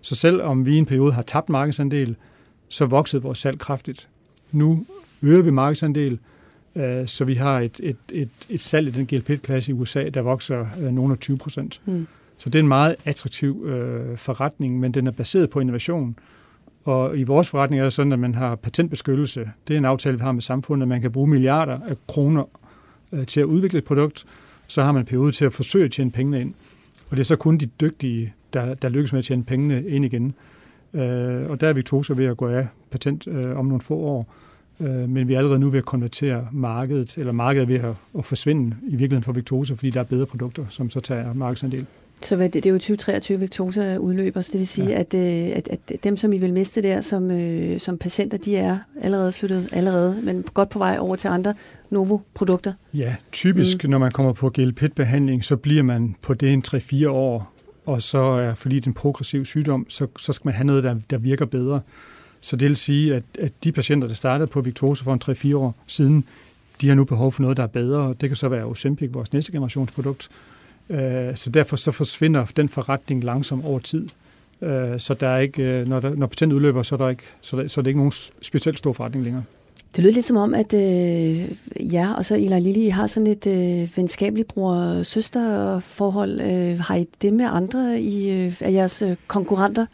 Så 0.00 0.14
selvom 0.14 0.66
vi 0.66 0.74
i 0.74 0.78
en 0.78 0.86
periode 0.86 1.12
har 1.12 1.22
tabt 1.22 1.48
markedsandel, 1.48 2.16
så 2.68 2.86
voksede 2.86 3.22
vores 3.22 3.38
salg 3.38 3.58
kraftigt. 3.58 4.08
Nu 4.52 4.86
øger 5.22 5.42
vi 5.42 5.50
markedsandel, 5.50 6.18
øh, 6.76 7.06
så 7.06 7.24
vi 7.24 7.34
har 7.34 7.60
et, 7.60 7.80
et, 7.82 7.96
et, 8.12 8.28
et 8.48 8.60
salg 8.60 8.88
i 8.88 8.90
den 8.90 9.06
GLP-klasse 9.06 9.72
i 9.72 9.74
USA, 9.74 10.08
der 10.08 10.20
vokser 10.20 10.66
øh, 10.80 10.92
nogen 10.92 11.12
af 11.12 11.18
20 11.18 11.38
procent. 11.38 11.80
Mm. 11.84 12.06
Så 12.36 12.50
det 12.50 12.58
er 12.58 12.62
en 12.62 12.68
meget 12.68 12.96
attraktiv 13.04 13.64
øh, 13.66 14.16
forretning, 14.16 14.80
men 14.80 14.94
den 14.94 15.06
er 15.06 15.10
baseret 15.10 15.50
på 15.50 15.60
innovation. 15.60 16.18
Og 16.84 17.18
i 17.18 17.22
vores 17.22 17.48
forretning 17.48 17.80
er 17.80 17.84
det 17.84 17.92
sådan, 17.92 18.12
at 18.12 18.18
man 18.18 18.34
har 18.34 18.54
patentbeskyttelse. 18.54 19.50
Det 19.68 19.74
er 19.74 19.78
en 19.78 19.84
aftale, 19.84 20.16
vi 20.16 20.22
har 20.22 20.32
med 20.32 20.42
samfundet, 20.42 20.84
at 20.84 20.88
man 20.88 21.00
kan 21.00 21.12
bruge 21.12 21.28
milliarder 21.28 21.78
af 21.88 21.96
kroner 22.06 22.44
øh, 23.12 23.26
til 23.26 23.40
at 23.40 23.44
udvikle 23.44 23.78
et 23.78 23.84
produkt. 23.84 24.26
Så 24.66 24.82
har 24.82 24.92
man 24.92 25.02
en 25.02 25.06
periode 25.06 25.32
til 25.32 25.44
at 25.44 25.52
forsøge 25.52 25.84
at 25.84 25.92
tjene 25.92 26.10
pengene 26.10 26.40
ind. 26.40 26.54
Og 27.10 27.16
det 27.16 27.22
er 27.22 27.24
så 27.24 27.36
kun 27.36 27.58
de 27.58 27.66
dygtige, 27.66 28.34
der, 28.52 28.74
der 28.74 28.88
lykkes 28.88 29.12
med 29.12 29.18
at 29.18 29.24
tjene 29.24 29.44
pengene 29.44 29.88
ind 29.88 30.04
igen. 30.04 30.34
Øh, 30.94 31.50
og 31.50 31.60
der 31.60 31.68
er 31.68 31.72
Victosa 31.72 32.14
ved 32.14 32.26
at 32.26 32.36
gå 32.36 32.48
af 32.48 32.66
patent 32.90 33.26
øh, 33.26 33.58
om 33.58 33.66
nogle 33.66 33.80
få 33.80 33.94
år. 33.94 34.34
Øh, 34.80 35.08
men 35.08 35.28
vi 35.28 35.34
er 35.34 35.38
allerede 35.38 35.58
nu 35.58 35.70
ved 35.70 35.78
at 35.78 35.84
konvertere 35.84 36.48
markedet, 36.52 37.18
eller 37.18 37.32
markedet 37.32 37.68
ved 37.68 37.80
at, 37.80 37.94
at 38.18 38.24
forsvinde 38.24 38.76
i 38.82 38.90
virkeligheden 38.90 39.22
for 39.22 39.32
Victosa, 39.32 39.74
fordi 39.74 39.90
der 39.90 40.00
er 40.00 40.04
bedre 40.04 40.26
produkter, 40.26 40.64
som 40.68 40.90
så 40.90 41.00
tager 41.00 41.32
markedsandel. 41.32 41.86
Så 42.22 42.36
hvad, 42.36 42.48
det, 42.48 42.64
det 42.64 42.70
er 42.70 42.72
jo 42.72 42.78
2023 42.78 43.40
Victosa 43.40 43.96
udløber, 43.96 44.40
så 44.40 44.50
det 44.52 44.58
vil 44.58 44.68
sige, 44.68 44.88
ja. 44.88 45.00
at, 45.00 45.14
øh, 45.14 45.56
at, 45.56 45.68
at 45.68 46.04
dem, 46.04 46.16
som 46.16 46.32
I 46.32 46.38
vil 46.38 46.52
miste 46.52 46.82
der 46.82 47.00
som, 47.00 47.30
øh, 47.30 47.80
som 47.80 47.98
patienter, 47.98 48.38
de 48.38 48.56
er 48.56 48.78
allerede 49.02 49.32
flyttet 49.32 49.68
allerede, 49.72 50.20
men 50.22 50.44
godt 50.54 50.68
på 50.68 50.78
vej 50.78 50.96
over 51.00 51.16
til 51.16 51.28
andre 51.28 51.54
Novo-produkter. 51.90 52.72
Ja, 52.94 53.16
typisk, 53.32 53.84
mm. 53.84 53.90
når 53.90 53.98
man 53.98 54.12
kommer 54.12 54.32
på 54.32 54.50
GLP-behandling, 54.50 55.44
så 55.44 55.56
bliver 55.56 55.82
man 55.82 56.16
på 56.22 56.34
det 56.34 56.52
en 56.52 56.62
3-4 56.68 57.08
år, 57.08 57.52
og 57.86 58.02
så 58.02 58.18
er, 58.18 58.54
fordi 58.54 58.76
det 58.76 58.84
er 58.84 58.88
en 58.88 58.94
progressiv 58.94 59.44
sygdom, 59.44 59.86
så, 59.88 60.06
så 60.18 60.32
skal 60.32 60.48
man 60.48 60.54
have 60.54 60.66
noget, 60.66 60.84
der, 60.84 60.96
der 61.10 61.18
virker 61.18 61.44
bedre. 61.44 61.80
Så 62.40 62.56
det 62.56 62.68
vil 62.68 62.76
sige, 62.76 63.14
at, 63.14 63.22
at 63.38 63.52
de 63.64 63.72
patienter, 63.72 64.08
der 64.08 64.14
startede 64.14 64.46
på 64.46 64.60
Victosa 64.60 65.04
for 65.04 65.12
en 65.12 65.52
3-4 65.52 65.56
år 65.56 65.74
siden, 65.86 66.24
de 66.80 66.88
har 66.88 66.94
nu 66.94 67.04
behov 67.04 67.32
for 67.32 67.42
noget, 67.42 67.56
der 67.56 67.62
er 67.62 67.66
bedre. 67.66 68.14
Det 68.20 68.28
kan 68.28 68.36
så 68.36 68.48
være 68.48 68.64
Ozempic, 68.64 69.10
vores 69.12 69.32
næste 69.32 69.52
generationsprodukt, 69.52 70.28
Øh, 70.90 71.36
så 71.36 71.50
derfor 71.50 71.76
så 71.76 71.90
forsvinder 71.90 72.46
den 72.56 72.68
forretning 72.68 73.24
langsomt 73.24 73.64
over 73.64 73.78
tid. 73.78 74.06
Øh, 74.62 75.00
så 75.00 75.14
der 75.14 75.28
er 75.28 75.38
ikke, 75.38 75.62
øh, 75.62 75.88
når, 75.88 76.00
der, 76.00 76.14
når 76.14 76.26
patentet 76.26 76.56
udløber, 76.56 76.82
så 76.82 76.94
er, 76.94 76.96
der 76.96 77.08
ikke, 77.08 77.22
så, 77.40 77.56
der, 77.56 77.68
så 77.68 77.80
er 77.80 77.82
det 77.82 77.90
ikke 77.90 78.00
nogen 78.00 78.12
specielt 78.42 78.78
stor 78.78 78.92
forretning 78.92 79.24
længere. 79.24 79.42
Det 79.96 80.04
lyder 80.04 80.14
lidt 80.14 80.26
som 80.26 80.36
om, 80.36 80.54
at 80.54 80.74
øh, 80.74 81.48
ja, 81.92 82.12
og 82.16 82.24
så 82.24 82.34
Ela 82.34 82.58
Lili 82.58 82.88
har 82.88 83.06
sådan 83.06 83.26
et 83.26 83.46
øh, 83.46 83.88
venskabeligt 83.96 84.48
bror-søster-forhold. 84.48 86.40
Øh, 86.40 86.80
har 86.80 86.96
I 86.96 87.06
det 87.22 87.32
med 87.32 87.44
andre 87.44 88.00
i, 88.00 88.30
øh, 88.30 88.52
af 88.60 88.72
jeres 88.72 89.02
øh, 89.02 89.16
konkurrenter? 89.26 89.86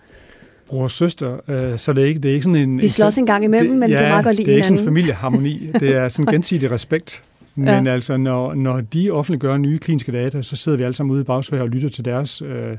bror 0.72 0.82
og 0.82 0.90
søster, 0.90 1.40
øh, 1.48 1.78
så 1.78 1.92
det 1.92 2.02
er 2.02 2.08
ikke, 2.08 2.20
det 2.20 2.28
er 2.28 2.32
ikke 2.32 2.42
sådan 2.42 2.56
en... 2.56 2.80
Vi 2.80 2.88
slås 2.88 3.18
en 3.18 3.26
gang 3.26 3.44
imellem, 3.44 3.70
det, 3.70 3.78
men 3.78 3.90
ja, 3.90 3.96
vi 3.96 4.02
kan 4.02 4.08
meget 4.08 4.24
godt 4.24 4.36
lide 4.36 4.46
det 4.46 4.52
er 4.52 4.56
ikke 4.56 4.66
sådan 4.66 4.78
en 4.78 4.84
familieharmoni. 4.84 5.70
Det 5.80 5.94
er 5.94 6.08
sådan 6.08 6.32
gensidig 6.34 6.70
respekt. 6.70 7.22
Men 7.54 7.86
ja. 7.86 7.92
altså, 7.92 8.16
når, 8.16 8.54
når 8.54 8.80
de 8.80 9.10
offentliggør 9.10 9.56
nye 9.56 9.78
kliniske 9.78 10.12
data, 10.12 10.42
så 10.42 10.56
sidder 10.56 10.78
vi 10.78 10.84
alle 10.84 10.94
sammen 10.94 11.12
ude 11.12 11.20
i 11.20 11.24
bagsvær 11.24 11.60
og 11.60 11.68
lytter 11.68 11.88
til 11.88 12.04
deres 12.04 12.42
øh, 12.42 12.76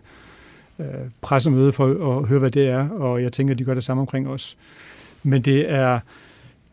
øh, 0.80 0.86
pressemøde 1.22 1.72
for 1.72 2.18
at 2.20 2.28
høre, 2.28 2.40
hvad 2.40 2.52
det 2.52 2.68
er, 2.68 2.90
og 2.90 3.24
jeg 3.24 3.32
tænker, 3.32 3.54
at 3.54 3.60
de 3.60 3.64
gør 3.64 3.74
det 3.74 3.84
samme 3.84 4.02
omkring 4.02 4.28
os. 4.28 4.58
Men 5.24 5.42
det 5.42 5.72
er, 5.72 6.00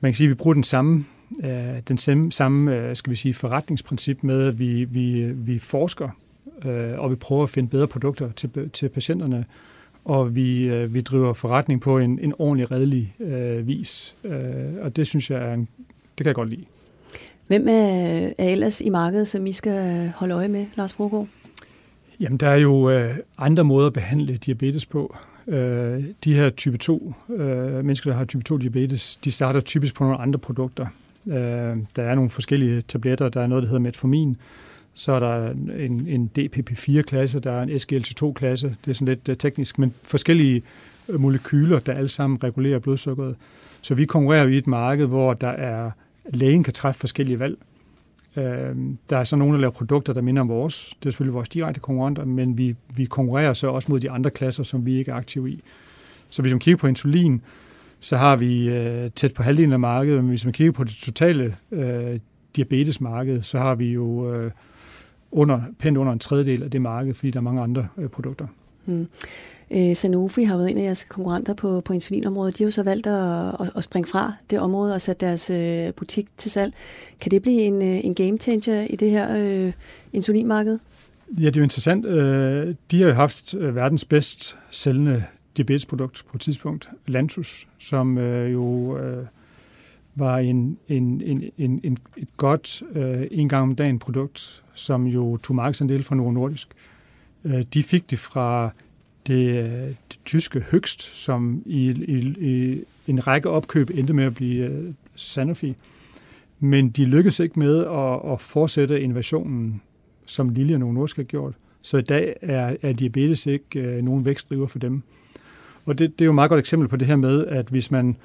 man 0.01 0.13
kan 0.13 0.17
sige, 0.17 0.27
at 0.27 0.31
vi 0.31 0.35
bruger 0.35 0.55
den 0.55 0.65
samme, 0.65 1.05
øh, 1.45 1.81
den 1.89 1.99
samme, 1.99 2.33
samme 2.33 2.77
øh, 2.77 2.97
skal 2.97 3.11
vi 3.11 3.17
sige, 3.17 3.35
forretningsprincip 3.35 4.23
med, 4.23 4.47
at 4.49 4.59
vi, 4.59 4.85
vi, 4.85 5.33
vi 5.33 5.59
forsker, 5.59 6.09
øh, 6.65 6.99
og 6.99 7.11
vi 7.11 7.17
prøver 7.17 7.43
at 7.43 7.51
finde 7.51 7.69
bedre 7.69 7.89
produkter 7.89 8.33
til, 8.33 8.71
til 8.73 8.89
patienterne, 8.89 9.45
og 10.05 10.35
vi, 10.35 10.69
øh, 10.69 10.95
vi 10.95 11.01
driver 11.01 11.33
forretning 11.33 11.81
på 11.81 11.99
en, 11.99 12.19
en 12.19 12.35
ordentlig, 12.39 12.71
redelig 12.71 13.15
øh, 13.21 13.67
vis. 13.67 14.17
Øh, 14.25 14.75
og 14.81 14.97
det 14.97 15.07
synes 15.07 15.31
jeg 15.31 15.49
er 15.49 15.55
en, 15.55 15.69
det 16.19 16.25
kan 16.25 16.27
jeg 16.27 16.35
godt 16.35 16.49
lide. 16.49 16.65
Hvem 17.51 17.69
er, 17.69 18.31
er 18.39 18.49
ellers 18.49 18.81
i 18.81 18.91
markedet, 18.91 19.29
som 19.29 19.47
I 19.47 19.53
skal 19.53 20.09
holde 20.17 20.35
øje 20.35 20.49
med, 20.49 20.67
Lars 20.75 20.95
Brogaard? 20.95 21.27
Jamen, 22.21 22.39
der 22.39 22.49
er 22.49 22.57
jo 22.57 22.91
øh, 22.91 23.17
andre 23.39 23.65
måder 23.65 23.87
at 23.87 23.93
behandle 23.93 24.37
diabetes 24.37 24.87
på. 24.87 25.17
Øh, 25.49 26.05
de 26.25 26.35
her 26.35 26.51
type 26.51 26.79
2, 26.79 27.15
øh, 27.31 27.85
mennesker, 27.85 28.11
der 28.11 28.19
har 28.19 28.25
type 28.25 28.43
2 28.43 28.57
diabetes, 28.57 29.19
de 29.25 29.31
starter 29.31 29.61
typisk 29.61 29.95
på 29.95 30.05
nogle 30.05 30.21
andre 30.21 30.39
produkter. 30.39 30.87
Øh, 31.27 31.35
der 31.97 32.03
er 32.03 32.15
nogle 32.15 32.31
forskellige 32.31 32.81
tabletter. 32.81 33.29
Der 33.29 33.41
er 33.41 33.47
noget, 33.47 33.63
der 33.63 33.69
hedder 33.69 33.83
metformin. 33.83 34.37
Så 34.95 35.13
er 35.13 35.21
der 35.21 35.51
en, 35.79 36.07
en 36.09 36.31
DPP4-klasse, 36.39 37.41
der 37.41 37.53
er 37.53 37.63
en 37.63 37.71
SGLT2-klasse. 37.71 38.77
Det 38.85 38.91
er 38.91 38.95
sådan 38.95 39.09
lidt 39.09 39.29
øh, 39.29 39.37
teknisk, 39.37 39.79
men 39.79 39.95
forskellige 40.03 40.63
øh, 41.09 41.21
molekyler, 41.21 41.79
der 41.79 41.93
alle 41.93 42.09
sammen 42.09 42.45
regulerer 42.45 42.79
blodsukkeret. 42.79 43.37
Så 43.81 43.95
vi 43.95 44.05
konkurrerer 44.05 44.47
i 44.47 44.59
et 44.59 44.67
marked, 44.67 45.07
hvor 45.07 45.35
der 45.35 45.49
er 45.49 45.91
lægen 46.25 46.63
kan 46.63 46.73
træffe 46.73 47.01
forskellige 47.01 47.39
valg. 47.39 47.59
Øh, 48.37 48.77
der 49.11 49.17
er 49.17 49.25
så 49.25 49.37
nogle, 49.37 49.55
der 49.55 49.61
laver 49.61 49.71
produkter, 49.73 50.13
der 50.13 50.21
minder 50.21 50.43
om 50.43 50.49
vores. 50.49 50.97
Det 51.03 51.07
er 51.07 51.11
selvfølgelig 51.11 51.35
vores 51.35 51.49
direkte 51.49 51.81
konkurrenter, 51.81 52.25
men 52.25 52.59
vi, 52.59 52.77
vi 52.97 53.05
konkurrerer 53.05 53.53
så 53.53 53.67
også 53.67 53.93
mod 53.93 54.01
de 54.01 54.11
andre 54.11 54.31
klasser, 54.31 54.63
som 54.63 54.87
vi 54.87 54.99
ikke 54.99 55.11
er 55.11 55.15
aktive 55.15 55.51
i. 55.51 55.63
Så 56.31 56.43
hvis 56.43 56.53
man 56.53 56.61
kigger 56.61 56.79
på 56.79 56.87
insulin, 56.87 57.43
så 58.01 58.17
har 58.17 58.37
vi 58.37 58.69
øh, 58.69 59.11
tæt 59.11 59.35
på 59.35 59.43
halvdelen 59.43 59.73
af 59.73 59.81
markedet, 59.81 60.19
men 60.19 60.29
hvis 60.29 60.45
man 60.45 60.53
kigger 60.53 60.73
på 60.73 60.85
det 60.85 60.93
totale 60.93 61.57
øh, 61.73 62.19
diabetesmarked, 62.57 63.43
så 63.43 63.59
har 63.59 63.75
vi 63.75 63.93
jo 63.93 64.35
øh, 64.35 64.51
under, 65.31 65.63
pænt 65.79 65.97
under 65.97 66.13
en 66.13 66.19
tredjedel 66.19 66.63
af 66.63 66.71
det 66.71 66.83
marked, 66.83 67.15
fordi 67.15 67.31
der 67.31 67.39
er 67.39 67.43
mange 67.43 67.63
andre 67.63 67.89
øh, 67.99 68.09
produkter. 68.09 68.47
Hmm. 68.85 69.09
Øh, 69.71 69.97
Sanofi 69.97 70.43
har 70.43 70.57
været 70.57 70.71
en 70.71 70.79
af 70.79 70.83
jeres 70.83 71.05
konkurrenter 71.05 71.55
på, 71.55 71.81
på 71.81 71.93
insulinområdet. 71.93 72.59
De 72.59 72.63
har 72.65 72.67
jo 72.67 72.71
så 72.71 72.83
valgt 72.83 73.07
at, 73.07 73.49
at, 73.61 73.73
at 73.77 73.85
springe 73.85 74.09
fra 74.09 74.33
det 74.51 74.61
område 74.61 74.95
og 74.95 75.01
sætte 75.01 75.27
deres 75.27 75.51
øh, 75.51 75.95
butik 75.95 76.27
til 76.37 76.51
salg. 76.51 76.75
Kan 77.21 77.31
det 77.31 77.43
blive 77.43 77.61
en, 77.61 77.83
øh, 77.83 78.05
en 78.05 78.15
game 78.15 78.39
changer 78.39 78.87
i 78.91 78.97
det 78.97 79.11
her 79.11 79.39
øh, 79.39 79.73
insulinmarked? 80.13 80.79
Ja, 81.39 81.47
det 81.47 81.57
er 81.57 81.61
jo 81.61 81.63
interessant. 81.63 82.07
Øh, 82.07 82.75
de 82.91 83.01
har 83.01 83.09
jo 83.09 83.15
haft 83.15 83.55
øh, 83.55 83.77
verdens 83.77 84.05
bedst 84.05 84.57
sælgende 84.71 85.25
diabetesprodukt 85.57 86.25
på 86.31 86.37
et 86.37 86.41
tidspunkt, 86.41 86.89
Lantus, 87.07 87.69
som 87.79 88.19
jo 88.47 88.97
var 90.15 90.39
en, 90.39 90.79
en, 90.89 91.23
en, 91.25 91.51
en, 91.59 91.81
en, 91.85 91.99
et 92.17 92.29
godt 92.37 92.83
en 93.31 93.49
gang 93.49 93.63
om 93.63 93.75
dagen 93.75 93.99
produkt, 93.99 94.63
som 94.75 95.07
jo 95.07 95.37
tog 95.37 95.57
markedsandel 95.57 96.03
fra 96.03 96.15
Novo 96.15 96.31
Nordisk. 96.31 96.69
Øh, 96.69 96.90
Øh, 97.45 97.65
de 97.75 97.83
fik 97.83 98.11
det 98.11 98.19
fra 98.19 98.71
det, 99.27 99.65
øh, 99.65 99.89
det 99.89 100.19
tyske 100.25 100.61
høgst, 100.61 101.03
som 101.03 101.63
i, 101.67 101.91
i, 101.91 102.35
i 102.47 102.85
en 103.07 103.27
række 103.27 103.51
opkøb 103.51 103.91
endte 103.95 104.13
med 104.13 104.25
at 104.25 104.35
blive 104.35 104.65
øh, 104.65 104.93
Sanofi. 105.15 105.75
Men 106.61 106.91
de 106.91 107.05
lykkedes 107.05 107.41
ikke 107.41 107.59
med 107.59 107.87
at, 107.87 108.33
at 108.33 108.41
fortsætte 108.41 109.01
innovationen, 109.01 109.83
som 110.27 110.49
Lilly 110.49 110.73
og 110.73 110.81
Novo 110.81 110.93
Nordisk 110.93 111.17
har 111.17 111.23
gjort. 111.23 111.55
Så 111.83 111.97
i 111.97 112.03
dag 112.03 112.37
er, 112.41 112.77
er 112.83 112.93
diabetes 112.93 113.47
ikke 113.47 113.81
øh, 113.81 114.03
nogen 114.05 114.25
vækstdriver 114.25 114.67
for 114.67 114.79
dem. 114.79 115.03
Og 115.87 115.99
det, 115.99 116.19
det 116.19 116.25
er 116.25 116.27
jo 116.27 116.31
et 116.31 116.35
meget 116.35 116.49
godt 116.49 116.59
eksempel 116.59 116.89
på 116.89 116.97
det 116.97 117.07
her 117.07 117.17
med, 117.17 117.47
at 117.47 117.69
hvis 117.69 117.91
man, 117.91 118.17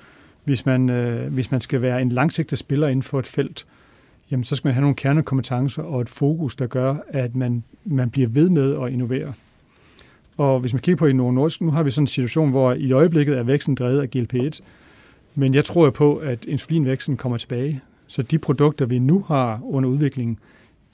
hvis 0.44 0.66
man, 0.66 0.90
øh, 0.90 1.34
hvis 1.34 1.52
man 1.52 1.62
skal 1.62 1.82
være 1.82 2.02
en 2.02 2.10
langsigtet 2.10 2.60
spiller 2.60 2.88
inden 2.88 3.04
for 3.04 3.20
et 3.20 3.28
felt, 3.28 3.66
jamen 4.32 4.44
så 4.44 4.56
skal 4.56 4.68
man 4.68 4.74
have 4.74 4.82
nogle 4.82 4.96
kernekompetencer 4.96 5.84
og 5.84 6.02
et 6.02 6.10
fokus, 6.10 6.56
der 6.56 6.68
gør, 6.68 6.96
at 7.08 7.36
man, 7.36 7.64
man 7.86 8.10
bliver 8.10 8.28
ved 8.28 8.50
med 8.50 8.84
at 8.84 8.92
innovere. 8.92 9.34
Og 10.38 10.60
hvis 10.60 10.74
man 10.74 10.82
kigger 10.82 10.98
på 10.98 11.06
i 11.06 11.14
Novo 11.14 11.32
Nordisk, 11.32 11.62
nu 11.62 11.72
har 11.72 11.84
vi 11.84 11.92
sådan 11.92 12.04
en 12.04 12.08
situation, 12.08 12.50
hvor 12.50 12.74
i 12.74 12.92
øjeblikket 12.92 13.38
er 13.38 13.44
væksten 13.44 13.76
drevet 13.76 14.02
af 14.02 14.08
GLP-1, 14.16 14.60
men 15.36 15.54
jeg 15.54 15.66
tror 15.66 15.90
på, 15.90 16.16
at 16.16 16.46
insulinvæksten 16.46 17.18
kommer 17.18 17.38
tilbage. 17.38 17.82
Så 18.08 18.22
de 18.22 18.38
produkter, 18.38 18.86
vi 18.86 19.00
nu 19.00 19.24
har 19.28 19.60
under 19.64 19.90
udvikling, 19.90 20.40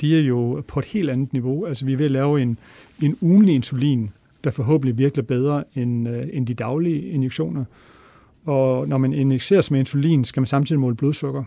de 0.02 0.18
er 0.18 0.22
jo 0.22 0.64
på 0.68 0.80
et 0.80 0.86
helt 0.86 1.10
andet 1.10 1.34
niveau. 1.34 1.66
Altså 1.66 1.86
vi 1.86 1.94
er 1.94 1.98
ved 1.98 2.06
at 2.06 2.12
lave 2.12 2.42
en, 2.42 2.58
en 3.02 3.18
ugenlig 3.22 3.56
insulin, 3.56 4.10
der 4.44 4.52
forhåbentlig 4.52 4.98
virker 4.98 5.22
bedre 5.22 5.64
end, 5.76 6.10
øh, 6.10 6.24
end 6.34 6.48
de 6.48 6.54
daglige 6.54 7.02
injektioner. 7.02 7.66
Og 8.46 8.88
når 8.88 8.98
man 8.98 9.14
injiceres 9.14 9.72
med 9.72 9.80
insulin, 9.80 10.26
skal 10.26 10.42
man 10.42 10.48
samtidig 10.48 10.80
måle 10.80 10.96
blodsukker. 10.96 11.44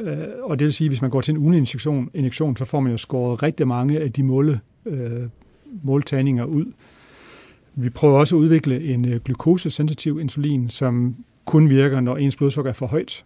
Øh, 0.00 0.18
og 0.42 0.58
det 0.58 0.64
vil 0.64 0.72
sige, 0.72 0.86
at 0.86 0.90
hvis 0.90 1.02
man 1.02 1.10
går 1.10 1.20
til 1.20 1.32
en 1.32 1.38
ugeninjektion, 1.38 1.94
injektion, 1.94 2.18
injektion 2.18 2.56
så 2.56 2.64
får 2.64 2.80
man 2.80 2.92
jo 2.92 2.98
skåret 2.98 3.42
rigtig 3.42 3.68
mange 3.68 4.00
af 4.00 4.12
de 4.12 4.22
måle, 4.22 4.60
øh, 4.86 5.22
måltagninger 5.82 6.44
ud. 6.44 6.72
Vi 7.74 7.90
prøver 7.90 8.18
også 8.18 8.36
at 8.36 8.40
udvikle 8.40 8.84
en 8.84 9.04
øh, 9.08 9.20
glukosesensitiv 9.24 10.20
insulin, 10.20 10.70
som 10.70 11.16
kun 11.44 11.70
virker, 11.70 12.00
når 12.00 12.16
ens 12.16 12.36
blodsukker 12.36 12.68
er 12.68 12.74
for 12.74 12.86
højt. 12.86 13.24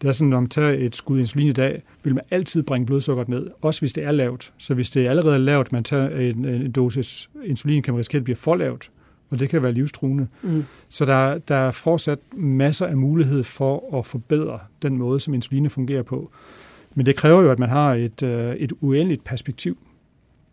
Det 0.00 0.08
er 0.08 0.12
sådan, 0.12 0.28
når 0.28 0.40
man 0.40 0.48
tager 0.48 0.70
et 0.70 0.96
skud 0.96 1.18
insulin 1.18 1.48
i 1.48 1.52
dag, 1.52 1.82
vil 2.04 2.14
man 2.14 2.24
altid 2.30 2.62
bringe 2.62 2.86
blodsukkeret 2.86 3.28
ned, 3.28 3.46
også 3.60 3.80
hvis 3.80 3.92
det 3.92 4.04
er 4.04 4.12
lavt. 4.12 4.52
Så 4.58 4.74
hvis 4.74 4.90
det 4.90 5.06
er 5.06 5.10
allerede 5.10 5.38
lavt, 5.38 5.72
man 5.72 5.84
tager 5.84 6.08
en, 6.08 6.44
en 6.44 6.72
dosis 6.72 7.30
insulin, 7.44 7.82
kan 7.82 7.94
man 7.94 7.98
risikere, 7.98 8.18
at 8.18 8.20
det 8.20 8.24
bliver 8.24 8.36
for 8.36 8.56
lavt, 8.56 8.90
og 9.30 9.38
det 9.38 9.48
kan 9.48 9.62
være 9.62 9.72
livstruende. 9.72 10.26
Mm. 10.42 10.64
Så 10.88 11.04
der, 11.04 11.38
der 11.38 11.56
er 11.56 11.70
fortsat 11.70 12.18
masser 12.32 12.86
af 12.86 12.96
mulighed 12.96 13.42
for 13.42 13.98
at 13.98 14.06
forbedre 14.06 14.58
den 14.82 14.98
måde, 14.98 15.20
som 15.20 15.34
insulin 15.34 15.70
fungerer 15.70 16.02
på. 16.02 16.30
Men 16.94 17.06
det 17.06 17.16
kræver 17.16 17.42
jo, 17.42 17.50
at 17.50 17.58
man 17.58 17.68
har 17.68 17.94
et, 17.94 18.22
øh, 18.22 18.54
et 18.54 18.72
uendeligt 18.80 19.24
perspektiv. 19.24 19.78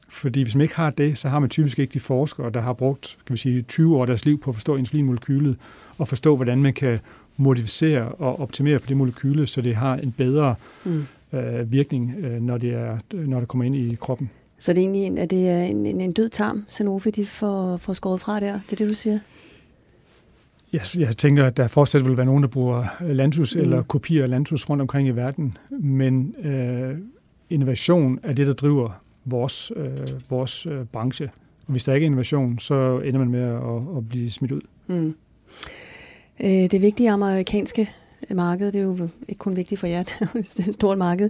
Fordi 0.10 0.42
hvis 0.42 0.56
man 0.56 0.62
ikke 0.62 0.76
har 0.76 0.90
det, 0.90 1.18
så 1.18 1.30
har 1.30 1.40
man 1.40 1.50
typisk 1.50 1.80
ikke 1.80 1.94
de 1.94 2.00
forskere, 2.00 2.50
der 2.50 2.62
har 2.62 2.74
brugt 2.74 3.18
kan 3.26 3.34
vi 3.34 3.38
sige, 3.38 3.62
20 3.62 3.98
år 3.98 4.02
af 4.02 4.08
deres 4.08 4.26
liv 4.26 4.40
på 4.40 4.50
at 4.52 4.56
forstå 4.56 4.76
insulinmolekylet 4.76 5.58
og 5.98 6.08
forstå, 6.08 6.36
hvordan 6.36 6.62
man 6.62 6.74
kan 6.74 7.00
modificere 7.38 8.10
og 8.10 8.40
optimere 8.40 8.80
på 8.80 8.88
det 8.88 8.98
molekyle, 8.98 9.48
så 9.48 9.62
det 9.62 9.76
har 9.76 9.96
en 9.96 10.12
bedre 10.12 10.56
mm. 10.86 11.06
øh, 11.34 11.72
virkning, 11.72 12.16
øh, 12.18 12.42
når, 12.42 12.58
det 12.58 12.74
er, 12.74 12.98
når 13.14 13.40
det 13.40 13.48
kommer 13.48 13.66
ind 13.66 13.76
i 13.76 13.98
kroppen. 14.02 14.30
Så 14.64 14.74
det 14.74 14.78
er 14.78 14.82
egentlig 14.82 15.04
en, 15.04 15.18
er 15.18 15.26
det 15.26 15.70
en, 15.70 15.86
en, 15.86 16.02
en 16.02 16.14
død 16.14 16.30
tarm, 16.30 16.66
Sanofi 16.70 17.12
de 17.12 17.26
får, 17.26 17.78
får 17.78 17.94
skåret 17.94 18.22
fra 18.22 18.40
der? 18.40 18.54
Det 18.54 18.72
er 18.72 18.76
det, 18.76 18.90
du 18.90 18.96
siger? 18.96 19.20
Jeg, 20.74 20.82
jeg 20.98 21.18
tænker, 21.18 21.46
at 21.46 21.58
der 21.58 21.68
fortsat 21.68 22.06
vil 22.06 22.18
være 22.18 22.26
nogen, 22.26 22.44
der 22.44 22.50
bruger 22.50 22.86
Lantus 23.02 23.56
mm. 23.56 23.62
eller 23.62 23.82
kopier 23.82 24.24
af 24.24 24.30
Lantus 24.30 24.70
rundt 24.70 24.82
omkring 24.82 25.08
i 25.08 25.12
verden, 25.12 25.58
men 25.70 26.36
øh, 26.44 26.98
innovation 27.50 28.20
er 28.24 28.34
det, 28.34 28.48
der 28.48 28.54
driver 28.54 28.90
vores, 29.26 29.72
øh, 29.76 29.98
vores 30.30 30.66
øh, 30.66 30.86
branche. 30.86 31.30
Og 31.66 31.72
hvis 31.72 31.84
der 31.84 31.94
ikke 31.94 32.04
er 32.04 32.08
innovation, 32.08 32.60
så 32.60 33.00
ender 33.00 33.20
man 33.20 33.30
med 33.30 33.44
at, 33.44 33.98
at 33.98 34.10
blive 34.10 34.32
smidt 34.32 34.52
ud. 34.52 34.62
Mm. 34.88 35.16
Øh, 36.44 36.72
det 36.72 36.82
vigtige 36.82 37.12
amerikanske 37.12 37.90
Øh, 38.30 38.36
marked, 38.36 38.72
det 38.72 38.80
er 38.80 38.84
jo 38.84 39.10
ikke 39.28 39.40
kun 39.40 39.56
vigtigt 39.56 39.80
for 39.80 39.88
jer, 39.88 40.04
det 40.34 40.60
er 40.60 40.68
et 40.68 40.74
stort 40.74 40.98
marked. 40.98 41.30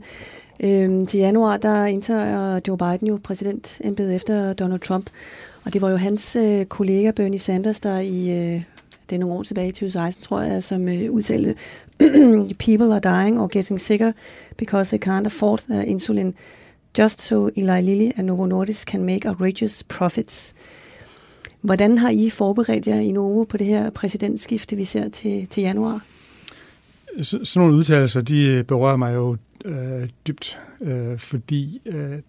Øhm, 0.64 1.06
til 1.06 1.20
januar, 1.20 1.58
der 1.58 1.86
indtager 1.86 2.60
Joe 2.68 2.78
Biden 2.78 3.08
jo 3.08 3.20
præsidentembedet 3.24 4.16
efter 4.16 4.54
Donald 4.54 4.80
Trump, 4.80 5.10
og 5.66 5.74
det 5.74 5.82
var 5.82 5.90
jo 5.90 5.98
hans 5.98 6.36
øh, 6.36 6.66
kollega 6.66 7.12
Bernie 7.12 7.40
Sanders, 7.40 7.80
der 7.80 8.00
i, 8.00 8.30
øh, 8.30 8.62
det 9.10 9.16
er 9.16 9.20
nogle 9.20 9.36
år 9.36 9.44
tilbage 9.44 9.68
i 9.68 9.72
2016, 9.72 10.24
tror 10.24 10.42
jeg, 10.42 10.64
som 10.64 10.88
øh, 10.88 11.12
udtalte, 11.12 11.56
people 12.66 12.94
are 12.94 13.24
dying 13.24 13.42
or 13.42 13.48
getting 13.48 13.82
sicker 13.82 14.12
because 14.58 14.98
they 14.98 15.10
can't 15.10 15.26
afford 15.26 15.60
their 15.70 15.84
insulin 15.84 16.34
just 16.98 17.22
so 17.22 17.50
Eli 17.56 17.82
Lilly 17.82 18.12
and 18.18 18.28
Novo 18.28 18.46
Nordisk 18.46 18.88
can 18.88 19.04
make 19.04 19.30
outrageous 19.30 19.84
profits. 19.84 20.54
Hvordan 21.62 21.98
har 21.98 22.10
I 22.10 22.30
forberedt 22.30 22.88
jer 22.88 23.00
i 23.00 23.12
Novo 23.12 23.44
på 23.44 23.58
det 23.58 23.68
her 23.68 23.90
præsidentskifte, 23.90 24.76
vi 24.76 24.86
ser 24.86 25.10
til, 25.10 25.48
til 25.48 25.64
januar? 25.64 26.02
Øh, 27.16 27.24
så, 27.24 27.46
sådan 27.46 27.66
nogle 27.66 27.78
udtalelser, 27.78 28.22
de 28.22 28.48
øh, 28.48 28.64
berører 28.64 28.98
mig 28.98 29.16
jo 29.16 29.38
øh, 29.66 30.10
dybt, 30.28 30.58
øh, 30.82 31.18
fordi 31.18 31.82
øh, 31.86 32.20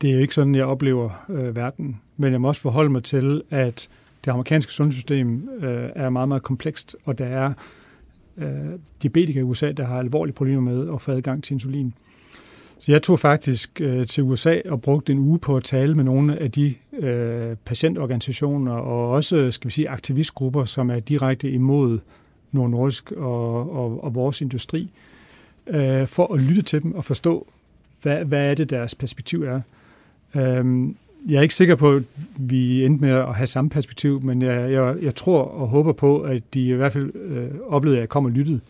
det 0.00 0.10
er 0.10 0.14
jo 0.14 0.20
ikke 0.20 0.34
sådan, 0.34 0.54
jeg 0.54 0.64
oplever 0.64 1.24
øh, 1.28 1.56
verden. 1.56 2.00
Men 2.16 2.32
jeg 2.32 2.40
må 2.40 2.48
også 2.48 2.60
forholde 2.60 2.90
mig 2.90 3.04
til, 3.04 3.42
at 3.50 3.88
det 4.24 4.30
amerikanske 4.30 4.72
sundhedssystem 4.72 5.48
øh, 5.62 5.90
er 5.94 6.10
meget, 6.10 6.28
meget 6.28 6.42
komplekst, 6.42 6.96
og 7.04 7.18
der 7.18 7.26
er 7.26 7.52
øh, 8.36 8.46
diabetikere 9.02 9.40
i 9.40 9.44
USA, 9.44 9.72
der 9.72 9.84
har 9.84 9.98
alvorlige 9.98 10.34
problemer 10.34 10.60
med 10.60 10.92
at 10.94 11.00
få 11.00 11.12
adgang 11.12 11.44
til 11.44 11.52
insulin. 11.52 11.94
Så 12.78 12.92
jeg 12.92 13.02
tog 13.02 13.18
faktisk 13.18 13.80
øh, 13.80 14.06
til 14.06 14.22
USA 14.22 14.60
og 14.64 14.82
brugte 14.82 15.12
en 15.12 15.18
uge 15.18 15.38
på 15.38 15.56
at 15.56 15.64
tale 15.64 15.94
med 15.94 16.04
nogle 16.04 16.38
af 16.38 16.50
de 16.50 16.74
øh, 16.98 17.56
patientorganisationer 17.64 18.72
og 18.72 19.10
også 19.10 19.50
skal 19.50 19.68
vi 19.68 19.72
sige, 19.72 19.88
aktivistgrupper, 19.88 20.64
som 20.64 20.90
er 20.90 21.00
direkte 21.00 21.50
imod 21.50 21.98
Nord 22.54 22.70
Nordisk 22.70 23.12
og, 23.12 23.72
og, 23.72 24.04
og 24.04 24.14
vores 24.14 24.40
industri, 24.40 24.90
øh, 25.66 26.06
for 26.06 26.34
at 26.34 26.40
lytte 26.40 26.62
til 26.62 26.82
dem 26.82 26.94
og 26.94 27.04
forstå, 27.04 27.46
hvad, 28.02 28.24
hvad 28.24 28.50
er 28.50 28.54
det, 28.54 28.70
deres 28.70 28.94
perspektiv 28.94 29.42
er. 29.42 29.60
Øh, 30.34 30.88
jeg 31.28 31.38
er 31.38 31.42
ikke 31.42 31.54
sikker 31.54 31.74
på, 31.74 31.92
at 31.92 32.02
vi 32.36 32.84
endte 32.84 33.04
med 33.04 33.10
at 33.10 33.34
have 33.34 33.46
samme 33.46 33.70
perspektiv, 33.70 34.22
men 34.22 34.42
jeg, 34.42 34.72
jeg, 34.72 34.96
jeg 35.02 35.14
tror 35.14 35.42
og 35.42 35.68
håber 35.68 35.92
på, 35.92 36.20
at 36.20 36.42
de 36.54 36.66
i 36.66 36.72
hvert 36.72 36.92
fald 36.92 37.14
øh, 37.14 37.50
oplevede, 37.66 37.98
at 37.98 38.00
jeg 38.00 38.08
kom 38.08 38.24
og 38.24 38.30
lyttede. 38.30 38.60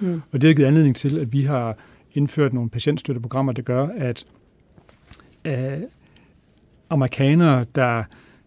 Mm. 0.00 0.22
Og 0.32 0.40
det 0.40 0.48
har 0.48 0.54
givet 0.54 0.68
anledning 0.68 0.96
til, 0.96 1.18
at 1.18 1.32
vi 1.32 1.42
har 1.42 1.76
indført 2.14 2.52
nogle 2.52 2.70
patientstøtteprogrammer, 2.70 3.52
der 3.52 3.62
gør, 3.62 3.86
at 3.86 4.24
øh, 5.44 5.78
amerikanere, 6.90 7.66
der 7.74 8.04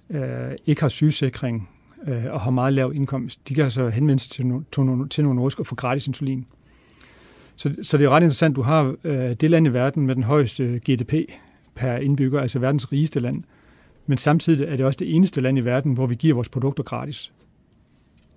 øh, 0.10 0.52
ikke 0.66 0.82
har 0.82 0.90
sygesikring 0.90 1.70
øh, 2.08 2.24
og 2.30 2.42
har 2.42 2.52
meget 2.52 2.74
lav 2.74 2.92
indkomst, 2.96 3.50
de 3.50 3.54
kan 3.54 3.64
altså 3.64 3.90
henvende 3.90 4.24
sig 4.24 4.32
til, 4.32 4.46
no, 4.46 4.62
til 5.06 5.24
nogle 5.24 5.36
nordisk 5.36 5.60
og 5.60 5.68
få 5.68 5.76
gratis 5.76 6.08
insulin. 6.08 6.46
Så, 7.56 7.76
så 7.84 7.98
det 7.98 8.06
er 8.06 8.10
ret 8.10 8.24
interessant, 8.24 8.56
du 8.56 8.62
har 8.62 8.96
øh, 9.04 9.34
det 9.34 9.52
land 9.52 9.68
i 9.68 9.70
verden 9.70 10.06
med 10.06 10.16
den 10.16 10.24
højeste 10.24 10.80
GDP 10.90 11.14
per 11.76 11.96
indbygger, 11.96 12.42
altså 12.42 12.60
verdens 12.60 12.92
rigeste 12.92 13.20
land, 13.20 13.44
men 14.08 14.18
samtidig 14.18 14.68
er 14.68 14.76
det 14.76 14.86
også 14.86 14.98
det 14.98 15.16
eneste 15.16 15.42
land 15.42 15.58
i 15.58 15.62
verden, 15.62 15.94
hvor 15.94 16.08
vi 16.08 16.16
giver 16.16 16.34
vores 16.34 16.50
produkter 16.50 16.84
gratis. 16.84 17.32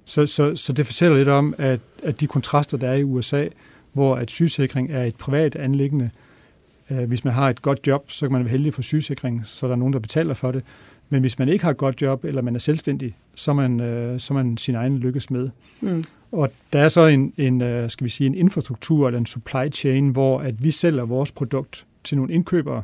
Så, 0.05 0.27
så, 0.27 0.57
så 0.57 0.73
det 0.73 0.87
fortæller 0.87 1.17
lidt 1.17 1.29
om, 1.29 1.55
at, 1.59 1.81
at 2.03 2.21
de 2.21 2.27
kontraster, 2.27 2.79
der 2.79 2.89
er 2.89 2.95
i 2.95 3.05
USA, 3.05 3.49
hvor 3.93 4.17
at 4.17 4.31
sygesikring 4.31 4.91
er 4.93 5.05
et 5.05 5.17
privat 5.17 5.57
anlæggende, 5.57 6.11
øh, 6.91 7.05
hvis 7.05 7.25
man 7.25 7.35
har 7.35 7.51
et 7.51 7.63
godt 7.63 7.87
job, 7.87 8.11
så 8.11 8.27
kan 8.27 8.33
man 8.33 8.45
være 8.45 8.51
heldig 8.51 8.75
for 8.75 8.83
sygesikring, 8.83 9.43
så 9.47 9.67
der 9.67 9.73
er 9.73 9.77
nogen, 9.77 9.93
der 9.93 9.99
betaler 9.99 10.35
for 10.35 10.53
det. 10.53 10.65
Men 11.11 11.21
hvis 11.21 11.39
man 11.39 11.49
ikke 11.49 11.65
har 11.65 11.71
et 11.71 11.77
godt 11.77 12.03
job, 12.03 12.25
eller 12.25 12.43
man 12.43 12.55
er 12.55 12.59
selvstændig, 12.59 13.17
så 13.35 13.51
er 13.51 13.55
man, 13.55 13.81
øh, 13.81 14.21
så 14.21 14.35
er 14.35 14.43
man 14.43 14.57
sin 14.57 14.75
egen 14.75 14.99
lykkes 14.99 15.31
med. 15.31 15.51
Mm. 15.81 16.05
Og 16.33 16.51
der 16.73 16.79
er 16.79 16.89
så 16.89 17.07
en, 17.07 17.33
en, 17.37 17.63
øh, 17.63 17.91
skal 17.91 18.05
vi 18.05 18.11
sige, 18.11 18.27
en 18.27 18.35
infrastruktur 18.35 19.07
eller 19.07 19.19
en 19.19 19.27
supply 19.27 19.73
chain, 19.73 20.09
hvor 20.09 20.41
at 20.41 20.65
vi 20.65 20.71
sælger 20.71 21.05
vores 21.05 21.33
produkt 21.33 21.87
til 22.05 22.17
nogle 22.17 22.33
indkøbere, 22.33 22.83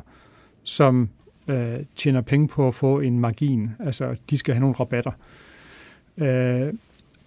som 0.63 1.09
øh, 1.47 1.79
tjener 1.95 2.21
penge 2.21 2.47
på 2.47 2.67
at 2.67 2.75
få 2.75 2.99
en 2.99 3.19
margin. 3.19 3.69
Altså, 3.79 4.15
de 4.29 4.37
skal 4.37 4.53
have 4.53 4.61
nogle 4.61 4.75
rabatter. 4.79 5.11
Øh, 6.17 6.73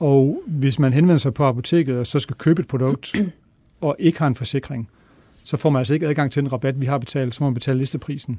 og 0.00 0.42
hvis 0.46 0.78
man 0.78 0.92
henvender 0.92 1.18
sig 1.18 1.34
på 1.34 1.44
apoteket 1.44 1.98
og 1.98 2.06
så 2.06 2.18
skal 2.18 2.37
købe 2.37 2.62
et 2.62 2.68
produkt, 2.68 3.14
og 3.80 3.96
ikke 3.98 4.18
har 4.18 4.26
en 4.26 4.34
forsikring, 4.34 4.88
så 5.42 5.56
får 5.56 5.70
man 5.70 5.78
altså 5.78 5.94
ikke 5.94 6.06
adgang 6.06 6.32
til 6.32 6.42
den 6.42 6.52
rabat, 6.52 6.80
vi 6.80 6.87
har 6.87 6.98
betalt, 6.98 7.34
så 7.34 7.42
må 7.42 7.50
man 7.50 7.54
betale 7.54 7.78
listeprisen. 7.78 8.38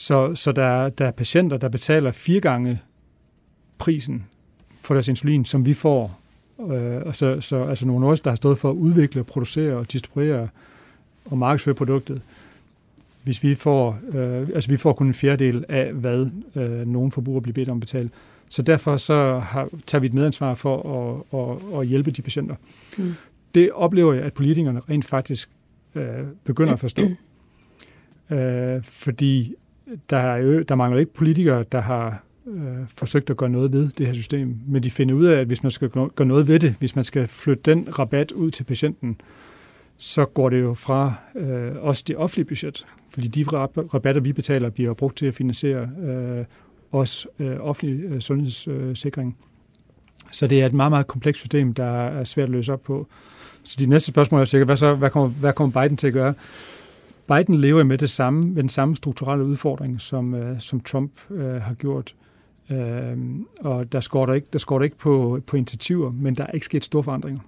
Så, 0.00 0.34
så 0.34 0.52
der, 0.52 0.88
der 0.88 1.06
er 1.06 1.10
patienter, 1.10 1.56
der 1.56 1.68
betaler 1.68 2.10
fire 2.12 2.40
gange 2.40 2.80
prisen 3.78 4.26
for 4.82 4.94
deres 4.94 5.08
insulin, 5.08 5.44
som 5.44 5.66
vi 5.66 5.74
får. 5.74 6.20
Øh, 6.60 7.02
og 7.06 7.16
så, 7.16 7.40
så 7.40 7.64
altså 7.64 7.86
nogle 7.86 8.06
af 8.06 8.10
os, 8.10 8.20
der 8.20 8.30
har 8.30 8.36
stået 8.36 8.58
for 8.58 8.70
at 8.70 8.74
udvikle, 8.74 9.24
producere 9.24 9.76
og 9.76 9.92
distribuere 9.92 10.48
og 11.24 11.38
markedsføre 11.38 11.74
produktet, 11.74 12.22
hvis 13.22 13.42
vi 13.42 13.54
får, 13.54 13.98
øh, 14.12 14.48
altså 14.54 14.70
vi 14.70 14.76
får 14.76 14.92
kun 14.92 15.06
en 15.06 15.14
fjerdedel 15.14 15.64
af, 15.68 15.92
hvad 15.92 16.30
øh, 16.56 16.86
nogen 16.86 17.12
forbrugere 17.12 17.42
bliver 17.42 17.54
bedt 17.54 17.68
om 17.68 17.76
at 17.76 17.80
betale. 17.80 18.10
Så 18.48 18.62
derfor 18.62 18.96
så 18.96 19.38
har, 19.38 19.68
tager 19.86 20.00
vi 20.00 20.06
et 20.06 20.14
medansvar 20.14 20.54
for 20.54 20.76
at, 21.32 21.38
at, 21.40 21.80
at 21.80 21.86
hjælpe 21.86 22.10
de 22.10 22.22
patienter. 22.22 22.54
Mm. 22.98 23.14
Det 23.54 23.72
oplever 23.72 24.12
jeg, 24.14 24.22
at 24.22 24.32
politikerne 24.32 24.80
rent 24.90 25.04
faktisk 25.04 25.50
øh, 25.94 26.24
begynder 26.44 26.72
at 26.72 26.80
forstå. 26.80 27.02
Øh, 28.32 28.82
fordi 28.82 29.54
der, 30.10 30.16
er 30.16 30.42
jo, 30.42 30.62
der 30.62 30.74
mangler 30.74 31.00
ikke 31.00 31.14
politikere, 31.14 31.64
der 31.72 31.80
har 31.80 32.22
øh, 32.46 32.86
forsøgt 32.96 33.30
at 33.30 33.36
gøre 33.36 33.50
noget 33.50 33.72
ved 33.72 33.88
det 33.98 34.06
her 34.06 34.14
system, 34.14 34.56
men 34.66 34.82
de 34.82 34.90
finder 34.90 35.14
ud 35.14 35.24
af, 35.24 35.40
at 35.40 35.46
hvis 35.46 35.62
man 35.62 35.72
skal 35.72 35.88
gøre 35.88 36.26
noget 36.26 36.48
ved 36.48 36.58
det, 36.58 36.74
hvis 36.78 36.96
man 36.96 37.04
skal 37.04 37.28
flytte 37.28 37.62
den 37.62 37.98
rabat 37.98 38.32
ud 38.32 38.50
til 38.50 38.64
patienten, 38.64 39.20
så 39.96 40.24
går 40.24 40.48
det 40.50 40.60
jo 40.60 40.74
fra 40.74 41.14
øh, 41.36 41.72
også 41.76 42.04
det 42.06 42.16
offentlige 42.16 42.46
budget, 42.46 42.86
fordi 43.10 43.28
de 43.28 43.44
rabatter, 43.48 44.20
vi 44.20 44.32
betaler, 44.32 44.70
bliver 44.70 44.94
brugt 44.94 45.16
til 45.16 45.26
at 45.26 45.34
finansiere 45.34 45.88
øh, 46.02 46.44
også 46.92 47.28
øh, 47.38 47.56
offentlig 47.60 48.04
øh, 48.04 48.20
sundhedssikring. 48.20 49.36
Så 50.32 50.46
det 50.46 50.62
er 50.62 50.66
et 50.66 50.72
meget, 50.72 50.92
meget 50.92 51.06
komplekst 51.06 51.40
system, 51.40 51.74
der 51.74 51.84
er 51.84 52.24
svært 52.24 52.44
at 52.44 52.50
løse 52.50 52.72
op 52.72 52.82
på. 52.82 53.06
Så 53.62 53.76
de 53.78 53.86
næste 53.86 54.08
spørgsmål 54.08 54.40
er 54.40 54.44
sikkert, 54.44 54.68
hvad, 54.68 54.76
så, 54.76 54.94
hvad, 54.94 55.10
kommer, 55.10 55.28
hvad 55.28 55.52
kommer 55.52 55.82
Biden 55.82 55.96
til 55.96 56.06
at 56.06 56.12
gøre? 56.12 56.34
Biden 57.30 57.54
lever 57.54 57.84
med, 57.84 57.98
det 57.98 58.10
samme, 58.10 58.42
med 58.42 58.62
den 58.62 58.68
samme 58.68 58.96
strukturelle 58.96 59.44
udfordring, 59.44 60.00
som, 60.00 60.34
øh, 60.34 60.60
som 60.60 60.80
Trump 60.80 61.12
øh, 61.30 61.54
har 61.54 61.74
gjort. 61.74 62.14
Øh, 62.70 63.18
og 63.60 63.92
der 63.92 64.00
skår 64.00 64.26
der 64.26 64.34
ikke, 64.34 64.46
der 64.52 64.58
skår 64.58 64.78
der 64.78 64.84
ikke 64.84 64.96
på, 64.96 65.40
på 65.46 65.56
initiativer, 65.56 66.12
men 66.12 66.34
der 66.34 66.46
er 66.46 66.50
ikke 66.50 66.66
sket 66.66 66.84
store 66.84 67.02
forandringer. 67.02 67.40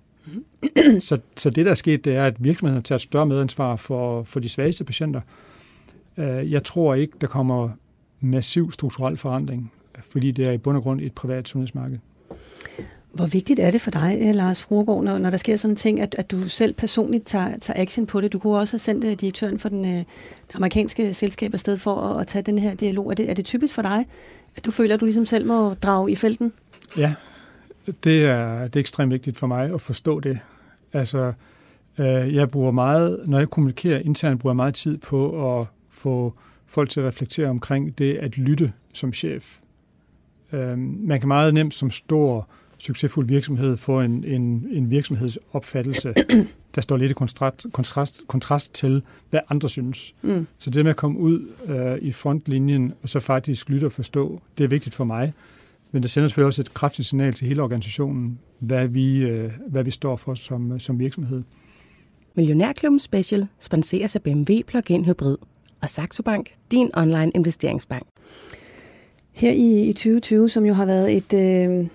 så, 1.09 1.19
så 1.37 1.51
det, 1.51 1.65
der 1.65 1.71
er 1.71 1.75
sket, 1.75 2.05
det 2.05 2.17
er, 2.17 2.27
at 2.27 2.45
virksomheden 2.45 2.83
tager 2.83 2.97
et 2.97 3.03
større 3.03 3.27
medansvar 3.27 3.77
for, 3.77 4.23
for 4.23 4.41
de 4.41 4.49
svageste 4.49 4.85
patienter. 4.85 5.21
Øh, 6.17 6.53
jeg 6.53 6.65
tror 6.65 6.95
ikke, 6.95 7.13
der 7.21 7.27
kommer 7.27 7.71
massiv 8.21 8.73
strukturel 8.73 9.17
forandring, 9.17 9.73
fordi 10.11 10.31
det 10.31 10.47
er 10.47 10.53
i 10.53 10.59
bund 10.59 10.77
og 10.77 10.83
grund 10.83 11.01
et 11.01 11.13
privat 11.13 11.49
sundhedsmarked. 11.49 11.99
Hvor 13.15 13.27
vigtigt 13.27 13.61
er 13.61 13.71
det 13.71 13.81
for 13.81 13.91
dig, 13.91 14.19
eh, 14.21 14.35
Lars 14.35 14.63
Fruergaard, 14.63 15.05
når, 15.05 15.19
når 15.19 15.31
der 15.31 15.37
sker 15.37 15.57
sådan 15.57 15.73
en 15.73 15.77
ting, 15.77 16.01
at, 16.01 16.15
at 16.19 16.31
du 16.31 16.49
selv 16.49 16.75
personligt 16.75 17.27
tager, 17.27 17.59
tager 17.59 17.83
action 17.83 18.07
på 18.07 18.21
det? 18.21 18.33
Du 18.33 18.39
kunne 18.39 18.59
også 18.59 18.73
have 18.75 18.79
sendt 18.79 19.05
eh, 19.05 19.13
direktøren 19.13 19.59
for 19.59 19.69
den, 19.69 19.85
øh, 19.85 19.91
den 19.91 20.05
amerikanske 20.55 21.15
selskab 21.15 21.55
afsted 21.55 21.79
for 21.79 21.95
at, 21.95 22.21
at 22.21 22.27
tage 22.27 22.43
den 22.43 22.59
her 22.59 22.75
dialog. 22.75 23.11
Er 23.11 23.15
det, 23.15 23.31
er 23.31 23.35
det 23.35 23.45
typisk 23.45 23.75
for 23.75 23.83
dig, 23.83 24.07
at 24.57 24.65
du 24.65 24.71
føler, 24.71 24.95
at 24.95 25.01
du 25.01 25.05
ligesom 25.05 25.27
selv 25.27 25.47
må 25.47 25.75
drage 25.75 26.11
i 26.11 26.15
felten? 26.15 26.53
Ja, 26.97 27.15
det 28.05 28.25
er, 28.25 28.63
det 28.63 28.77
er 28.77 28.81
ekstremt 28.81 29.13
vigtigt 29.13 29.37
for 29.37 29.47
mig 29.47 29.75
at 29.75 29.81
forstå 29.81 30.21
det. 30.21 30.39
Altså, 30.93 31.33
øh, 31.99 32.35
jeg 32.35 32.51
bruger 32.51 32.71
meget, 32.71 33.21
når 33.27 33.39
jeg 33.39 33.51
kommunikerer 33.51 33.99
internt, 33.99 34.41
bruger 34.41 34.53
jeg 34.53 34.57
meget 34.57 34.75
tid 34.75 34.99
på 34.99 35.61
at 35.61 35.67
få 35.91 36.35
folk 36.67 36.91
til 36.91 37.01
at 37.01 37.07
reflektere 37.07 37.49
omkring 37.49 37.99
det 37.99 38.17
at 38.17 38.39
lytte 38.39 38.73
som 38.93 39.13
chef. 39.13 39.59
Øh, 40.53 40.79
man 40.79 41.21
kan 41.21 41.29
meget 41.29 41.55
nemt 41.55 41.75
som 41.75 41.91
stor, 41.91 42.49
succesfuld 42.83 43.27
virksomhed 43.27 43.77
få 43.77 44.01
en, 44.01 44.25
en, 44.25 44.69
en 44.71 44.91
virksomhedsopfattelse, 44.91 46.15
der 46.75 46.81
står 46.81 46.97
lidt 46.97 47.11
i 47.11 47.15
kontrast, 47.15 47.67
kontrast, 47.73 48.23
kontrast 48.27 48.75
til, 48.75 49.03
hvad 49.31 49.41
andre 49.49 49.69
synes. 49.69 50.15
Mm. 50.23 50.47
Så 50.59 50.71
det 50.71 50.85
med 50.85 50.91
at 50.91 50.97
komme 50.97 51.19
ud 51.19 51.49
øh, 51.67 51.99
i 52.09 52.13
frontlinjen 52.13 52.93
og 53.03 53.09
så 53.09 53.21
faktisk 53.21 53.69
lytte 53.69 53.85
og 53.85 53.93
forstå, 53.93 54.41
det 54.59 54.65
er 54.65 54.69
vigtigt 54.69 54.95
for 54.95 55.05
mig. 55.05 55.33
Men 55.93 56.03
det 56.03 56.11
sender 56.11 56.29
selvfølgelig 56.29 56.47
også 56.47 56.63
et 56.63 56.75
kraftigt 56.75 57.09
signal 57.09 57.35
til 57.35 57.49
hele 57.49 57.63
organisationen, 57.63 58.39
hvad 58.59 58.89
vi, 58.89 59.17
øh, 59.17 59.51
hvad 59.69 59.85
vi 59.85 59.91
står 59.91 60.17
for 60.17 60.35
som, 60.35 60.81
som 60.81 60.99
virksomhed. 60.99 61.43
Millionærklubben 62.35 62.99
Special 62.99 63.47
sponseres 63.59 64.17
af 64.17 64.23
BMW 64.23 64.61
Plug-in 64.67 65.05
Hybrid 65.05 65.37
og 65.81 65.91
Saxo 65.91 66.23
Bank, 66.23 66.51
din 66.71 66.91
online 66.95 67.31
investeringsbank. 67.35 68.07
Her 69.33 69.53
i, 69.53 69.89
i 69.89 69.93
2020, 69.93 70.49
som 70.49 70.65
jo 70.65 70.75
har 70.75 70.87
været 70.87 71.17
et 71.17 71.33
øh, 71.33 71.87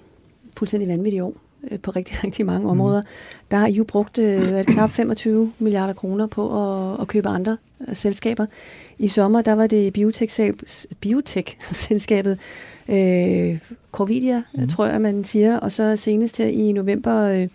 fuldstændig 0.58 0.90
vanvittigt 0.90 1.24
år 1.24 1.34
øh, 1.72 1.80
på 1.80 1.92
rigtig, 1.92 2.16
rigtig 2.24 2.46
mange 2.46 2.62
mhm. 2.62 2.70
områder, 2.70 3.02
mm. 3.02 3.08
der 3.52 3.58
har 3.58 3.68
I 3.68 3.72
jo 3.72 3.84
brugt 3.84 4.20
øh, 4.20 4.64
knap 4.64 4.90
25 4.90 5.54
milliarder 5.60 5.94
kroner 5.94 6.28
på 6.28 6.64
at, 6.64 7.02
at 7.02 7.08
købe 7.08 7.30
andre 7.30 7.58
øh, 7.88 7.96
selskaber. 7.96 8.46
I 9.00 9.08
sommer, 9.08 9.42
der 9.42 9.54
var 9.54 9.68
det 9.68 9.94
biotech-selskabet 11.02 12.40
øh, 12.90 13.60
Corvidia, 13.92 14.44
mm. 14.54 14.68
tror 14.68 14.86
jeg, 14.86 15.02
man 15.02 15.24
siger, 15.24 15.58
og 15.58 15.72
så 15.72 15.96
senest 15.96 16.38
her 16.38 16.48
i 16.48 16.72
november, 16.72 17.22
øh, 17.22 17.48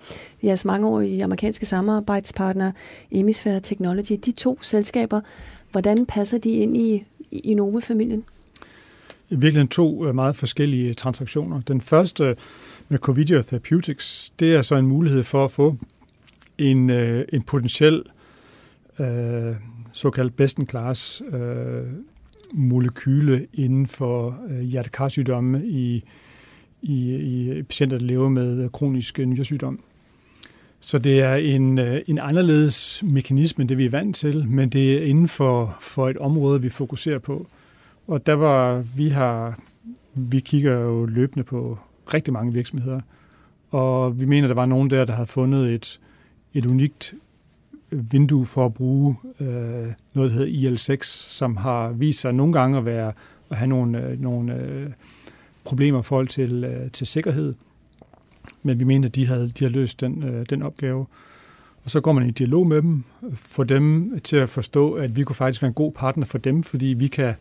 jeres 0.42 0.64
mangeårige 0.64 1.24
amerikanske 1.24 1.66
samarbejdspartner 1.66 2.72
Emisphère 3.14 3.60
Technology, 3.60 4.18
de 4.24 4.32
to 4.32 4.58
selskaber 4.62 5.20
Hvordan 5.72 6.06
passer 6.06 6.38
de 6.38 6.50
ind 6.50 6.76
i, 6.76 7.04
i 7.30 7.54
Nove-familien? 7.54 8.24
I 9.30 9.34
virkeligheden 9.34 9.68
to 9.68 10.06
øh, 10.06 10.14
meget 10.14 10.36
forskellige 10.36 10.94
transaktioner. 10.94 11.60
Den 11.60 11.80
første 11.80 12.36
med 12.92 12.98
Covidia 12.98 13.42
Therapeutics, 13.42 14.32
det 14.40 14.54
er 14.54 14.62
så 14.62 14.76
en 14.76 14.86
mulighed 14.86 15.22
for 15.22 15.44
at 15.44 15.50
få 15.50 15.76
en, 16.58 16.90
øh, 16.90 17.24
en 17.32 17.42
potentiel 17.42 18.02
øh, 18.98 19.54
såkaldt 19.92 20.36
best-in-class 20.36 21.22
øh, 21.36 21.86
molekyle 22.52 23.46
inden 23.54 23.86
for 23.86 24.38
øh, 24.50 24.60
hjertekarsygdomme 24.60 25.66
i, 25.66 26.04
i, 26.82 27.14
i 27.14 27.62
patienter, 27.62 27.98
der 27.98 28.04
lever 28.04 28.28
med 28.28 28.64
øh, 28.64 28.70
kronisk 28.70 29.18
nyresygdom. 29.18 29.80
Så 30.80 30.98
det 30.98 31.20
er 31.20 31.34
en, 31.34 31.78
øh, 31.78 32.02
en 32.06 32.18
anderledes 32.18 33.02
mekanisme, 33.06 33.62
end 33.62 33.68
det 33.68 33.78
vi 33.78 33.84
er 33.84 33.90
vant 33.90 34.16
til, 34.16 34.48
men 34.48 34.68
det 34.68 34.92
er 34.92 35.04
inden 35.04 35.28
for, 35.28 35.76
for 35.80 36.08
et 36.08 36.16
område, 36.16 36.62
vi 36.62 36.68
fokuserer 36.68 37.18
på. 37.18 37.46
Og 38.06 38.26
der 38.26 38.34
var, 38.34 38.84
vi 38.96 39.08
har, 39.08 39.60
vi 40.14 40.40
kigger 40.40 40.78
jo 40.78 41.06
løbende 41.06 41.44
på 41.44 41.78
rigtig 42.14 42.32
mange 42.32 42.52
virksomheder, 42.52 43.00
og 43.70 44.20
vi 44.20 44.24
mener, 44.24 44.48
der 44.48 44.54
var 44.54 44.66
nogen 44.66 44.90
der, 44.90 45.04
der 45.04 45.12
havde 45.12 45.26
fundet 45.26 45.74
et, 45.74 46.00
et 46.54 46.66
unikt 46.66 47.14
vindue 47.90 48.46
for 48.46 48.66
at 48.66 48.74
bruge 48.74 49.16
øh, 49.40 49.92
noget, 50.14 50.30
der 50.30 50.36
hedder 50.38 50.70
IL6, 50.70 51.02
som 51.28 51.56
har 51.56 51.90
vist 51.90 52.20
sig 52.20 52.32
nogle 52.34 52.52
gange 52.52 52.78
at, 52.78 52.84
være, 52.84 53.12
at 53.50 53.56
have 53.56 53.68
nogle, 53.68 54.06
øh, 54.06 54.20
nogle 54.20 54.54
øh, 54.54 54.90
problemer 55.64 56.00
i 56.00 56.02
forhold 56.02 56.28
til, 56.28 56.64
øh, 56.64 56.90
til 56.90 57.06
sikkerhed. 57.06 57.54
Men 58.62 58.78
vi 58.78 58.84
mener, 58.84 59.08
at 59.08 59.14
de 59.14 59.26
havde, 59.26 59.48
de 59.48 59.64
havde 59.64 59.72
løst 59.72 60.00
den, 60.00 60.22
øh, 60.22 60.46
den 60.50 60.62
opgave. 60.62 61.06
Og 61.84 61.90
så 61.90 62.00
går 62.00 62.12
man 62.12 62.26
i 62.26 62.30
dialog 62.30 62.66
med 62.66 62.82
dem, 62.82 63.04
for 63.34 63.64
dem 63.64 64.20
til 64.20 64.36
at 64.36 64.48
forstå, 64.48 64.92
at 64.92 65.16
vi 65.16 65.24
kunne 65.24 65.36
faktisk 65.36 65.62
være 65.62 65.68
en 65.68 65.74
god 65.74 65.92
partner 65.92 66.26
for 66.26 66.38
dem, 66.38 66.62
fordi 66.62 66.86
vi 66.86 67.06
kan, 67.06 67.34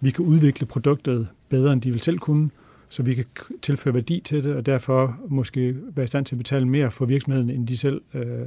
vi 0.00 0.10
kan 0.10 0.24
udvikle 0.24 0.66
produktet 0.66 1.28
bedre, 1.48 1.72
end 1.72 1.82
de 1.82 1.90
vil 1.90 2.00
selv 2.00 2.18
kunne, 2.18 2.50
så 2.92 3.02
vi 3.02 3.14
kan 3.14 3.24
tilføre 3.62 3.94
værdi 3.94 4.20
til 4.24 4.44
det, 4.44 4.56
og 4.56 4.66
derfor 4.66 5.16
måske 5.28 5.76
være 5.94 6.04
i 6.04 6.06
stand 6.06 6.26
til 6.26 6.34
at 6.34 6.38
betale 6.38 6.68
mere 6.68 6.90
for 6.90 7.04
virksomheden, 7.04 7.50
end 7.50 7.66
de 7.66 7.76
selv, 7.76 8.00
øh, 8.14 8.46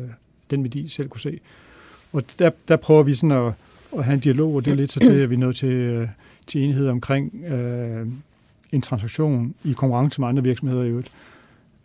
den 0.50 0.64
værdi 0.64 0.88
selv 0.88 1.08
kunne 1.08 1.22
se. 1.22 1.40
Og 2.14 2.24
der, 2.40 2.50
der 2.68 2.76
prøver 2.76 3.04
vi 3.04 3.14
sådan 3.14 3.32
at, 3.32 3.54
at 3.98 4.06
have 4.06 4.14
en 4.14 4.20
dialog, 4.20 4.56
og 4.56 4.66
det 4.66 4.72
er 4.72 4.76
lidt 4.76 4.92
så 4.92 5.00
til, 5.00 5.14
at 5.14 5.30
vi 5.30 5.36
er 5.36 5.40
nået 5.40 5.56
til, 5.56 5.70
øh, 5.70 6.08
til 6.48 6.64
enighed 6.64 6.88
omkring 6.88 7.46
øh, 7.46 8.08
en 8.72 8.82
transaktion 8.82 9.56
i 9.64 9.72
konkurrence 9.72 10.22
med 10.22 10.28
andre 10.28 10.44
virksomheder 10.44 10.84
i 10.84 10.88
øvrigt. 10.88 11.12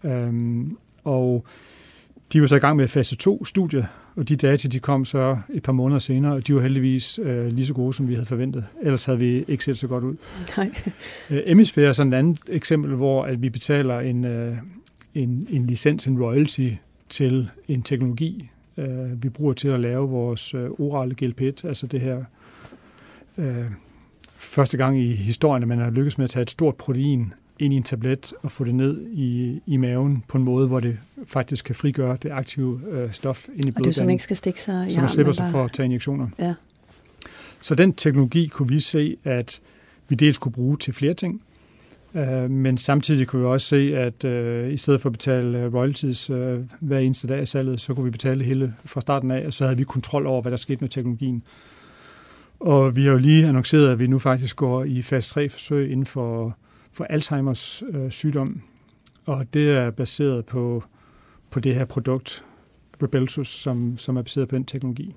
Øhm, 0.05 0.77
og 1.05 1.44
De 2.33 2.40
var 2.40 2.46
så 2.46 2.57
i 2.57 2.59
gang 2.59 2.77
med 2.77 2.88
fase 2.88 3.16
2-studiet, 3.23 3.87
og 4.16 4.29
de 4.29 4.37
data 4.37 4.68
de 4.68 4.81
kom 4.81 5.05
så 5.05 5.38
et 5.53 5.62
par 5.62 5.73
måneder 5.73 5.99
senere, 5.99 6.33
og 6.33 6.46
de 6.46 6.55
var 6.55 6.61
heldigvis 6.61 7.20
øh, 7.23 7.46
lige 7.46 7.66
så 7.66 7.75
gode, 7.75 7.94
som 7.94 8.09
vi 8.09 8.14
havde 8.14 8.27
forventet. 8.27 8.64
Ellers 8.83 9.05
havde 9.05 9.18
vi 9.18 9.44
ikke 9.49 9.64
set 9.64 9.79
så 9.79 9.87
godt 9.87 10.05
ud. 10.05 10.16
Nej. 10.57 10.70
Øh, 11.31 11.42
Emisphere 11.46 11.87
er 11.87 11.92
sådan 11.92 12.12
et 12.12 12.16
andet 12.16 12.40
eksempel, 12.49 12.94
hvor 12.94 13.25
at 13.25 13.42
vi 13.42 13.51
betaler 13.51 14.01
en, 14.01 14.25
øh, 14.25 14.57
en, 15.14 15.46
en 15.51 15.66
licens, 15.66 16.07
en 16.07 16.23
royalty 16.23 16.70
til 17.09 17.49
en 17.68 17.83
teknologi, 17.83 18.51
øh, 18.77 19.23
vi 19.23 19.29
bruger 19.29 19.53
til 19.53 19.68
at 19.68 19.81
lave 19.81 20.09
vores 20.09 20.55
øh, 20.55 20.70
orale 20.70 21.16
GLP-1, 21.23 21.68
altså 21.68 21.87
det 21.87 22.01
her 22.01 22.25
øh, 23.38 23.64
første 24.38 24.77
gang 24.77 24.99
i 24.99 25.12
historien, 25.12 25.62
at 25.62 25.68
man 25.68 25.79
har 25.79 25.90
lykkes 25.90 26.18
med 26.18 26.25
at 26.25 26.31
tage 26.31 26.42
et 26.42 26.51
stort 26.51 26.75
protein 26.75 27.33
ind 27.61 27.75
i 27.75 27.77
en 27.77 27.83
tablet 27.83 28.33
og 28.42 28.51
få 28.51 28.64
det 28.64 28.75
ned 28.75 29.07
i, 29.12 29.61
i 29.66 29.77
maven 29.77 30.25
på 30.29 30.38
en 30.38 30.44
måde, 30.44 30.66
hvor 30.66 30.81
det 30.81 30.99
faktisk 31.27 31.64
kan 31.64 31.75
frigøre 31.75 32.16
det 32.23 32.31
aktive 32.31 32.81
øh, 32.90 33.12
stof 33.12 33.49
ind 33.49 33.64
i 33.64 33.73
Og 33.77 33.85
det 33.85 33.99
er 33.99 34.09
ikke 34.09 34.23
skal 34.23 34.37
stikke 34.37 34.61
sig 34.61 34.87
i 34.87 34.90
så 34.90 35.01
man 35.01 35.09
slipper 35.09 35.33
sig 35.33 35.42
bare- 35.42 35.53
for 35.53 35.64
at 35.64 35.73
tage 35.73 35.85
injektioner. 35.85 36.29
Ja. 36.38 36.55
Så 37.61 37.75
den 37.75 37.92
teknologi 37.92 38.46
kunne 38.46 38.68
vi 38.68 38.81
se, 38.81 39.16
at 39.25 39.61
vi 40.09 40.14
dels 40.14 40.38
kunne 40.38 40.53
bruge 40.53 40.77
til 40.77 40.94
flere 40.94 41.14
ting, 41.14 41.42
øh, 42.14 42.51
men 42.51 42.79
samtidig 42.79 43.27
kunne 43.27 43.42
vi 43.42 43.46
også 43.49 43.66
se, 43.66 43.96
at 43.96 44.25
øh, 44.25 44.73
i 44.73 44.77
stedet 44.77 45.01
for 45.01 45.09
at 45.09 45.12
betale 45.12 45.59
øh, 45.59 45.75
royalties 45.75 46.31
øh, 46.31 46.59
hver 46.81 46.99
eneste 46.99 47.29
dag 47.29 47.38
af 47.38 47.49
salget, 47.49 47.81
så 47.81 47.94
kunne 47.94 48.05
vi 48.05 48.11
betale 48.11 48.38
det 48.38 48.46
hele 48.46 48.75
fra 48.85 49.01
starten 49.01 49.31
af, 49.31 49.46
og 49.46 49.53
så 49.53 49.64
havde 49.64 49.77
vi 49.77 49.85
kontrol 49.85 50.27
over, 50.27 50.42
hvad 50.42 50.51
der 50.53 50.59
skete 50.59 50.81
med 50.81 50.88
teknologien. 50.88 51.42
Og 52.61 52.96
vi 52.96 53.05
har 53.05 53.12
jo 53.12 53.18
lige 53.18 53.46
annonceret, 53.46 53.88
at 53.88 53.99
vi 53.99 54.07
nu 54.07 54.18
faktisk 54.18 54.57
går 54.57 54.85
i 54.85 55.03
fase 55.03 55.31
3 55.31 55.49
forsøg 55.49 55.90
inden 55.90 56.07
for, 56.07 56.57
for 56.92 57.05
Alzheimers 57.05 57.83
øh, 57.90 58.11
sygdom, 58.11 58.62
og 59.24 59.55
det 59.55 59.70
er 59.70 59.90
baseret 59.90 60.46
på, 60.46 60.85
på 61.50 61.61
det 61.61 61.74
her 61.74 61.85
produkt, 61.85 62.44
Rebelsus, 63.03 63.48
som, 63.48 63.98
som 63.98 64.16
er 64.16 64.22
baseret 64.22 64.48
på 64.48 64.57
den 64.57 64.64
teknologi. 64.64 65.14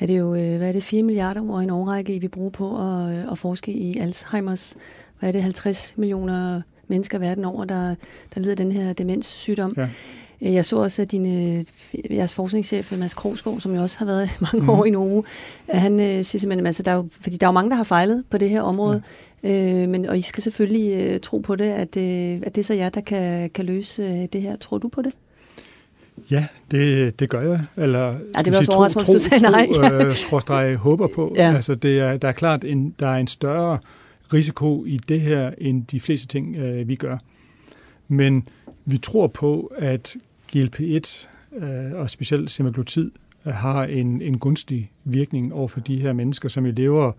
Ja, 0.00 0.06
det 0.06 0.14
er 0.14 0.18
jo, 0.18 0.34
øh, 0.34 0.56
hvad 0.56 0.68
er 0.68 0.72
det, 0.72 0.82
4 0.82 1.02
milliarder 1.02 1.50
over 1.50 1.60
en 1.60 1.70
årrække, 1.70 2.20
vi 2.20 2.28
bruger 2.28 2.50
på 2.50 2.76
at, 2.76 3.16
øh, 3.16 3.32
at 3.32 3.38
forske 3.38 3.72
i 3.72 3.98
Alzheimers. 3.98 4.76
Hvad 5.18 5.28
er 5.28 5.32
det, 5.32 5.42
50 5.42 5.94
millioner 5.96 6.62
mennesker 6.88 7.18
verden 7.18 7.44
over, 7.44 7.64
der, 7.64 7.94
der 8.34 8.40
lider 8.40 8.54
den 8.54 8.72
her 8.72 8.92
demenssygdom. 8.92 9.74
Ja. 9.76 9.88
Øh, 10.42 10.54
Jeg 10.54 10.64
så 10.64 10.76
også, 10.76 11.02
at 11.02 11.12
din, 11.12 11.26
øh, 11.58 11.64
jeres 12.16 12.34
forskningschef, 12.34 12.92
Mads 12.98 13.14
Krogsgaard, 13.14 13.60
som 13.60 13.74
jo 13.74 13.82
også 13.82 13.98
har 13.98 14.06
været 14.06 14.30
mange 14.40 14.56
Mhm. 14.58 14.64
mm. 14.64 14.70
år 14.70 14.84
i 14.84 14.90
Novo, 14.90 15.22
han 15.68 15.92
øh, 16.00 16.24
siger 16.24 16.38
simpelthen, 16.40 16.66
altså, 16.66 16.82
der 16.82 16.90
er 16.90 16.94
jo, 16.96 17.08
fordi 17.10 17.36
der 17.36 17.46
er 17.46 17.48
jo 17.48 17.52
mange, 17.52 17.70
der 17.70 17.76
har 17.76 17.84
fejlet 17.84 18.24
på 18.30 18.38
det 18.38 18.50
her 18.50 18.62
område, 18.62 19.02
ja. 19.42 19.82
øh, 19.82 19.88
men, 19.88 20.06
og 20.06 20.18
I 20.18 20.20
skal 20.20 20.42
selvfølgelig 20.42 21.00
øh, 21.14 21.20
tro 21.20 21.38
på 21.38 21.56
det, 21.56 21.64
at, 21.64 21.96
øh, 21.96 22.40
at 22.46 22.54
det 22.54 22.58
er 22.58 22.64
så 22.64 22.74
jer, 22.74 22.88
der 22.88 23.00
kan, 23.00 23.50
kan 23.50 23.64
løse 23.64 24.02
øh, 24.02 24.26
det 24.32 24.42
her. 24.42 24.56
Tror 24.56 24.78
du 24.78 24.88
på 24.88 25.02
det? 25.02 25.12
Ja, 26.30 26.46
det, 26.70 27.20
det 27.20 27.28
gør 27.30 27.40
jeg. 27.50 27.60
Eller, 27.76 28.06
Ja, 28.36 28.42
det 28.42 28.52
var 28.52 28.60
sige, 28.60 28.64
så 28.64 28.72
overraskende, 28.72 29.04
hvis 29.12 29.22
du 29.22 29.28
sagde 29.28 29.42
nej. 29.42 29.68
Tro, 30.30 30.54
øh, 30.62 30.74
håber 30.74 31.06
på. 31.14 31.32
Ja. 31.36 31.52
Altså, 31.54 31.74
det 31.74 31.98
er, 31.98 32.16
der 32.16 32.28
er 32.28 32.32
klart, 32.32 32.64
en, 32.64 32.94
der 33.00 33.08
er 33.08 33.16
en 33.16 33.26
større 33.26 33.78
risiko 34.32 34.84
i 34.84 35.00
det 35.08 35.20
her, 35.20 35.50
end 35.58 35.84
de 35.86 36.00
fleste 36.00 36.26
ting, 36.26 36.56
øh, 36.56 36.88
vi 36.88 36.94
gør. 36.96 37.18
Men 38.08 38.48
vi 38.84 38.98
tror 38.98 39.26
på, 39.26 39.72
at 39.78 40.16
GLP-1 40.56 41.28
øh, 41.64 41.92
og 41.94 42.10
specielt 42.10 42.50
semaglutid 42.50 43.10
øh, 43.46 43.52
har 43.52 43.84
en, 43.84 44.22
en 44.22 44.38
gunstig 44.38 44.90
virkning 45.04 45.52
over 45.54 45.68
for 45.68 45.80
de 45.80 46.00
her 46.00 46.12
mennesker, 46.12 46.48
som 46.48 46.66
jo 46.66 46.72
lever 46.76 47.12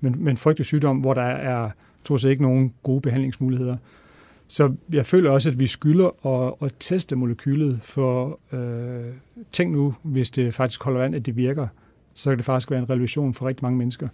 med, 0.00 0.10
med 0.10 0.30
en 0.30 0.36
frygtelig 0.36 0.66
sygdom, 0.66 0.96
hvor 0.96 1.14
der 1.14 1.22
er 1.22 1.70
trods 2.04 2.24
ikke 2.24 2.42
nogen 2.42 2.74
gode 2.82 3.00
behandlingsmuligheder. 3.00 3.76
Så 4.48 4.74
jeg 4.92 5.06
føler 5.06 5.30
også, 5.30 5.50
at 5.50 5.58
vi 5.58 5.66
skylder 5.66 6.26
at, 6.26 6.54
at 6.62 6.72
teste 6.78 7.16
molekylet, 7.16 7.78
for 7.82 8.38
øh, 8.52 9.12
tænk 9.52 9.72
nu, 9.72 9.94
hvis 10.02 10.30
det 10.30 10.54
faktisk 10.54 10.82
holder 10.82 11.00
vand, 11.00 11.14
at 11.14 11.26
det 11.26 11.36
virker, 11.36 11.66
så 12.14 12.30
kan 12.30 12.38
det 12.38 12.44
faktisk 12.44 12.70
være 12.70 12.80
en 12.80 12.90
revolution 12.90 13.34
for 13.34 13.46
rigtig 13.46 13.64
mange 13.64 13.78
mennesker. 13.78 14.08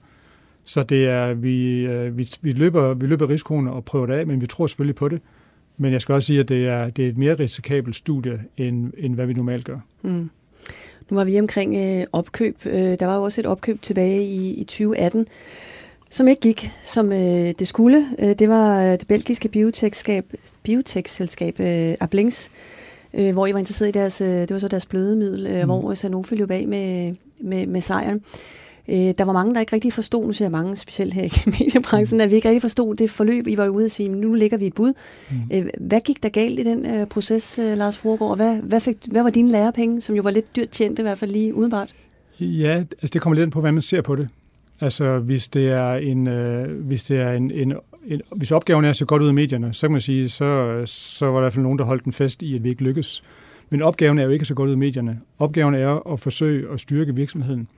Så 0.64 0.82
det 0.82 1.08
er, 1.08 1.34
vi, 1.34 1.86
øh, 1.86 2.18
vi, 2.18 2.30
vi, 2.40 2.52
løber, 2.52 2.94
vi 2.94 3.06
løber 3.06 3.28
risikoen 3.28 3.68
og 3.68 3.84
prøver 3.84 4.06
det 4.06 4.14
af, 4.14 4.26
men 4.26 4.40
vi 4.40 4.46
tror 4.46 4.66
selvfølgelig 4.66 4.96
på 4.96 5.08
det. 5.08 5.20
Men 5.76 5.92
jeg 5.92 6.00
skal 6.00 6.12
også 6.12 6.26
sige, 6.26 6.40
at 6.40 6.48
det 6.48 6.66
er, 6.66 6.90
det 6.90 7.04
er 7.04 7.08
et 7.08 7.18
mere 7.18 7.34
risikabelt 7.34 7.96
studie, 7.96 8.40
end, 8.56 8.92
end 8.98 9.14
hvad 9.14 9.26
vi 9.26 9.32
normalt 9.32 9.64
gør. 9.64 9.78
Mm. 10.02 10.30
Nu 11.10 11.16
var 11.16 11.24
vi 11.24 11.40
omkring 11.40 11.76
øh, 11.76 12.06
opkøb. 12.12 12.56
Øh, 12.66 13.00
der 13.00 13.06
var 13.06 13.16
jo 13.16 13.22
også 13.22 13.40
et 13.40 13.46
opkøb 13.46 13.82
tilbage 13.82 14.22
i, 14.24 14.54
i 14.54 14.64
2018, 14.64 15.26
som 16.10 16.28
ikke 16.28 16.40
gik, 16.40 16.70
som 16.84 17.12
øh, 17.12 17.52
det 17.58 17.68
skulle. 17.68 18.06
Øh, 18.18 18.38
det 18.38 18.48
var 18.48 18.82
øh, 18.82 18.90
det 18.90 19.08
belgiske 19.08 19.48
biotech-selskab 19.48 20.24
biotech 20.62 21.42
øh, 21.60 21.94
Ablings, 22.00 22.50
øh, 23.14 23.32
hvor 23.32 23.46
I 23.46 23.52
var 23.52 23.58
interesseret 23.58 23.88
i 23.88 23.92
deres, 23.92 24.20
øh, 24.20 24.28
det 24.28 24.50
var 24.50 24.58
så 24.58 24.68
deres 24.68 24.86
blødemiddel, 24.86 25.46
øh, 25.46 25.62
mm. 25.62 25.66
hvor 25.66 25.94
Sanofi 25.94 26.34
løb 26.34 26.50
af 26.50 26.68
med, 26.68 27.14
med, 27.40 27.66
med 27.66 27.80
sejren. 27.80 28.16
Øh, 28.16 28.65
der 28.88 29.24
var 29.24 29.32
mange, 29.32 29.54
der 29.54 29.60
ikke 29.60 29.72
rigtig 29.72 29.92
forstod, 29.92 30.26
nu 30.26 30.32
siger 30.32 30.46
jeg 30.46 30.52
mange, 30.52 30.76
specielt 30.76 31.14
her 31.14 31.22
i 31.22 31.30
mediebranchen, 31.58 32.20
at 32.20 32.30
vi 32.30 32.34
ikke 32.34 32.48
rigtig 32.48 32.62
forstod 32.62 32.94
det 32.94 33.10
forløb. 33.10 33.46
I 33.46 33.56
var 33.56 33.64
jo 33.64 33.70
ude 33.70 33.84
og 33.84 33.90
sige, 33.90 34.08
nu 34.08 34.34
ligger 34.34 34.58
vi 34.58 34.66
et 34.66 34.74
bud. 34.74 34.92
Mm. 35.30 35.36
Øh, 35.52 35.66
hvad 35.80 36.00
gik 36.00 36.22
der 36.22 36.28
galt 36.28 36.60
i 36.60 36.62
den 36.62 36.86
øh, 36.86 37.06
proces, 37.06 37.58
øh, 37.58 37.78
Lars 37.78 37.98
Fruergaard? 37.98 38.30
Og 38.30 38.36
hvad, 38.36 38.56
hvad, 38.56 38.80
fik, 38.80 38.96
hvad 39.10 39.22
var 39.22 39.30
dine 39.30 39.50
lærepenge, 39.50 40.00
som 40.00 40.16
jo 40.16 40.22
var 40.22 40.30
lidt 40.30 40.56
dyrt 40.56 40.68
tjente, 40.68 41.02
i 41.02 41.04
hvert 41.04 41.18
fald 41.18 41.30
lige 41.30 41.54
udenbart? 41.54 41.94
Ja, 42.40 42.74
altså 42.78 43.10
det 43.12 43.20
kommer 43.20 43.34
lidt 43.34 43.42
an 43.42 43.50
på, 43.50 43.60
hvordan 43.60 43.74
man 43.74 43.82
ser 43.82 44.00
på 44.00 44.16
det. 44.16 44.28
Altså 44.80 45.18
hvis 45.18 45.48
det 45.48 45.68
er 45.68 45.92
en, 45.92 46.26
øh, 46.26 46.86
hvis 46.86 47.02
det 47.02 47.20
er 47.20 47.32
en, 47.32 47.50
en, 47.50 47.74
en, 48.06 48.20
hvis 48.36 48.50
opgaven 48.50 48.84
er 48.84 48.92
så 48.92 49.04
godt 49.04 49.22
ud 49.22 49.28
i 49.28 49.32
medierne, 49.32 49.74
så 49.74 49.86
kan 49.86 49.92
man 49.92 50.00
sige, 50.00 50.28
så, 50.28 50.82
så 50.86 51.26
var 51.26 51.32
der 51.32 51.40
i 51.40 51.42
hvert 51.42 51.52
fald 51.52 51.62
nogen, 51.62 51.78
der 51.78 51.84
holdt 51.84 52.04
den 52.04 52.12
fast 52.12 52.42
i, 52.42 52.54
at 52.54 52.64
vi 52.64 52.68
ikke 52.68 52.82
lykkes. 52.82 53.22
Men 53.70 53.82
opgaven 53.82 54.18
er 54.18 54.24
jo 54.24 54.30
ikke 54.30 54.44
så 54.44 54.54
godt 54.54 54.68
ud 54.68 54.74
i 54.74 54.78
medierne. 54.78 55.20
Opgaven 55.38 55.74
er 55.74 56.12
at 56.12 56.20
forsøge 56.20 56.72
at 56.72 56.80
styrke 56.80 57.14
virksomheden. 57.14 57.68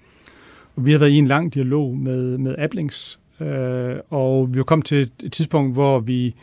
Vi 0.80 0.92
har 0.92 0.98
været 0.98 1.10
i 1.10 1.16
en 1.16 1.26
lang 1.26 1.54
dialog 1.54 1.96
med, 1.96 2.38
med 2.38 2.54
Ablings, 2.58 3.20
øh, 3.40 3.96
og 4.10 4.54
vi 4.54 4.58
er 4.58 4.62
kommet 4.62 4.86
til 4.86 5.10
et 5.22 5.32
tidspunkt, 5.32 5.72
hvor 5.72 6.00
vi 6.00 6.34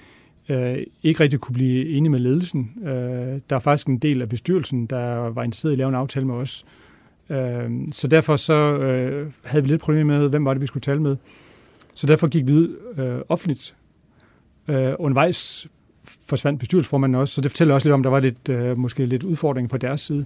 øh, 0.50 0.78
ikke 1.04 1.20
rigtig 1.20 1.40
kunne 1.40 1.54
blive 1.54 1.90
enige 1.90 2.10
med 2.12 2.20
ledelsen. 2.20 2.72
Øh, 2.84 3.40
der 3.50 3.56
er 3.56 3.60
faktisk 3.60 3.88
en 3.88 3.98
del 3.98 4.22
af 4.22 4.30
bestyrelsen, 4.30 4.86
der 4.86 5.16
var 5.16 5.44
interesseret 5.44 5.72
i 5.72 5.74
at 5.74 5.78
lave 5.78 5.90
en 5.90 5.96
aftale 5.96 6.26
med 6.26 6.36
os. 6.36 6.66
Øh, 7.30 7.70
så 7.92 8.08
derfor 8.08 8.36
så 8.36 8.78
øh, 8.78 9.32
havde 9.44 9.64
vi 9.64 9.70
lidt 9.70 9.82
problemer 9.82 10.20
med, 10.20 10.30
hvem 10.30 10.46
var 10.46 10.54
det, 10.54 10.62
vi 10.62 10.68
skulle 10.68 10.82
tale 10.82 11.02
med. 11.02 11.16
Så 11.94 12.08
derfor 12.08 12.28
gik 12.28 12.48
vi 12.48 12.52
ud 12.52 12.78
øh, 12.98 13.22
offentligt. 13.30 13.76
Øh, 14.68 14.94
undervejs 15.00 15.68
forsvandt 16.26 16.60
bestyrelsesformanden 16.60 17.22
også, 17.22 17.34
så 17.34 17.42
det 17.42 17.52
fortæller 17.52 17.74
også 17.74 17.88
lidt 17.88 17.94
om, 17.94 18.04
der 18.04 18.10
var 18.10 18.20
lidt, 18.20 18.50
øh, 18.50 18.78
måske 18.78 19.06
lidt 19.06 19.24
udfordringer 19.24 19.70
på 19.70 19.78
deres 19.78 20.02
side. 20.02 20.26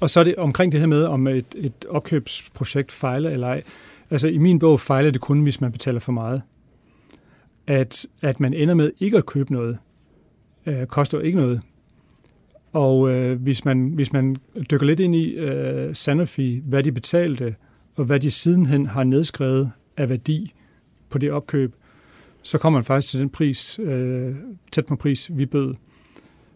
Og 0.00 0.10
så 0.10 0.20
er 0.20 0.24
det 0.24 0.36
omkring 0.36 0.72
det 0.72 0.80
her 0.80 0.86
med, 0.86 1.04
om 1.04 1.26
et, 1.26 1.46
et 1.54 1.84
opkøbsprojekt 1.88 2.92
fejler 2.92 3.30
eller 3.30 3.46
ej. 3.46 3.62
Altså 4.10 4.28
i 4.28 4.38
min 4.38 4.58
bog 4.58 4.80
fejler 4.80 5.10
det 5.10 5.20
kun, 5.20 5.42
hvis 5.42 5.60
man 5.60 5.72
betaler 5.72 6.00
for 6.00 6.12
meget. 6.12 6.42
At, 7.66 8.06
at 8.22 8.40
man 8.40 8.54
ender 8.54 8.74
med 8.74 8.92
ikke 9.00 9.18
at 9.18 9.26
købe 9.26 9.52
noget, 9.52 9.78
øh, 10.66 10.86
koster 10.86 11.20
ikke 11.20 11.38
noget. 11.38 11.60
Og 12.72 13.10
øh, 13.10 13.42
hvis, 13.42 13.64
man, 13.64 13.86
hvis 13.86 14.12
man 14.12 14.36
dykker 14.70 14.86
lidt 14.86 15.00
ind 15.00 15.14
i 15.14 15.34
øh, 15.34 15.94
Sanofi, 15.94 16.62
hvad 16.64 16.82
de 16.82 16.92
betalte, 16.92 17.54
og 17.96 18.04
hvad 18.04 18.20
de 18.20 18.30
sidenhen 18.30 18.86
har 18.86 19.04
nedskrevet 19.04 19.72
af 19.96 20.10
værdi 20.10 20.54
på 21.10 21.18
det 21.18 21.30
opkøb, 21.30 21.74
så 22.42 22.58
kommer 22.58 22.78
man 22.78 22.84
faktisk 22.84 23.10
til 23.10 23.20
den 23.20 23.30
pris, 23.30 23.78
øh, 23.82 24.34
tæt 24.72 24.86
på 24.86 24.96
pris, 24.96 25.30
vi 25.32 25.46
bød. 25.46 25.74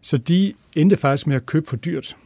Så 0.00 0.16
de 0.16 0.52
endte 0.76 0.96
faktisk 0.96 1.26
med 1.26 1.36
at 1.36 1.46
købe 1.46 1.66
for 1.66 1.76
dyrt. 1.76 2.16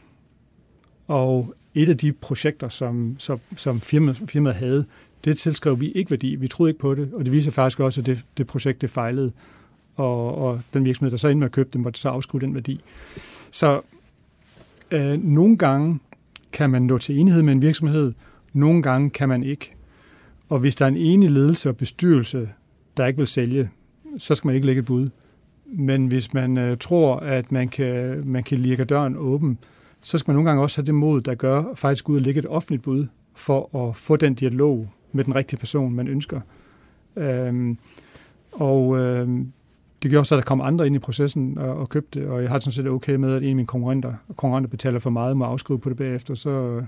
Og 1.07 1.55
et 1.73 1.89
af 1.89 1.97
de 1.97 2.11
projekter, 2.11 2.69
som, 2.69 3.15
som, 3.19 3.39
som 3.57 3.81
firma, 3.81 4.15
firmaet 4.25 4.55
havde, 4.55 4.85
det 5.25 5.37
tilskrev 5.37 5.79
vi 5.79 5.91
ikke 5.91 6.11
værdi. 6.11 6.35
Vi 6.35 6.47
troede 6.47 6.69
ikke 6.69 6.79
på 6.79 6.95
det, 6.95 7.13
og 7.13 7.25
det 7.25 7.31
viser 7.33 7.51
faktisk 7.51 7.79
også, 7.79 8.01
at 8.01 8.05
det, 8.05 8.23
det 8.37 8.47
projekt 8.47 8.81
det 8.81 8.89
fejlede. 8.89 9.31
Og, 9.95 10.35
og 10.35 10.61
den 10.73 10.85
virksomhed, 10.85 11.11
der 11.11 11.17
så 11.17 11.27
endte 11.27 11.39
med 11.39 11.45
at 11.45 11.51
købe 11.51 11.69
det, 11.73 11.81
måtte 11.81 11.99
så 11.99 12.09
afskrive 12.09 12.41
den 12.41 12.53
værdi. 12.53 12.81
Så 13.51 13.81
øh, 14.91 15.23
nogle 15.23 15.57
gange 15.57 15.99
kan 16.51 16.69
man 16.69 16.81
nå 16.81 16.97
til 16.97 17.19
enighed 17.19 17.43
med 17.43 17.53
en 17.53 17.61
virksomhed, 17.61 18.13
nogle 18.53 18.81
gange 18.81 19.09
kan 19.09 19.29
man 19.29 19.43
ikke. 19.43 19.75
Og 20.49 20.59
hvis 20.59 20.75
der 20.75 20.85
er 20.85 20.89
en 20.89 20.97
enig 20.97 21.31
ledelse 21.31 21.69
og 21.69 21.77
bestyrelse, 21.77 22.49
der 22.97 23.05
ikke 23.05 23.17
vil 23.17 23.27
sælge, 23.27 23.69
så 24.17 24.35
skal 24.35 24.47
man 24.47 24.55
ikke 24.55 24.67
lægge 24.67 24.79
et 24.79 24.85
bud. 24.85 25.09
Men 25.65 26.07
hvis 26.07 26.33
man 26.33 26.57
øh, 26.57 26.77
tror, 26.77 27.15
at 27.15 27.51
man 27.51 27.69
kan, 27.69 28.21
man 28.25 28.43
kan 28.43 28.57
lirke 28.57 28.83
døren 28.83 29.15
åben, 29.17 29.57
så 30.05 30.17
skal 30.17 30.31
man 30.31 30.35
nogle 30.35 30.49
gange 30.49 30.63
også 30.63 30.77
have 30.77 30.85
det 30.85 30.95
mod, 30.95 31.21
der 31.21 31.35
gør 31.35 31.63
faktisk 31.75 32.09
ud 32.09 32.15
og 32.15 32.21
lægge 32.21 32.39
et 32.39 32.47
offentligt 32.47 32.83
bud, 32.83 33.07
for 33.35 33.87
at 33.87 33.95
få 33.95 34.15
den 34.15 34.33
dialog 34.33 34.89
med 35.11 35.23
den 35.23 35.35
rigtige 35.35 35.59
person, 35.59 35.93
man 35.93 36.07
ønsker. 36.07 36.41
Øhm, 37.15 37.77
og 38.51 38.99
øhm, 38.99 39.51
det 40.03 40.11
gjorde 40.11 40.21
også, 40.21 40.35
at 40.35 40.37
der 40.37 40.45
kom 40.45 40.61
andre 40.61 40.87
ind 40.87 40.95
i 40.95 40.99
processen 40.99 41.57
og, 41.57 41.77
og 41.77 41.89
købte 41.89 42.19
det, 42.19 42.27
og 42.27 42.41
jeg 42.41 42.49
har 42.49 42.59
sådan 42.59 42.71
set 42.71 42.87
okay 42.87 43.15
med, 43.15 43.35
at 43.35 43.43
en 43.43 43.49
af 43.49 43.55
mine 43.55 43.67
konkurrenter, 43.67 44.13
konkurrenter 44.35 44.69
betaler 44.69 44.99
for 44.99 45.09
meget, 45.09 45.37
må 45.37 45.45
afskrive 45.45 45.79
på 45.79 45.89
det 45.89 45.97
bagefter, 45.97 46.35
så, 46.35 46.81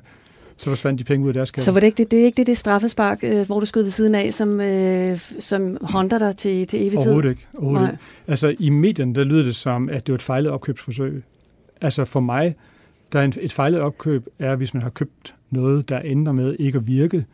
så 0.58 0.70
forsvandt 0.70 1.00
de 1.00 1.04
penge 1.04 1.24
ud 1.24 1.28
af 1.30 1.34
deres 1.34 1.52
kasse. 1.52 1.66
Så 1.66 1.72
var 1.72 1.80
det 1.80 1.88
ikke 1.88 1.98
det, 1.98 2.12
det 2.12 2.22
er 2.22 2.26
ikke 2.26 2.38
det, 2.38 2.48
det 2.48 2.58
straffespark, 2.58 3.24
øh, 3.24 3.46
hvor 3.46 3.60
du 3.60 3.66
skød 3.66 3.84
ved 3.84 3.92
siden 3.92 4.16
af, 4.16 4.34
som, 4.34 4.62
øh, 4.62 5.18
som 5.40 5.78
håndter 5.82 6.18
dig 6.18 6.38
til, 6.38 6.68
til 6.68 6.80
evig 6.80 6.92
tid? 6.92 6.98
Overhovedet 6.98 7.30
ikke. 7.30 7.46
Overhovedet 7.54 7.82
Nej. 7.82 7.92
ikke. 7.92 8.04
Altså 8.28 8.56
i 8.60 8.70
medierne, 8.70 9.16
der 9.16 9.24
lyder 9.24 9.44
det 9.44 9.56
som, 9.56 9.90
at 9.90 10.08
det 10.08 10.14
var 10.14 10.16
et 10.16 10.22
fejlet 10.22 10.52
opkøbsforsøg. 10.52 11.24
Altså 11.82 12.06
for 12.06 12.20
mig 12.20 12.56
Der 13.14 13.20
er 13.20 13.24
en, 13.24 13.34
et 13.42 13.54
fejlet 13.54 13.82
opkøb 13.82 14.28
er, 14.40 14.56
hvis 14.56 14.74
man 14.74 14.84
har 14.84 14.90
købt 14.90 15.36
noget, 15.50 15.90
der 15.90 16.00
ender 16.00 16.32
med 16.32 16.56
ikke 16.60 16.78
at 16.78 16.88
virke, 16.88 17.26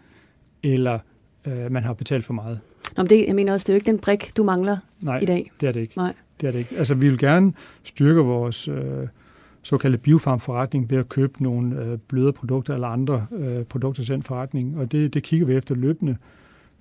eller 0.64 1.00
øh, 1.48 1.72
man 1.72 1.84
har 1.84 1.94
betalt 1.94 2.26
for 2.26 2.34
meget. 2.34 2.60
Nå, 2.98 3.04
men 3.04 3.10
det, 3.10 3.28
jeg 3.28 3.36
mener 3.36 3.54
også, 3.54 3.64
det 3.64 3.70
er 3.70 3.74
jo 3.74 3.76
ikke 3.78 3.92
den 3.92 4.00
brik, 4.00 4.38
du 4.38 4.44
mangler 4.44 4.78
Nej, 5.02 5.20
i 5.20 5.26
dag. 5.26 5.52
det 5.62 5.68
er 5.68 5.72
det 5.72 5.80
ikke. 5.80 5.98
Nej. 5.98 6.14
Det 6.42 6.48
er 6.48 6.52
det 6.52 6.60
ikke. 6.60 6.76
Altså, 6.78 6.96
vi 6.96 7.10
vil 7.10 7.18
gerne 7.18 7.54
styrke 7.84 8.22
vores 8.22 8.68
øh, 8.68 9.08
såkaldte 9.62 9.98
biofarmforretning 9.98 10.90
ved 10.90 10.98
at 10.98 11.10
købe 11.10 11.44
nogle 11.44 11.82
øh, 11.82 11.98
bløde 11.98 12.34
produkter 12.34 12.74
eller 12.74 12.88
andre 12.88 13.26
øh, 13.32 13.64
produkter 13.64 14.04
til 14.04 14.14
den 14.14 14.24
forretning, 14.24 14.80
og 14.80 14.92
det, 14.92 15.14
det 15.14 15.24
kigger 15.24 15.46
vi 15.46 15.54
efter 15.54 15.76
løbende. 15.76 16.18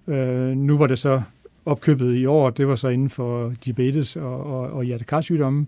Øh, 0.06 0.56
nu 0.56 0.78
var 0.78 0.86
det 0.86 0.98
så 0.98 1.22
opkøbet 1.64 2.14
i 2.14 2.26
år, 2.26 2.50
det 2.50 2.68
var 2.68 2.76
så 2.76 2.88
inden 2.88 3.10
for 3.10 3.52
diabetes 3.64 4.16
og, 4.16 4.44
og, 4.44 4.60
og 4.70 4.84
hjertekarsygdomme, 4.84 5.60
øh, 5.60 5.66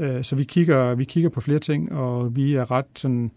Øh, 0.00 0.24
så 0.24 0.36
vi 0.36 0.44
kigger, 0.44 0.94
vi 0.94 1.04
kigger 1.04 1.30
på 1.30 1.40
flere 1.40 1.58
ting, 1.58 1.92
og 1.92 2.36
vi 2.36 2.54
er 2.54 2.70
ret 2.70 2.86
sådan, 2.94 3.30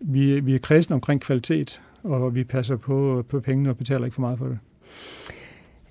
vi, 0.00 0.40
vi 0.40 0.54
er 0.54 0.58
kredsende 0.58 0.94
omkring 0.94 1.20
kvalitet, 1.20 1.80
og 2.02 2.34
vi 2.34 2.44
passer 2.44 2.76
på, 2.76 3.24
på 3.28 3.40
pengene 3.40 3.70
og 3.70 3.76
betaler 3.76 4.04
ikke 4.04 4.14
for 4.14 4.20
meget 4.20 4.38
for 4.38 4.46
det. 4.46 4.58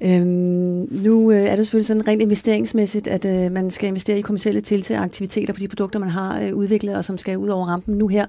Øhm, 0.03 0.87
nu 1.03 1.31
øh, 1.31 1.43
er 1.43 1.55
det 1.55 1.65
selvfølgelig 1.65 1.85
sådan 1.85 2.07
rent 2.07 2.21
investeringsmæssigt, 2.21 3.07
at 3.07 3.25
øh, 3.25 3.51
man 3.51 3.71
skal 3.71 3.87
investere 3.87 4.17
i 4.17 4.21
kommersielle 4.21 4.61
tiltag 4.61 4.97
og 4.97 5.03
aktiviteter 5.03 5.53
på 5.53 5.59
de 5.59 5.67
produkter, 5.67 5.99
man 5.99 6.09
har 6.09 6.41
øh, 6.41 6.55
udviklet, 6.55 6.95
og 6.95 7.05
som 7.05 7.17
skal 7.17 7.37
ud 7.37 7.49
over 7.49 7.67
rampen 7.67 7.97
nu 7.97 8.07
her. 8.07 8.25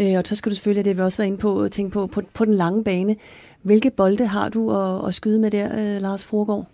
Øh, 0.00 0.18
og 0.18 0.22
så 0.24 0.34
skal 0.34 0.50
du 0.50 0.54
selvfølgelig, 0.54 0.84
det 0.84 0.96
vi 0.96 1.02
også 1.02 1.18
været 1.18 1.26
inde 1.26 1.38
på, 1.38 1.68
tænke 1.70 1.92
på, 1.92 2.06
på, 2.06 2.22
på 2.34 2.44
den 2.44 2.54
lange 2.54 2.84
bane. 2.84 3.16
Hvilke 3.62 3.90
bolde 3.90 4.26
har 4.26 4.48
du 4.48 4.70
at, 4.70 5.08
at 5.08 5.14
skyde 5.14 5.40
med 5.40 5.50
der, 5.50 5.96
øh, 5.96 6.02
Lars 6.02 6.26
Frogård? 6.26 6.71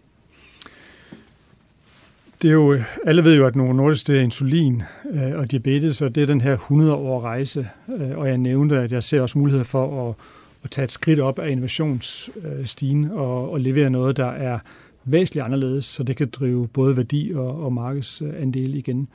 Det 2.42 2.48
er 2.48 2.54
jo, 2.54 2.78
alle 3.06 3.24
ved 3.24 3.36
jo, 3.36 3.46
at 3.46 3.56
Novo 3.56 3.72
Nordisk 3.72 4.06
det 4.06 4.16
er 4.16 4.20
insulin 4.20 4.82
øh, 5.10 5.38
og 5.38 5.50
diabetes, 5.50 6.02
og 6.02 6.14
det 6.14 6.22
er 6.22 6.26
den 6.26 6.40
her 6.40 6.52
100 6.52 6.94
år 6.94 7.20
rejse. 7.20 7.68
Øh, 7.98 8.18
og 8.18 8.28
jeg 8.28 8.38
nævnte, 8.38 8.78
at 8.78 8.92
jeg 8.92 9.02
ser 9.02 9.20
også 9.20 9.38
mulighed 9.38 9.64
for 9.64 10.08
at, 10.08 10.14
at 10.64 10.70
tage 10.70 10.84
et 10.84 10.90
skridt 10.90 11.20
op 11.20 11.38
af 11.38 11.50
innovationsstigen 11.50 13.04
øh, 13.04 13.12
og, 13.12 13.50
og 13.50 13.60
levere 13.60 13.90
noget, 13.90 14.16
der 14.16 14.26
er 14.26 14.58
væsentligt 15.04 15.44
anderledes, 15.44 15.84
så 15.84 16.02
det 16.02 16.16
kan 16.16 16.28
drive 16.32 16.68
både 16.68 16.96
værdi 16.96 17.32
og, 17.34 17.64
og 17.64 17.72
markedsandel 17.72 18.74
igen. 18.74 19.08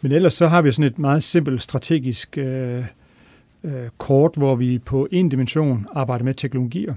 Men 0.00 0.12
ellers 0.12 0.34
så 0.34 0.48
har 0.48 0.62
vi 0.62 0.72
sådan 0.72 0.90
et 0.90 0.98
meget 0.98 1.22
simpelt 1.22 1.62
strategisk 1.62 2.38
øh, 2.38 2.84
øh, 3.64 3.88
kort, 3.98 4.34
hvor 4.36 4.54
vi 4.54 4.78
på 4.78 5.08
en 5.10 5.28
dimension 5.28 5.86
arbejder 5.92 6.24
med 6.24 6.34
teknologier. 6.34 6.94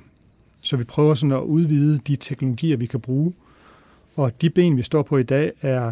Så 0.62 0.78
vi 0.78 0.84
prøver 0.84 1.16
sådan 1.16 1.32
at 1.32 1.42
udvide 1.42 1.98
de 2.08 2.16
teknologier, 2.16 2.78
vi 2.78 2.86
kan 2.86 3.00
bruge. 3.00 3.34
Og 4.18 4.41
de 4.41 4.49
ben, 4.49 4.78
vi 4.78 4.82
står 4.82 5.01
på 5.01 5.18
i 5.18 5.24
dag, 5.24 5.51
er, 5.61 5.91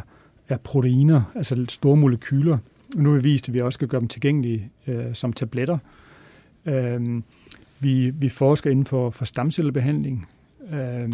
er 0.50 0.58
proteiner, 0.58 1.22
altså 1.36 1.66
store 1.70 1.98
molekyler. 1.98 2.58
Nu 2.96 3.10
har 3.10 3.18
vi 3.20 3.24
vist, 3.24 3.50
at 3.50 3.54
vi 3.54 3.60
også 3.60 3.78
skal 3.78 3.88
gøre 3.88 4.02
dem 4.02 4.08
tilgængelige 4.08 4.70
øh, 4.88 5.14
som 5.14 5.34
tabletter. 5.34 5.78
Øh, 6.66 7.22
vi, 7.80 8.10
vi 8.10 8.30
forsker 8.30 8.72
inden 8.72 8.86
for, 8.86 9.10
for 9.10 9.26
stamcellebehandling. 9.26 10.28
Øh, 10.74 11.14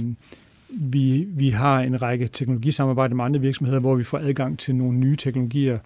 vi, 0.69 1.27
vi 1.29 1.49
har 1.49 1.79
en 1.79 2.01
række 2.01 2.27
teknologisamarbejder 2.27 3.15
med 3.15 3.25
andre 3.25 3.39
virksomheder, 3.39 3.79
hvor 3.79 3.95
vi 3.95 4.03
får 4.03 4.17
adgang 4.17 4.59
til 4.59 4.75
nogle 4.75 4.97
nye 4.97 5.15
teknologier. 5.15 5.77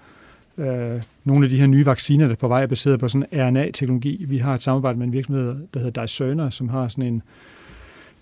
Øh, 0.57 1.01
nogle 1.23 1.45
af 1.45 1.49
de 1.49 1.59
her 1.59 1.67
nye 1.67 1.85
vacciner, 1.85 2.25
der 2.25 2.31
er 2.31 2.37
på 2.37 2.47
vej, 2.47 2.63
er 2.63 2.67
baseret 2.67 2.99
på 2.99 3.07
sådan 3.07 3.27
RNA-teknologi. 3.33 4.25
Vi 4.27 4.37
har 4.37 4.53
et 4.55 4.63
samarbejde 4.63 4.97
med 4.97 5.07
en 5.07 5.13
virksomhed, 5.13 5.55
der 5.73 5.79
hedder 5.79 6.01
Dicerna, 6.01 6.49
som 6.51 6.69
har 6.69 6.87
sådan 6.87 7.13
en, 7.13 7.21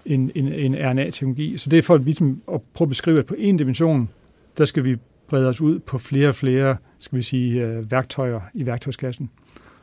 en, 0.06 0.32
en, 0.36 0.48
en 0.48 0.76
RNA-teknologi. 0.76 1.58
Så 1.58 1.70
det 1.70 1.80
er 1.80 1.84
for 1.84 1.96
at, 1.96 2.04
ligesom, 2.04 2.42
at 2.54 2.62
prøve 2.74 2.86
at 2.86 2.90
beskrive, 2.90 3.20
at 3.20 3.26
på 3.26 3.36
en 3.38 3.58
dimension, 3.58 4.10
der 4.58 4.66
skal 4.66 4.86
vi 4.86 4.96
brede 5.28 5.50
os 5.50 5.62
ud 5.62 5.80
på 5.80 5.98
flere 5.98 6.28
og 6.28 6.36
flere 6.36 6.78
skal 7.00 7.18
vi 7.18 7.24
sige, 7.24 7.64
øh, 7.64 7.92
værktøjer 7.92 8.42
i 8.54 8.66
værktøjskassen. 8.66 9.30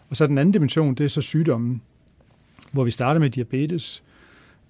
Og 0.09 0.17
så 0.17 0.27
den 0.27 0.39
anden 0.39 0.53
dimension, 0.53 0.95
det 0.95 1.05
er 1.05 1.09
så 1.09 1.21
sygdommen, 1.21 1.83
hvor 2.73 2.85
vi 2.85 2.91
starter 2.91 3.21
med 3.21 3.31
diabetes. 3.31 4.03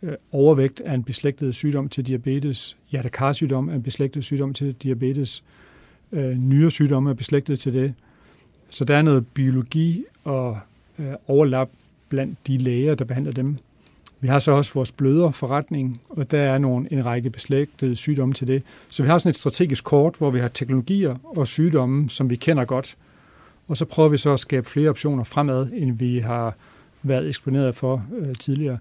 Øh, 0.03 0.13
overvægt 0.33 0.83
er 0.85 0.95
en 0.95 1.03
beslægtet 1.03 1.55
sygdom 1.55 1.89
til 1.89 2.07
diabetes. 2.07 2.77
Hjertekarsygdom 2.91 3.69
er 3.69 3.75
en 3.75 3.83
beslægtet 3.83 4.25
sygdom 4.25 4.55
til 4.55 4.75
diabetes. 4.83 5.45
Øh, 6.13 6.37
Nyere 6.37 6.71
sygdomme 6.71 7.11
er 7.11 7.15
beslægtet 7.15 7.59
til 7.59 7.73
det. 7.73 7.95
Så 8.71 8.85
der 8.85 8.97
er 8.97 9.03
noget 9.03 9.27
biologi 9.27 10.05
og 10.25 10.59
overlap 11.27 11.71
blandt 12.09 12.47
de 12.47 12.59
læger, 12.59 12.95
der 12.95 13.05
behandler 13.05 13.33
dem. 13.33 13.57
Vi 14.21 14.29
har 14.29 14.39
så 14.39 14.53
også 14.53 14.75
vores 14.75 14.93
bløder 14.93 15.31
forretning, 15.31 16.01
og 16.09 16.31
der 16.31 16.39
er 16.39 16.59
nogle, 16.59 16.93
en 16.93 17.07
række 17.07 17.31
beslægtede 17.31 17.97
sygdomme 17.97 18.35
til 18.35 18.47
det. 18.47 18.63
Så 18.89 19.03
vi 19.03 19.09
har 19.09 19.19
sådan 19.19 19.31
et 19.31 19.37
strategisk 19.37 19.85
kort, 19.85 20.15
hvor 20.19 20.31
vi 20.31 20.39
har 20.39 20.49
teknologier 20.49 21.17
og 21.25 21.49
sygdomme, 21.49 22.11
som 22.11 22.31
vi 22.31 22.37
kender 22.37 22.65
godt. 22.65 22.97
Og 23.69 23.77
så 23.77 23.85
prøver 23.85 24.09
vi 24.09 24.19
så 24.19 24.33
at 24.33 24.41
skabe 24.41 24.69
flere 24.69 24.91
optioner 24.91 25.25
fremad, 25.25 25.71
end 25.73 25.99
vi 25.99 26.19
har 26.19 26.55
været 27.03 27.29
eksponeret 27.29 27.77
for 27.77 28.07
øh, 28.19 28.35
tidligere. 28.35 28.79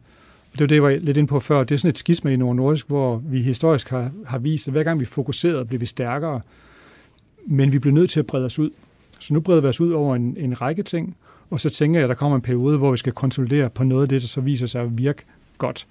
Og 0.54 0.60
det 0.60 0.60
var 0.60 0.68
det, 0.68 0.76
jeg 0.76 0.84
var 0.84 0.90
lidt 0.90 1.18
ind 1.18 1.28
på 1.28 1.40
før. 1.40 1.64
Det 1.64 1.76
er 1.76 1.80
sådan 1.80 1.90
et 1.90 1.98
skisma 1.98 2.32
i 2.32 2.36
Nord 2.36 2.56
Nordisk, 2.56 2.88
hvor 2.88 3.18
vi 3.18 3.42
historisk 3.42 3.90
har, 3.90 4.12
har 4.26 4.38
vist, 4.38 4.68
at 4.68 4.72
hver 4.72 4.84
gang 4.84 5.00
vi 5.00 5.06
fokuserede, 5.06 5.66
blev 5.66 5.82
vi 5.82 5.86
stærkere. 5.86 6.42
Men 7.46 7.72
vi 7.72 7.80
blev 7.80 7.94
nødt 7.94 8.10
til 8.10 8.20
at 8.20 8.26
brede 8.26 8.46
os 8.46 8.60
ud. 8.60 8.70
Så 9.20 9.34
nu 9.34 9.40
breder 9.40 9.62
vi 9.62 9.68
os 9.68 9.82
ud 9.82 9.92
over 9.92 10.16
en, 10.16 10.38
en 10.40 10.62
række 10.62 10.84
ting, 10.84 11.18
og 11.50 11.60
så 11.60 11.70
tænker 11.70 12.00
jeg, 12.00 12.04
at 12.04 12.10
der 12.10 12.16
kommer 12.16 12.36
en 12.36 12.41
periode, 12.41 12.78
hvor 12.78 12.91
vi 12.91 12.97
skal 12.97 13.14
konsolidere 13.14 13.70
på 13.70 13.84
noget 13.84 14.04
af 14.04 14.10
det, 14.10 14.22
der 14.22 14.28
så 14.28 14.41
viser 14.41 14.68
sig 14.68 14.82
at 14.82 14.97
virke 14.97 15.24
godt. 15.58 15.88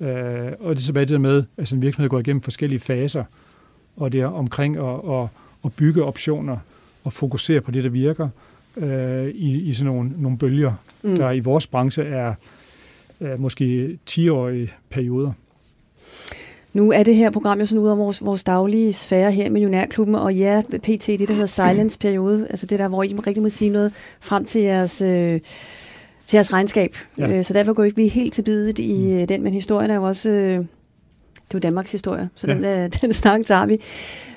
Øh, 0.00 0.52
og 0.60 0.76
det 0.76 0.82
er 0.82 0.86
tilbage 0.86 1.06
det 1.06 1.12
der 1.12 1.18
med, 1.18 1.44
at 1.56 1.72
en 1.72 1.82
virksomhed 1.82 2.08
går 2.10 2.18
igennem 2.18 2.42
forskellige 2.42 2.80
faser, 2.80 3.24
og 3.96 4.12
det 4.12 4.20
er 4.20 4.26
omkring 4.26 4.76
at, 4.76 5.14
at, 5.14 5.28
at 5.64 5.72
bygge 5.72 6.04
optioner 6.04 6.56
og 7.04 7.12
fokusere 7.12 7.60
på 7.60 7.70
det, 7.70 7.84
der 7.84 7.90
virker 7.90 8.28
øh, 8.76 9.28
i, 9.28 9.60
i 9.60 9.74
sådan 9.74 9.92
nogle, 9.92 10.10
nogle 10.16 10.38
bølger, 10.38 10.72
mm. 11.02 11.16
der 11.16 11.30
i 11.30 11.40
vores 11.40 11.66
branche 11.66 12.04
er 12.04 12.34
øh, 13.20 13.40
måske 13.40 13.98
10-årige 14.10 14.72
perioder. 14.90 15.32
Nu 16.72 16.92
er 16.92 17.02
det 17.02 17.16
her 17.16 17.30
program 17.30 17.58
jo 17.58 17.66
sådan 17.66 17.82
ud 17.82 17.88
af 17.88 17.98
vores, 17.98 18.24
vores 18.24 18.44
daglige 18.44 18.92
sfære 18.92 19.32
her 19.32 19.44
i 19.44 19.48
Millionærklubben, 19.48 20.14
og 20.14 20.34
ja, 20.34 20.62
PT, 20.82 21.06
det 21.06 21.28
der 21.28 21.32
hedder 21.32 21.46
silence-periode, 21.46 22.46
altså 22.50 22.66
det 22.66 22.78
der, 22.78 22.88
hvor 22.88 23.02
I 23.02 23.14
rigtig 23.26 23.42
må 23.42 23.48
sige 23.48 23.70
noget 23.70 23.92
frem 24.20 24.44
til 24.44 24.62
jeres, 24.62 25.02
øh, 25.02 25.40
til 26.26 26.36
jeres 26.36 26.52
regnskab. 26.52 26.96
Ja. 27.18 27.28
Øh, 27.28 27.44
så 27.44 27.52
derfor 27.54 27.72
går 27.72 27.82
vi 27.82 27.88
ikke 27.88 28.08
helt 28.08 28.34
til 28.34 28.42
bidet 28.42 28.78
i 28.78 29.12
øh, 29.12 29.28
den, 29.28 29.42
men 29.42 29.54
historien 29.54 29.90
er 29.90 29.94
jo 29.94 30.02
også, 30.02 30.30
øh, 30.30 30.58
det 30.58 30.58
er 30.58 31.54
jo 31.54 31.58
Danmarks 31.58 31.92
historie, 31.92 32.28
så 32.34 32.46
ja. 32.46 32.54
den, 32.54 32.64
øh, 32.64 32.90
den 33.00 33.12
snak 33.12 33.40
tager 33.46 33.66
vi. 33.66 33.78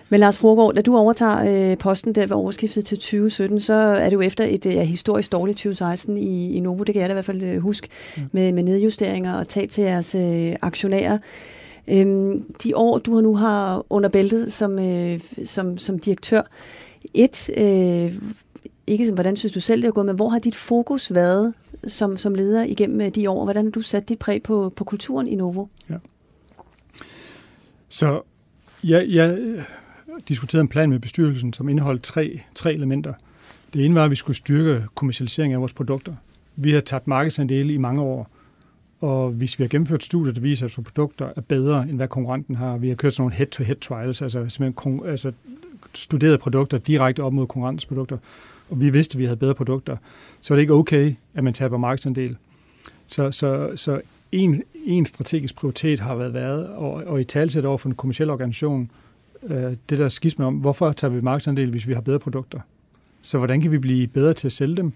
Men 0.10 0.20
Lars 0.20 0.38
Frogård, 0.38 0.76
da 0.76 0.82
du 0.82 0.98
overtager 0.98 1.72
øh, 1.72 1.78
posten 1.78 2.16
der 2.16 2.22
ved 2.22 2.36
overskiftet 2.36 2.86
til 2.86 2.98
2017, 2.98 3.60
så 3.60 3.74
er 3.74 4.04
det 4.10 4.14
jo 4.14 4.22
efter 4.22 4.44
et 4.44 4.66
øh, 4.66 4.74
historisk 4.74 5.32
dårligt 5.32 5.58
2016 5.58 6.18
i, 6.18 6.56
i 6.56 6.60
Novo, 6.60 6.84
det 6.84 6.94
kan 6.94 7.02
jeg 7.02 7.10
da 7.10 7.14
i 7.14 7.16
hvert 7.16 7.26
fald 7.26 7.44
øh, 7.44 7.60
huske, 7.60 7.88
ja. 8.18 8.22
med, 8.32 8.52
med 8.52 8.64
nedjusteringer 8.64 9.34
og 9.34 9.48
tab 9.48 9.72
til 9.72 9.84
jeres 9.84 10.16
øh, 10.16 10.56
aktionærer. 10.62 11.18
Øhm, 11.88 12.54
de 12.64 12.78
år, 12.78 12.98
du 12.98 13.16
har 13.16 13.22
nu 13.22 13.36
har 13.36 13.86
under 13.90 14.10
bæltet 14.10 14.54
som, 14.54 14.80
øh, 14.80 15.20
som, 15.46 15.78
som 15.78 16.00
direktør, 16.00 16.42
et, 17.14 17.50
øh, 17.50 18.14
ikke 18.88 19.06
sådan, 19.06 19.14
hvordan 19.14 19.36
synes 19.36 19.54
du 19.54 19.60
selv, 19.60 19.82
det 19.82 19.88
er 19.88 19.92
gået, 19.92 20.06
men 20.06 20.16
hvor 20.16 20.30
har 20.30 20.40
dit 20.40 20.56
fokus 20.56 21.14
været 21.14 21.54
som, 21.88 22.18
som 22.18 22.36
leder 22.36 22.64
igennem 22.64 23.02
øh, 23.02 23.10
de 23.10 23.30
år? 23.30 23.44
Hvordan 23.44 23.66
har 23.66 23.72
du 23.72 23.82
sat 23.82 24.10
dit 24.10 24.20
præg 24.20 24.44
på, 24.44 24.74
på 24.76 24.84
kulturen 24.84 25.28
i 25.28 25.36
Novo? 25.36 25.66
Ja. 25.90 25.96
Så 27.90 28.22
jeg, 28.84 29.06
jeg 29.10 29.40
diskuterede 30.28 30.62
en 30.62 30.68
plan 30.68 30.90
med 30.90 31.00
bestyrelsen, 31.00 31.54
som 31.54 31.70
indeholdt 31.70 32.04
tre, 32.04 32.40
tre 32.56 32.74
elementer. 32.74 33.14
Det 33.74 33.86
ene 33.86 33.96
var, 33.96 34.06
at 34.06 34.12
vi 34.12 34.16
skulle 34.16 34.38
styrke 34.38 34.86
kommercialiseringen 34.96 35.56
af 35.56 35.60
vores 35.60 35.74
produkter. 35.74 36.16
Vi 36.56 36.72
har 36.72 36.82
tabt 36.82 37.08
markedsandele 37.08 37.74
i 37.74 37.78
mange 37.78 38.02
år, 38.02 38.30
og 39.02 39.30
hvis 39.30 39.60
vi 39.60 39.64
har 39.64 39.70
gennemført 39.70 40.04
studier, 40.04 40.34
der 40.34 40.42
viser, 40.42 40.66
at 40.66 40.78
vores 40.78 40.88
produkter 40.88 41.30
er 41.36 41.42
bedre, 41.42 41.90
end 41.90 41.96
hvad 41.96 42.08
konkurrenten 42.08 42.56
har, 42.56 42.78
vi 42.78 42.88
har 42.88 42.96
kørt 42.96 43.14
sådan 43.14 43.22
nogle 43.22 43.36
head-to-head 43.36 43.76
trials, 43.76 44.22
altså, 44.22 44.50
simpelthen 44.50 45.10
altså 45.10 45.32
studeret 45.94 46.40
produkter 46.40 46.78
direkte 46.78 47.24
op 47.24 47.34
mod 47.34 47.48
konkurrensprodukter, 47.48 48.18
og 48.70 48.82
vi 48.82 48.90
vidste, 48.90 49.16
at 49.16 49.20
vi 49.20 49.26
havde 49.26 49.38
bedre 49.38 49.56
produkter, 49.56 49.98
så 50.42 50.54
er 50.54 50.56
det 50.56 50.62
ikke 50.62 50.74
okay, 50.74 51.14
at 51.34 51.44
man 51.44 51.54
taber 51.54 51.78
markedsandel. 51.78 52.38
Så, 53.08 53.32
så, 53.32 53.72
så 53.76 54.02
en, 54.32 54.64
en 54.86 55.06
strategisk 55.06 55.56
prioritet 55.56 56.00
har 56.00 56.16
været, 56.16 56.34
været 56.34 56.68
og, 56.68 56.92
og 56.94 57.22
i 57.22 57.24
talsæt 57.24 57.66
over 57.66 57.78
for 57.78 57.90
en 57.90 57.96
kommersiel 57.96 58.30
organisation, 58.30 58.92
øh, 59.44 59.74
det 59.90 60.00
der 60.00 60.10
skisme 60.10 60.46
om, 60.46 60.56
hvorfor 60.56 60.92
tager 60.92 61.12
vi 61.12 61.22
markedsandel, 61.22 61.70
hvis 61.70 61.88
vi 61.88 61.94
har 61.94 62.02
bedre 62.02 62.20
produkter? 62.20 62.60
Så 63.22 63.38
hvordan 63.38 63.62
kan 63.62 63.72
vi 63.72 63.78
blive 63.78 64.08
bedre 64.08 64.34
til 64.34 64.48
at 64.48 64.52
sælge 64.52 64.76
dem? 64.76 64.92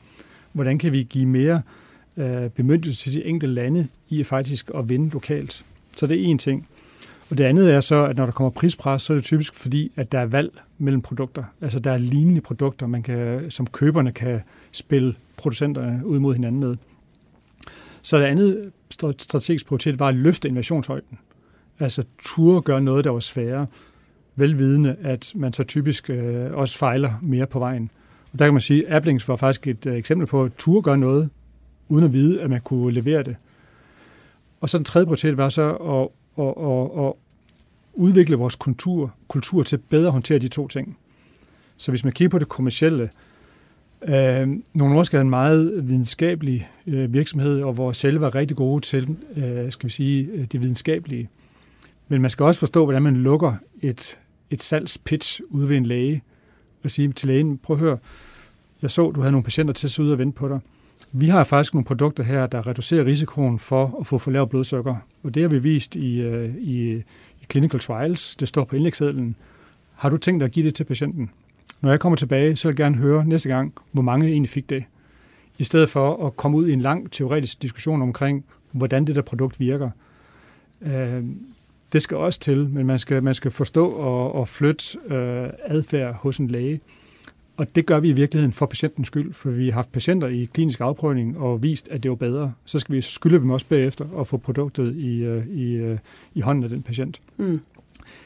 Hvordan 0.51 0.77
kan 0.77 0.91
vi 0.91 1.03
give 1.03 1.25
mere 1.25 1.61
øh, 2.17 2.49
bemyndigelse 2.49 3.03
til 3.03 3.13
de 3.13 3.25
enkelte 3.25 3.55
lande 3.55 3.87
i 4.09 4.23
faktisk 4.23 4.71
at 4.75 4.89
vinde 4.89 5.09
lokalt? 5.09 5.65
Så 5.97 6.07
det 6.07 6.21
er 6.21 6.25
en 6.25 6.37
ting. 6.37 6.67
Og 7.29 7.37
det 7.37 7.43
andet 7.43 7.73
er 7.73 7.81
så, 7.81 8.05
at 8.05 8.17
når 8.17 8.25
der 8.25 8.31
kommer 8.31 8.49
prispres, 8.49 9.01
så 9.01 9.13
er 9.13 9.17
det 9.17 9.23
typisk 9.23 9.55
fordi, 9.55 9.91
at 9.95 10.11
der 10.11 10.19
er 10.19 10.25
valg 10.25 10.51
mellem 10.77 11.01
produkter. 11.01 11.43
Altså 11.61 11.79
der 11.79 11.91
er 11.91 11.97
lignende 11.97 12.41
produkter, 12.41 12.87
man 12.87 13.03
kan, 13.03 13.51
som 13.51 13.67
køberne 13.67 14.11
kan 14.11 14.41
spille 14.71 15.15
producenterne 15.37 16.05
ud 16.05 16.19
mod 16.19 16.33
hinanden 16.33 16.59
med. 16.59 16.75
Så 18.01 18.17
det 18.17 18.25
andet 18.25 18.71
strategisk 19.17 19.67
prioritet 19.67 19.99
var 19.99 20.07
at 20.07 20.15
løfte 20.15 20.47
innovationshøjden. 20.47 21.17
Altså 21.79 22.03
turde 22.23 22.61
gøre 22.61 22.81
noget, 22.81 23.03
der 23.03 23.09
var 23.09 23.19
sværere 23.19 23.67
velvidende, 24.35 24.95
at 25.01 25.31
man 25.35 25.53
så 25.53 25.63
typisk 25.63 26.09
øh, 26.09 26.53
også 26.53 26.77
fejler 26.77 27.13
mere 27.21 27.47
på 27.47 27.59
vejen. 27.59 27.91
Og 28.33 28.39
der 28.39 28.45
kan 28.45 28.53
man 28.53 28.61
sige, 28.61 28.87
at 28.87 28.95
Applings 28.95 29.27
var 29.27 29.35
faktisk 29.35 29.67
et 29.67 29.85
øh, 29.85 29.95
eksempel 29.95 30.27
på, 30.27 30.43
at 30.43 30.51
Tur 30.57 30.81
gør 30.81 30.95
noget, 30.95 31.29
uden 31.89 32.05
at 32.05 32.13
vide, 32.13 32.41
at 32.41 32.49
man 32.49 32.61
kunne 32.61 32.93
levere 32.93 33.23
det. 33.23 33.35
Og 34.61 34.69
så 34.69 34.77
den 34.77 34.85
tredje 34.85 35.05
prioritet 35.05 35.37
var 35.37 35.49
så 35.49 35.71
at, 35.71 36.07
at, 36.45 36.53
at, 36.57 37.05
at 37.05 37.13
udvikle 37.93 38.35
vores 38.35 38.55
kultur, 38.55 39.13
kultur 39.27 39.63
til 39.63 39.77
bedre 39.77 40.07
at 40.07 40.11
håndtere 40.11 40.39
de 40.39 40.47
to 40.47 40.67
ting. 40.67 40.97
Så 41.77 41.91
hvis 41.91 42.03
man 42.03 42.13
kigger 42.13 42.29
på 42.29 42.39
det 42.39 42.49
kommercielle, 42.49 43.09
øh, 44.03 44.47
nogle 44.73 44.95
år 44.95 45.15
er 45.15 45.21
en 45.21 45.29
meget 45.29 45.89
videnskabelig 45.89 46.69
øh, 46.87 47.13
virksomhed, 47.13 47.61
og 47.61 47.73
hvor 47.73 47.91
selv 47.91 48.21
var 48.21 48.35
rigtig 48.35 48.57
gode 48.57 48.81
til, 48.81 49.17
øh, 49.35 49.71
skal 49.71 49.87
vi 49.87 49.91
sige, 49.91 50.29
øh, 50.31 50.45
det 50.45 50.61
videnskabelige. 50.61 51.29
Men 52.07 52.21
man 52.21 52.31
skal 52.31 52.43
også 52.43 52.59
forstå, 52.59 52.85
hvordan 52.85 53.01
man 53.01 53.15
lukker 53.15 53.53
et, 53.81 54.19
et 54.49 54.61
salgspitch 54.61 55.41
ude 55.49 55.69
ved 55.69 55.77
en 55.77 55.85
læge, 55.85 56.23
og 56.83 56.91
sige 56.91 57.11
til 57.13 57.27
lægen, 57.27 57.57
prøv 57.57 57.75
at 57.75 57.79
høre, 57.79 57.97
jeg 58.81 58.91
så, 58.91 59.11
du 59.11 59.21
havde 59.21 59.31
nogle 59.31 59.43
patienter 59.43 59.73
til 59.73 59.87
at 59.87 59.91
sidde 59.91 60.11
og 60.11 60.17
vente 60.17 60.35
på 60.35 60.47
dig. 60.47 60.59
Vi 61.11 61.27
har 61.27 61.43
faktisk 61.43 61.73
nogle 61.73 61.85
produkter 61.85 62.23
her, 62.23 62.47
der 62.47 62.67
reducerer 62.67 63.05
risikoen 63.05 63.59
for 63.59 63.97
at 63.99 64.07
få 64.07 64.17
for 64.17 64.31
lavt 64.31 64.49
blodsukker. 64.49 64.95
Og 65.23 65.33
det 65.33 65.41
har 65.41 65.49
vi 65.49 65.59
vist 65.59 65.95
i, 65.95 66.21
øh, 66.21 66.55
i, 66.55 66.93
i 67.41 67.45
clinical 67.51 67.79
trials. 67.79 68.35
Det 68.35 68.47
står 68.47 68.63
på 68.63 68.75
indlægssedlen. 68.75 69.35
Har 69.95 70.09
du 70.09 70.17
tænkt 70.17 70.39
dig 70.39 70.45
at 70.45 70.51
give 70.51 70.65
det 70.65 70.75
til 70.75 70.83
patienten? 70.83 71.29
Når 71.81 71.89
jeg 71.89 71.99
kommer 71.99 72.15
tilbage, 72.15 72.55
så 72.55 72.67
vil 72.67 72.71
jeg 72.71 72.77
gerne 72.77 72.95
høre 72.95 73.25
næste 73.25 73.49
gang, 73.49 73.73
hvor 73.91 74.01
mange 74.01 74.27
egentlig 74.27 74.49
fik 74.49 74.69
det. 74.69 74.83
I 75.57 75.63
stedet 75.63 75.89
for 75.89 76.27
at 76.27 76.35
komme 76.35 76.57
ud 76.57 76.67
i 76.67 76.73
en 76.73 76.81
lang 76.81 77.11
teoretisk 77.11 77.61
diskussion 77.61 78.01
omkring, 78.01 78.45
hvordan 78.71 79.05
det 79.05 79.15
der 79.15 79.21
produkt 79.21 79.59
virker. 79.59 79.89
Øh, 80.81 81.23
det 81.93 82.01
skal 82.01 82.17
også 82.17 82.39
til, 82.39 82.69
men 82.69 82.85
man 82.85 82.99
skal, 82.99 83.23
man 83.23 83.35
skal 83.35 83.51
forstå 83.51 83.89
og, 83.89 84.35
og 84.35 84.47
flytte 84.47 84.99
øh, 85.05 85.49
adfærd 85.65 86.15
hos 86.15 86.37
en 86.37 86.47
læge. 86.47 86.79
Og 87.59 87.75
det 87.75 87.85
gør 87.85 87.99
vi 87.99 88.09
i 88.09 88.13
virkeligheden 88.13 88.53
for 88.53 88.65
patientens 88.65 89.07
skyld, 89.07 89.33
for 89.33 89.49
vi 89.49 89.65
har 89.65 89.73
haft 89.73 89.91
patienter 89.91 90.27
i 90.27 90.49
klinisk 90.53 90.81
afprøvning 90.81 91.37
og 91.37 91.63
vist, 91.63 91.89
at 91.89 92.03
det 92.03 92.09
var 92.11 92.15
bedre. 92.15 92.53
Så 92.65 92.79
skal 92.79 92.95
vi 92.95 93.01
skylde 93.01 93.39
dem 93.39 93.49
også 93.49 93.65
bagefter 93.67 94.05
og 94.13 94.27
få 94.27 94.37
produktet 94.37 94.95
i, 94.95 95.23
øh, 95.23 95.47
i, 95.47 95.73
øh, 95.73 95.97
i 96.33 96.41
hånden 96.41 96.63
af 96.63 96.69
den 96.69 96.83
patient. 96.83 97.21
Mm. 97.37 97.61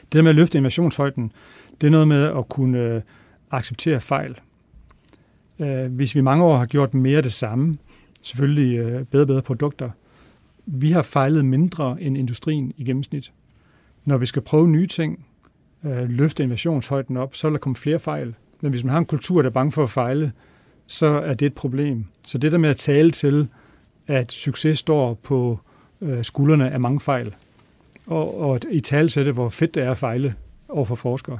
Det 0.02 0.12
der 0.12 0.22
med 0.22 0.30
at 0.30 0.34
løfte 0.34 0.58
innovationshøjden, 0.58 1.32
det 1.80 1.86
er 1.86 1.90
noget 1.90 2.08
med 2.08 2.22
at 2.22 2.48
kunne 2.48 2.78
øh, 2.78 3.02
acceptere 3.50 4.00
fejl. 4.00 4.38
Hvis 5.90 6.14
vi 6.14 6.20
mange 6.20 6.44
år 6.44 6.56
har 6.56 6.66
gjort 6.66 6.94
mere 6.94 7.22
det 7.22 7.32
samme, 7.32 7.76
selvfølgelig 8.22 9.06
bedre 9.06 9.22
og 9.22 9.26
bedre 9.26 9.42
produkter, 9.42 9.90
vi 10.66 10.90
har 10.90 11.02
fejlet 11.02 11.44
mindre 11.44 12.02
end 12.02 12.16
industrien 12.18 12.72
i 12.76 12.84
gennemsnit. 12.84 13.32
Når 14.04 14.18
vi 14.18 14.26
skal 14.26 14.42
prøve 14.42 14.68
nye 14.68 14.86
ting, 14.86 15.26
løfte 16.08 16.42
innovationshøjden 16.42 17.16
op, 17.16 17.34
så 17.34 17.46
vil 17.46 17.52
der 17.52 17.58
komme 17.58 17.76
flere 17.76 17.98
fejl, 17.98 18.34
men 18.64 18.72
hvis 18.72 18.84
man 18.84 18.90
har 18.90 18.98
en 18.98 19.04
kultur, 19.04 19.42
der 19.42 19.48
er 19.48 19.52
bange 19.52 19.72
for 19.72 19.82
at 19.82 19.90
fejle, 19.90 20.32
så 20.86 21.06
er 21.06 21.34
det 21.34 21.46
et 21.46 21.54
problem. 21.54 22.04
Så 22.22 22.38
det 22.38 22.52
der 22.52 22.58
med 22.58 22.70
at 22.70 22.76
tale 22.76 23.10
til, 23.10 23.48
at 24.06 24.32
succes 24.32 24.78
står 24.78 25.14
på 25.14 25.58
øh, 26.00 26.24
skuldrene 26.24 26.70
af 26.70 26.80
mange 26.80 27.00
fejl, 27.00 27.34
og, 28.06 28.40
og 28.40 28.60
i 28.70 28.80
talsætte, 28.80 29.32
hvor 29.32 29.48
fedt 29.48 29.74
det 29.74 29.82
er 29.82 29.90
at 29.90 29.96
fejle 29.96 30.34
over 30.68 30.84
for 30.84 30.94
forskere. 30.94 31.38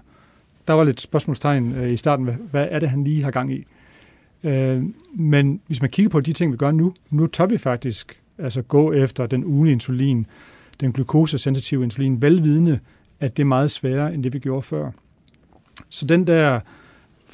Der 0.68 0.74
var 0.74 0.84
lidt 0.84 1.00
spørgsmålstegn 1.00 1.74
øh, 1.74 1.92
i 1.92 1.96
starten, 1.96 2.24
hvad, 2.24 2.34
hvad 2.50 2.68
er 2.70 2.78
det, 2.78 2.90
han 2.90 3.04
lige 3.04 3.22
har 3.22 3.30
gang 3.30 3.52
i? 3.52 3.64
Øh, 4.44 4.82
men 5.14 5.60
hvis 5.66 5.80
man 5.80 5.90
kigger 5.90 6.10
på 6.10 6.20
de 6.20 6.32
ting, 6.32 6.52
vi 6.52 6.56
gør 6.56 6.70
nu, 6.70 6.94
nu 7.10 7.26
tør 7.26 7.46
vi 7.46 7.58
faktisk 7.58 8.20
altså 8.38 8.62
gå 8.62 8.92
efter 8.92 9.26
den 9.26 9.44
ugenlige 9.44 9.72
insulin, 9.72 10.26
den 10.80 10.92
glukosesensitive 10.92 11.84
insulin, 11.84 12.22
velvidende, 12.22 12.78
at 13.20 13.36
det 13.36 13.42
er 13.42 13.46
meget 13.46 13.70
sværere, 13.70 14.14
end 14.14 14.24
det 14.24 14.32
vi 14.32 14.38
gjorde 14.38 14.62
før. 14.62 14.90
Så 15.88 16.06
den 16.06 16.26
der 16.26 16.60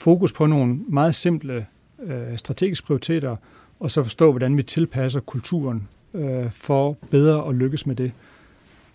fokus 0.01 0.32
på 0.32 0.46
nogle 0.46 0.78
meget 0.88 1.14
simple 1.14 1.66
øh, 2.03 2.36
strategiske 2.38 2.86
prioriteter, 2.86 3.36
og 3.80 3.90
så 3.90 4.03
forstå, 4.03 4.30
hvordan 4.30 4.57
vi 4.57 4.62
tilpasser 4.62 5.20
kulturen 5.20 5.88
øh, 6.14 6.51
for 6.51 6.96
bedre 7.11 7.48
at 7.48 7.55
lykkes 7.55 7.86
med 7.86 7.96
det. 7.96 8.12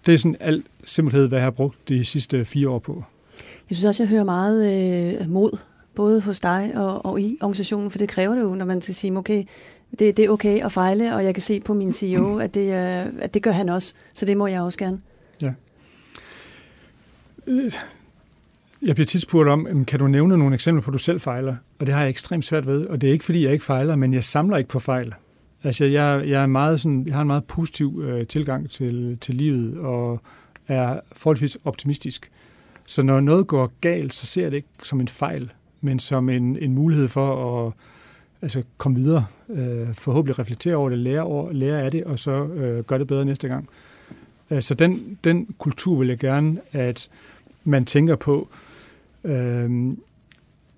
Det 0.05 0.13
er 0.13 0.17
sådan 0.17 0.37
alt 0.39 0.65
simpelthen, 0.83 1.27
hvad 1.27 1.37
jeg 1.37 1.45
har 1.45 1.51
brugt 1.51 1.89
de 1.89 2.05
sidste 2.05 2.45
fire 2.45 2.69
år 2.69 2.79
på. 2.79 3.03
Jeg 3.69 3.77
synes 3.77 3.85
også, 3.85 4.03
jeg 4.03 4.09
hører 4.09 4.23
meget 4.23 5.21
øh, 5.21 5.29
mod, 5.29 5.57
både 5.95 6.21
hos 6.21 6.39
dig 6.39 6.71
og, 6.75 7.05
og 7.05 7.21
i 7.21 7.37
organisationen, 7.41 7.91
for 7.91 7.97
det 7.97 8.09
kræver 8.09 8.35
det 8.35 8.41
jo, 8.41 8.55
når 8.55 8.65
man 8.65 8.81
skal 8.81 8.95
sige, 8.95 9.17
okay, 9.17 9.43
det, 9.99 10.17
det 10.17 10.25
er 10.25 10.29
okay 10.29 10.65
at 10.65 10.71
fejle, 10.71 11.15
og 11.15 11.25
jeg 11.25 11.33
kan 11.33 11.41
se 11.41 11.59
på 11.59 11.73
min 11.73 11.93
CEO, 11.93 12.37
at 12.43 12.53
det, 12.53 12.67
øh, 12.67 13.13
at 13.19 13.33
det 13.33 13.43
gør 13.43 13.51
han 13.51 13.69
også, 13.69 13.93
så 14.13 14.25
det 14.25 14.37
må 14.37 14.47
jeg 14.47 14.61
også 14.61 14.79
gerne. 14.79 15.01
Ja. 15.41 15.53
Jeg 18.85 18.95
bliver 18.95 19.05
tit 19.05 19.21
spurgt 19.21 19.49
om, 19.49 19.85
kan 19.85 19.99
du 19.99 20.07
nævne 20.07 20.37
nogle 20.37 20.55
eksempler 20.55 20.81
på, 20.81 20.91
at 20.91 20.93
du 20.93 20.97
selv 20.97 21.19
fejler? 21.19 21.55
Og 21.79 21.85
det 21.85 21.93
har 21.93 22.01
jeg 22.01 22.09
ekstremt 22.09 22.45
svært 22.45 22.67
ved, 22.67 22.85
og 22.85 23.01
det 23.01 23.09
er 23.09 23.13
ikke, 23.13 23.25
fordi 23.25 23.43
jeg 23.43 23.53
ikke 23.53 23.65
fejler, 23.65 23.95
men 23.95 24.13
jeg 24.13 24.23
samler 24.23 24.57
ikke 24.57 24.69
på 24.69 24.79
fejl. 24.79 25.13
Altså, 25.63 25.85
jeg, 25.85 26.23
jeg, 26.27 26.41
er 26.41 26.45
meget 26.45 26.81
sådan, 26.81 27.03
jeg 27.07 27.13
har 27.13 27.21
en 27.21 27.27
meget 27.27 27.43
positiv 27.43 28.01
øh, 28.05 28.27
tilgang 28.27 28.69
til, 28.69 29.17
til 29.21 29.35
livet, 29.35 29.77
og 29.77 30.21
er 30.67 30.99
forholdsvis 31.11 31.57
optimistisk. 31.65 32.31
Så 32.85 33.03
når 33.03 33.19
noget 33.19 33.47
går 33.47 33.73
galt, 33.81 34.13
så 34.13 34.25
ser 34.25 34.41
jeg 34.41 34.51
det 34.51 34.57
ikke 34.57 34.67
som 34.83 35.01
en 35.01 35.07
fejl, 35.07 35.51
men 35.81 35.99
som 35.99 36.29
en, 36.29 36.57
en 36.57 36.73
mulighed 36.73 37.07
for 37.07 37.65
at 37.67 37.73
altså, 38.41 38.63
komme 38.77 38.97
videre, 38.97 39.25
øh, 39.49 39.93
forhåbentlig 39.93 40.39
reflektere 40.39 40.75
over 40.75 40.89
det, 40.89 40.97
lære, 40.97 41.21
over, 41.21 41.51
lære 41.51 41.81
af 41.81 41.91
det, 41.91 42.03
og 42.03 42.19
så 42.19 42.45
øh, 42.45 42.83
gøre 42.83 42.99
det 42.99 43.07
bedre 43.07 43.25
næste 43.25 43.47
gang. 43.47 43.69
Øh, 44.51 44.61
så 44.61 44.73
den, 44.73 45.17
den 45.23 45.55
kultur 45.57 45.99
vil 45.99 46.07
jeg 46.07 46.17
gerne, 46.17 46.57
at 46.71 47.09
man 47.63 47.85
tænker 47.85 48.15
på, 48.15 48.49
Øhm, 49.25 49.99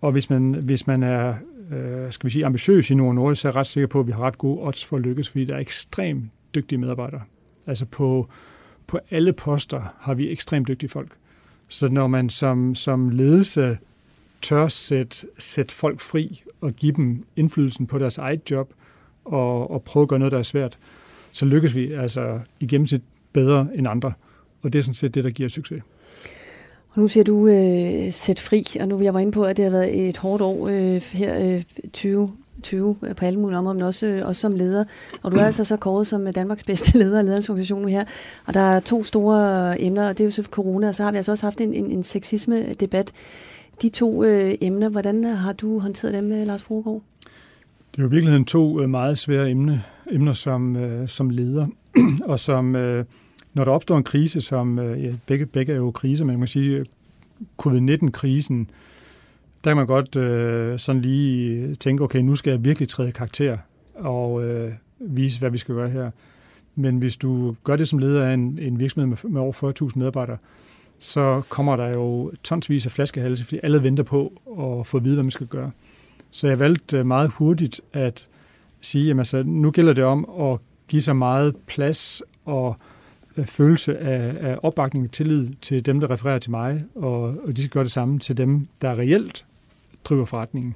og 0.02 0.12
hvis 0.12 0.30
man, 0.30 0.54
hvis 0.54 0.88
man 0.88 1.04
er 1.04 1.36
øh, 1.72 2.12
skal 2.12 2.28
vi 2.28 2.32
sige, 2.32 2.45
ambitiøs 2.45 2.89
i 2.89 2.95
Nord 2.95 3.16
Nordisk, 3.16 3.41
så 3.41 3.48
er 3.48 3.52
jeg 3.52 3.56
ret 3.56 3.68
sikker 3.68 3.88
på, 3.88 4.00
at 4.00 4.08
vi 4.08 4.12
har 4.12 4.20
ret 4.20 4.38
gode 4.38 4.62
odds 4.62 4.86
for 4.86 4.98
at 4.98 5.04
lykkes, 5.04 5.30
fordi 5.30 5.45
der 5.45 5.56
er 5.56 5.60
ekstremt 5.60 6.24
dygtige 6.56 6.80
medarbejdere. 6.80 7.22
Altså 7.68 7.86
på, 7.86 8.30
på 8.88 9.00
alle 9.12 9.34
poster 9.34 9.95
har 10.00 10.14
vi 10.14 10.30
ekstremt 10.30 10.68
dygtige 10.68 10.89
folk. 10.89 11.12
Så 11.68 11.89
når 11.89 12.08
man 12.08 12.30
som, 12.30 12.76
som 12.76 13.10
ledelse 13.10 13.78
tør 14.41 14.68
sætte, 14.68 15.28
sætte 15.38 15.76
folk 15.76 16.00
fri 16.00 16.43
og 16.62 16.74
give 16.74 16.91
dem 16.91 17.26
indflydelsen 17.36 17.88
på 17.88 18.00
deres 18.00 18.18
eget 18.18 18.52
job 18.52 18.74
og, 19.26 19.72
og 19.72 19.84
prøve 19.84 20.02
at 20.02 20.10
gøre 20.10 20.20
noget, 20.20 20.32
der 20.32 20.38
er 20.38 20.43
svært, 20.43 20.78
så 21.32 21.45
lykkes 21.45 21.76
vi 21.76 21.91
altså 21.91 22.39
i 22.60 22.68
gennemsnit 22.68 23.02
bedre 23.34 23.68
end 23.76 23.88
andre. 23.88 24.14
Og 24.62 24.74
det 24.74 24.80
er 24.80 24.84
sådan 24.84 24.93
set 24.93 25.14
det, 25.14 25.24
der 25.24 25.30
giver 25.30 25.50
succes. 25.50 25.84
Nu 26.98 27.08
siger 27.08 27.24
du 27.24 27.48
øh, 27.48 28.12
sæt 28.12 28.39
fri, 28.39 28.66
og 28.80 28.88
nu 28.88 29.02
jeg 29.02 29.14
var 29.14 29.20
inde 29.20 29.32
på, 29.32 29.43
at 29.43 29.58
det 29.58 29.66
har 29.66 29.72
været 29.72 30.08
et 30.10 30.18
hårdt 30.18 30.41
år 30.41 30.68
øh, 30.68 31.02
her 31.14 31.56
øh, 31.56 31.64
20 31.93 32.32
20 32.64 32.95
øh, 33.04 33.16
på 33.16 33.26
alle 33.26 33.39
mulige 33.39 33.58
områder, 33.58 33.74
men 33.74 33.84
også, 33.84 34.08
øh, 34.08 34.28
også 34.28 34.41
som 34.41 34.56
leder. 34.56 34.86
Og 35.24 35.32
du 35.32 35.38
er 35.38 35.45
altså 35.45 35.64
så 35.64 35.78
kåret 35.78 36.08
som 36.08 36.28
øh, 36.28 36.36
Danmarks 36.36 36.64
bedste 36.64 36.98
leder 37.00 37.20
af 37.20 37.26
lederorganisation 37.26 37.89
her. 37.89 38.04
Og 38.48 38.54
der 38.54 38.60
er 38.60 38.80
to 38.80 39.04
store 39.04 39.82
emner, 39.82 40.10
og 40.10 40.18
det 40.18 40.24
er 40.24 40.26
jo 40.26 40.32
selvfølgelig 40.32 40.54
corona, 40.54 40.88
og 40.88 40.95
så 40.95 41.04
har 41.04 41.12
vi 41.12 41.18
altså 41.18 41.32
også 41.32 41.45
haft 41.45 41.62
en, 41.62 41.74
en, 41.74 41.91
en 41.91 42.04
sexisme-debat. 42.04 43.12
De 43.82 43.89
to 43.89 44.24
øh, 44.24 44.56
emner, 44.62 44.89
hvordan 44.89 45.24
har 45.24 45.54
du 45.54 45.80
håndteret 45.80 46.14
dem, 46.14 46.30
Lars 46.30 46.64
Fruergaard? 46.64 47.02
Det 47.91 48.00
er 48.00 48.04
jo 48.04 48.08
i 48.08 48.12
virkeligheden 48.12 48.45
to 48.45 48.88
meget 48.88 49.18
svære 49.18 49.50
emne, 49.50 49.84
emner 50.12 50.34
som, 50.34 50.76
øh, 50.76 51.08
som 51.08 51.30
leder, 51.30 51.68
og 52.32 52.39
som... 52.39 52.76
Øh, 52.76 53.06
når 53.58 53.64
der 53.64 53.72
opstår 53.72 53.97
en 53.97 54.03
krise, 54.03 54.41
som 54.41 54.80
øh, 54.80 55.03
ja, 55.03 55.14
begge, 55.26 55.45
begge 55.45 55.74
er 55.74 55.78
jo 55.78 55.91
kriser, 55.91 56.26
men 56.26 56.34
man 56.34 56.39
kan 56.39 56.47
sige, 56.47 56.78
øh, 56.78 56.86
covid-19-krisen, 57.58 58.70
der 59.64 59.70
kan 59.70 59.78
man 59.78 59.88
godt 59.88 60.16
øh, 60.16 60.80
sådan 60.80 61.01
lige 61.01 61.76
tænke, 61.76 62.03
okay, 62.03 62.20
nu 62.20 62.36
skal 62.36 62.51
jeg 62.51 62.66
virkelig 62.66 62.89
træde 62.89 63.12
karakter 63.12 63.58
og 63.95 64.43
øh, 64.43 64.72
vise, 64.99 65.39
hvad 65.39 65.49
vi 65.49 65.58
skal 65.58 65.76
gøre 65.76 65.89
her. 65.89 66.12
Men 66.76 66.97
hvis 66.97 67.18
du 67.18 67.55
gør 67.64 67.76
det 67.76 67.88
som 67.88 67.99
leder 67.99 68.26
af 68.26 68.34
en, 68.34 68.60
en 68.62 68.80
virksomhed 68.80 69.08
med, 69.08 69.32
med 69.32 69.41
over 69.41 69.74
40.000 69.84 69.99
medarbejdere, 69.99 70.38
så 70.99 71.41
kommer 71.49 71.76
der 71.76 71.88
jo 71.88 72.32
tonsvis 72.43 72.86
af 72.86 72.91
flaskehalse, 72.91 73.45
fordi 73.45 73.60
alle 73.64 73.84
venter 73.84 74.03
på 74.03 74.34
at 74.60 74.88
få 74.88 74.97
at 74.97 75.03
vide, 75.03 75.16
hvad 75.16 75.24
man 75.24 75.32
skal 75.32 75.47
gøre. 75.47 75.72
Så 76.32 76.47
jeg 76.47 76.60
valgte 76.60 76.97
øh, 76.97 77.05
meget 77.05 77.30
hurtigt 77.30 77.82
at 77.93 78.28
sige, 78.82 79.12
at 79.12 79.18
altså, 79.18 79.43
nu 79.43 79.72
gælder 79.72 79.93
det 79.93 80.03
om 80.03 80.30
at 80.39 80.60
give 80.88 81.01
så 81.01 81.14
meget 81.14 81.55
plads 81.68 82.22
og 82.45 82.78
Øh, 82.80 82.97
Øh, 83.38 83.46
følelse 83.46 83.98
af, 83.98 84.52
af 84.52 84.60
opbakning 84.64 85.06
og 85.06 85.12
tillid 85.12 85.50
til 85.62 85.86
dem, 85.86 86.00
der 86.00 86.12
refererer 86.12 86.40
til 86.40 86.52
mig, 86.52 86.84
og, 86.96 87.22
og 87.22 87.56
de 87.56 87.62
skal 87.62 87.70
gøre 87.70 87.84
det 87.84 87.92
samme 87.92 88.20
til 88.20 88.38
dem, 88.38 88.68
der 88.82 89.00
reelt 89.00 89.46
driver 90.06 90.26
forretningen. 90.26 90.76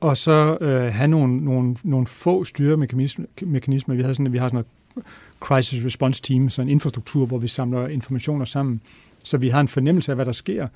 Og 0.00 0.16
så 0.16 0.58
øh, 0.60 0.94
have 0.94 1.08
nogle, 1.08 1.44
nogle, 1.44 1.76
nogle 1.82 2.06
få 2.06 2.44
styremekanismer. 2.44 3.94
Vi, 3.94 4.02
havde 4.02 4.14
sådan, 4.14 4.32
vi 4.32 4.38
har 4.38 4.48
sådan 4.48 4.60
et 4.60 4.66
crisis 5.40 5.84
response 5.84 6.22
team, 6.22 6.50
så 6.50 6.62
en 6.62 6.68
infrastruktur, 6.68 7.26
hvor 7.26 7.38
vi 7.38 7.48
samler 7.48 7.88
informationer 7.88 8.44
sammen, 8.44 8.80
så 9.24 9.36
vi 9.36 9.48
har 9.48 9.60
en 9.60 9.68
fornemmelse 9.68 10.12
af, 10.12 10.16
hvad 10.16 10.26
der 10.26 10.32
sker. 10.32 10.68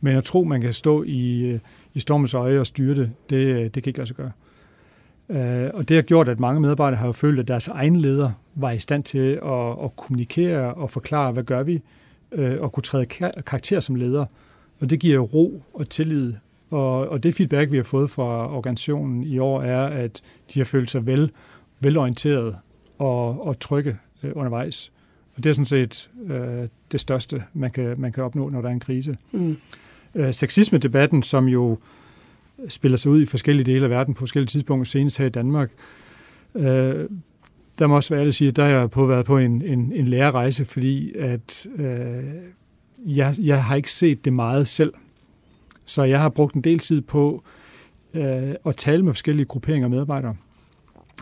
Men 0.00 0.16
at 0.16 0.24
tro, 0.24 0.44
man 0.44 0.60
kan 0.60 0.72
stå 0.72 1.02
i, 1.02 1.40
øh, 1.42 1.60
i 1.94 2.00
stormens 2.00 2.34
øje 2.34 2.60
og 2.60 2.66
styre 2.66 2.94
det, 2.94 3.12
det, 3.30 3.36
øh, 3.36 3.62
det 3.62 3.72
kan 3.72 3.86
ikke 3.86 3.98
lade 3.98 4.06
sig 4.06 4.16
gøre. 4.16 4.30
Øh, 5.32 5.70
og 5.74 5.88
det 5.88 5.96
har 5.96 6.02
gjort, 6.02 6.28
at 6.28 6.40
mange 6.40 6.60
medarbejdere 6.60 6.98
har 6.98 7.06
jo 7.06 7.12
følt, 7.12 7.40
at 7.40 7.48
deres 7.48 7.68
egen 7.68 7.96
leder 7.96 8.30
var 8.54 8.70
i 8.70 8.78
stand 8.78 9.04
til 9.04 9.40
at, 9.44 9.84
at 9.84 9.96
kommunikere 9.96 10.74
og 10.74 10.90
forklare, 10.90 11.32
hvad 11.32 11.42
gør 11.42 11.62
vi, 11.62 11.82
øh, 12.32 12.60
og 12.60 12.72
kunne 12.72 12.82
træde 12.82 13.06
karakter 13.46 13.80
som 13.80 13.96
leder. 13.96 14.26
Og 14.80 14.90
det 14.90 15.00
giver 15.00 15.20
ro 15.20 15.62
og 15.74 15.88
tillid 15.88 16.32
Og, 16.70 17.08
og 17.08 17.22
det 17.22 17.34
feedback, 17.34 17.70
vi 17.70 17.76
har 17.76 17.84
fået 17.84 18.10
fra 18.10 18.56
organisationen 18.56 19.22
i 19.22 19.38
år, 19.38 19.62
er, 19.62 19.86
at 19.86 20.22
de 20.54 20.60
har 20.60 20.64
følt 20.64 20.90
sig 20.90 21.06
vel, 21.06 21.30
velorienteret 21.80 22.56
og, 22.98 23.46
og 23.46 23.60
trygge 23.60 23.96
øh, 24.22 24.32
undervejs. 24.34 24.92
Og 25.36 25.44
det 25.44 25.50
er 25.50 25.54
sådan 25.54 25.66
set 25.66 26.10
øh, 26.26 26.68
det 26.92 27.00
største, 27.00 27.42
man 27.54 27.70
kan, 27.70 27.94
man 28.00 28.12
kan 28.12 28.24
opnå, 28.24 28.48
når 28.48 28.60
der 28.60 28.68
er 28.68 28.72
en 28.72 28.80
krise. 28.80 29.16
Mm. 29.32 29.56
Øh, 30.14 30.34
sexisme-debatten, 30.34 31.22
som 31.22 31.48
jo 31.48 31.78
spiller 32.68 32.98
sig 32.98 33.10
ud 33.10 33.22
i 33.22 33.26
forskellige 33.26 33.72
dele 33.72 33.84
af 33.84 33.90
verden 33.90 34.14
på 34.14 34.18
forskellige 34.18 34.48
tidspunkter, 34.48 34.84
senest 34.84 35.18
her 35.18 35.26
i 35.26 35.28
Danmark, 35.28 35.70
øh, 36.54 37.08
der 37.78 37.86
må 37.86 37.96
også 37.96 38.14
være 38.14 38.26
at 38.26 38.34
sige, 38.34 38.48
at 38.48 38.56
der 38.56 38.64
har 38.64 38.70
jeg 38.70 38.90
på 38.90 39.06
været 39.06 39.26
på 39.26 39.38
en, 39.38 39.62
en, 39.62 39.92
en 39.94 40.08
lærerejse, 40.08 40.64
fordi 40.64 41.12
at 41.18 41.66
øh, 41.76 42.24
jeg, 43.06 43.34
jeg 43.38 43.64
har 43.64 43.76
ikke 43.76 43.92
set 43.92 44.24
det 44.24 44.32
meget 44.32 44.68
selv. 44.68 44.92
Så 45.84 46.02
jeg 46.02 46.20
har 46.20 46.28
brugt 46.28 46.54
en 46.54 46.64
del 46.64 46.78
tid 46.78 47.00
på 47.00 47.42
øh, 48.14 48.54
at 48.66 48.76
tale 48.76 49.02
med 49.04 49.12
forskellige 49.12 49.46
grupperinger 49.46 49.86
af 49.86 49.90
medarbejdere. 49.90 50.36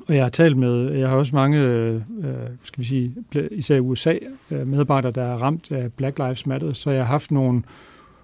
Og 0.08 0.14
jeg 0.14 0.24
har 0.24 0.30
talt 0.30 0.56
med, 0.56 0.92
jeg 0.92 1.08
har 1.08 1.16
også 1.16 1.34
mange, 1.34 1.60
øh, 1.60 1.94
øh 1.94 2.34
skal 2.62 2.80
vi 2.80 2.84
sige, 2.84 3.14
især 3.50 3.76
i 3.76 3.80
USA, 3.80 4.14
øh, 4.50 4.66
medarbejdere, 4.66 5.12
der 5.12 5.22
er 5.22 5.36
ramt 5.36 5.72
af 5.72 5.92
Black 5.92 6.18
Lives 6.18 6.46
Matter, 6.46 6.72
så 6.72 6.90
jeg 6.90 7.00
har 7.00 7.12
haft 7.12 7.30
nogle, 7.30 7.62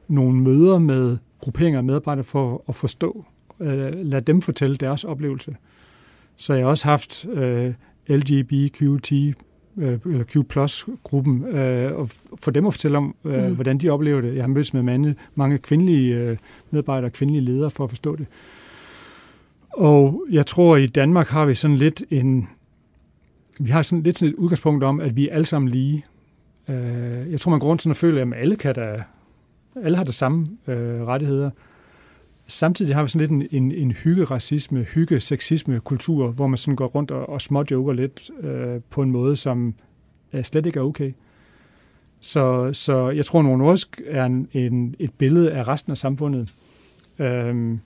nogle 0.09 0.41
møder 0.41 0.79
med 0.79 1.19
grupperinger 1.41 1.79
af 1.79 1.85
medarbejdere 1.85 2.25
for 2.25 2.65
at 2.69 2.75
forstå, 2.75 3.25
øh, 3.61 3.93
lad 3.95 4.23
dem 4.23 4.43
fortælle 4.43 4.77
deres 4.77 5.05
oplevelse. 5.05 5.57
Så 6.37 6.55
jeg 6.55 6.65
har 6.65 6.71
også 6.71 6.89
haft 6.89 7.27
øh, 7.33 7.75
LGBTQT 8.09 9.13
øh, 9.79 9.99
eller 10.05 10.25
Q+-gruppen, 10.25 11.45
øh, 11.45 11.99
og 11.99 12.11
for 12.39 12.51
dem 12.51 12.67
at 12.67 12.73
fortælle 12.73 12.97
om, 12.97 13.15
øh, 13.25 13.45
mm. 13.45 13.55
hvordan 13.55 13.79
de 13.79 13.91
oplever 13.91 14.21
det. 14.21 14.35
Jeg 14.35 14.43
har 14.43 14.49
mødt 14.49 14.75
med 14.75 14.83
mange, 14.83 15.15
mange 15.35 15.59
kvindelige 15.59 16.15
øh, 16.17 16.37
medarbejdere 16.71 17.09
og 17.09 17.13
kvindelige 17.13 17.45
ledere 17.45 17.71
for 17.71 17.85
at 17.85 17.91
forstå 17.91 18.17
det. 18.17 18.27
Og 19.71 20.27
jeg 20.31 20.47
tror, 20.47 20.77
at 20.77 20.83
i 20.83 20.87
Danmark 20.87 21.29
har 21.29 21.45
vi 21.45 21.55
sådan 21.55 21.77
lidt 21.77 22.05
en, 22.11 22.49
vi 23.59 23.71
har 23.71 23.83
sådan 23.83 24.03
lidt 24.03 24.19
sådan 24.19 24.35
et 24.35 24.39
udgangspunkt 24.39 24.85
om, 24.85 25.01
at 25.01 25.17
vi 25.17 25.29
er 25.29 25.35
alle 25.35 25.47
sammen 25.47 25.69
lige. 25.69 26.05
Øh, 26.69 27.31
jeg 27.31 27.41
tror, 27.41 27.51
man 27.51 27.61
går 27.61 27.69
rundt 27.69 27.83
sådan 27.83 27.91
og 27.91 27.97
føler, 27.97 28.23
at 28.23 28.33
alle, 28.37 28.57
kan 28.57 28.75
da, 28.75 29.03
alle 29.83 29.97
har 29.97 30.05
de 30.05 30.13
samme 30.13 30.47
øh, 30.67 31.03
rettigheder. 31.03 31.51
Samtidig 32.47 32.95
har 32.95 33.03
vi 33.03 33.09
sådan 33.09 33.21
lidt 33.21 33.53
en, 33.53 33.63
en, 33.63 33.73
en 33.73 33.93
hygge-racisme, 33.93 34.83
hygge-sexisme-kultur, 34.83 36.31
hvor 36.31 36.47
man 36.47 36.59
sådan 36.59 36.77
går 36.77 36.87
rundt 36.87 37.11
og, 37.11 37.29
og 37.29 37.43
småjoker 37.43 37.93
lidt 37.93 38.31
øh, 38.41 38.81
på 38.91 39.03
en 39.03 39.11
måde, 39.11 39.37
som 39.37 39.75
er 40.33 40.43
slet 40.43 40.67
ikke 40.67 40.79
er 40.79 40.85
okay. 40.85 41.13
Så, 42.21 42.73
så 42.73 43.11
jeg 43.11 43.27
tror, 43.27 43.41
at 43.41 43.59
Nordisk 43.59 44.01
er 44.07 44.25
en, 44.25 44.49
en, 44.53 44.95
et 44.99 45.13
billede 45.13 45.53
af 45.53 45.69
resten 45.69 45.91
af 45.91 45.97
samfundet. 45.97 46.55
Øh, 47.19 47.79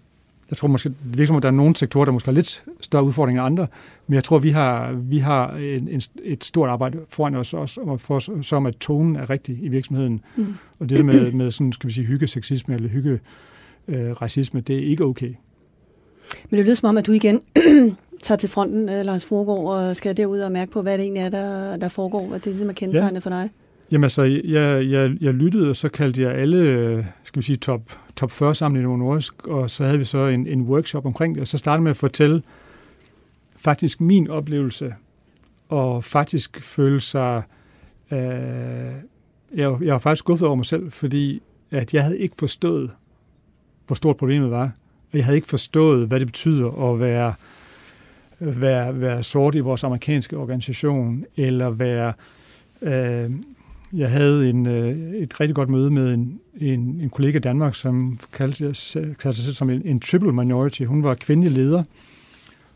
jeg 0.51 0.57
tror 0.57 0.69
måske, 0.69 0.89
det 0.89 1.19
virker 1.19 1.27
som, 1.27 1.37
at 1.37 1.43
der 1.43 1.49
er 1.49 1.53
nogle 1.53 1.77
sektorer, 1.77 2.05
der 2.05 2.13
måske 2.13 2.27
har 2.27 2.33
lidt 2.33 2.63
større 2.81 3.05
udfordringer 3.05 3.43
end 3.43 3.53
andre, 3.53 3.67
men 4.07 4.15
jeg 4.15 4.25
tror, 4.25 4.39
vi 4.39 4.51
har, 4.51 4.93
vi 4.93 5.19
har 5.19 5.57
en, 5.57 5.89
en, 5.89 6.03
et 6.23 6.45
stort 6.45 6.69
arbejde 6.69 6.99
foran 7.09 7.35
os 7.35 7.55
også, 7.55 7.81
og 7.81 8.01
for, 8.01 8.43
som 8.43 8.67
at 8.67 8.77
tonen 8.77 9.17
er 9.17 9.31
rigtig 9.31 9.59
i 9.63 9.69
virksomheden. 9.69 10.21
Mm. 10.37 10.55
Og 10.79 10.89
det 10.89 11.05
med, 11.05 11.33
med 11.33 11.51
sådan, 11.51 11.73
skal 11.73 11.89
vi 11.89 11.93
sige, 11.93 12.07
hygge-sexisme 12.07 12.75
eller 12.75 12.89
hygge-racisme, 12.89 14.61
det 14.61 14.77
er 14.77 14.87
ikke 14.91 15.05
okay. 15.05 15.35
Men 16.51 16.59
det 16.59 16.65
lyder 16.65 16.75
som 16.75 16.89
om, 16.89 16.97
at 16.97 17.07
du 17.07 17.13
igen 17.13 17.41
tager 18.23 18.39
til 18.39 18.49
fronten, 18.49 18.89
øh, 18.89 19.05
Lars 19.05 19.25
Forgård, 19.25 19.77
og 19.77 19.97
skal 19.97 20.17
derud 20.17 20.41
og 20.41 20.53
mærke 20.53 20.71
på, 20.71 20.83
hvad 20.83 20.99
det 20.99 21.03
egentlig 21.03 21.23
er, 21.23 21.29
der, 21.29 21.77
der 21.77 21.89
foregår, 21.89 22.27
hvad 22.27 22.41
det 22.41 22.53
er, 22.53 22.57
som 22.57 22.69
er 22.69 22.73
kendetegnende 22.73 23.15
ja. 23.15 23.19
for 23.19 23.31
dig. 23.31 23.51
Jamen 23.93 24.05
altså, 24.05 24.23
jeg, 24.23 24.91
jeg, 24.91 25.17
jeg 25.21 25.35
lyttede, 25.35 25.71
og 25.71 25.77
så 25.77 25.89
kaldte 25.89 26.23
jeg 26.23 26.35
alle, 26.35 27.07
skal 27.25 27.41
vi 27.41 27.45
sige, 27.45 27.57
top, 27.57 27.81
top 28.17 28.31
40 28.31 28.55
sammen 28.55 28.81
i 28.81 28.85
Novo 28.85 28.97
Nordisk, 28.97 29.47
og 29.47 29.71
så 29.71 29.85
havde 29.85 29.99
vi 29.99 30.05
så 30.05 30.27
en, 30.27 30.47
en 30.47 30.63
workshop 30.63 31.07
omkring 31.07 31.35
det, 31.35 31.41
og 31.41 31.47
så 31.47 31.59
startede 31.59 31.83
med 31.83 31.91
at 31.91 31.97
fortælle 31.97 32.43
faktisk 33.57 34.01
min 34.01 34.31
oplevelse, 34.31 34.95
og 35.69 36.05
faktisk 36.05 36.61
føle 36.61 37.01
sig, 37.01 37.43
øh, 38.11 38.19
jeg, 38.19 38.97
jeg 39.55 39.93
var 39.93 39.99
faktisk 39.99 40.19
skuffet 40.19 40.49
over 40.49 40.57
mig 40.57 40.67
selv, 40.67 40.91
fordi 40.91 41.43
at 41.71 41.95
jeg 41.95 42.03
havde 42.03 42.19
ikke 42.19 42.35
forstået, 42.39 42.91
hvor 43.87 43.95
stort 43.95 44.17
problemet 44.17 44.51
var, 44.51 44.73
og 45.13 45.19
jeg 45.19 45.25
havde 45.25 45.37
ikke 45.37 45.49
forstået, 45.49 46.09
hvad 46.09 46.21
det 46.21 46.29
betyder 46.29 46.93
at 46.93 47.01
være, 47.01 47.35
være, 48.39 49.01
være 49.01 49.23
sort 49.23 49.55
i 49.55 49.61
vores 49.61 49.85
amerikanske 49.85 50.37
organisation, 50.37 51.25
eller 51.37 51.71
være 51.71 52.13
øh, 52.83 53.31
jeg 53.93 54.11
havde 54.11 54.51
en, 54.51 54.67
øh, 54.67 55.13
et 55.15 55.41
rigtig 55.41 55.55
godt 55.55 55.69
møde 55.69 55.91
med 55.91 56.15
en, 56.15 56.41
en, 56.61 57.01
en 57.01 57.11
kollega 57.11 57.39
i 57.39 57.41
Danmark, 57.41 57.75
som 57.75 58.19
kaldte, 58.33 58.65
kaldte 58.95 59.35
sig 59.35 59.45
selv 59.45 59.55
som 59.55 59.71
en, 59.71 59.83
en 59.85 60.01
triple 60.01 60.33
minority. 60.33 60.83
Hun 60.83 61.05
var 61.05 61.15
kvindelig 61.15 61.53
leder. 61.53 61.83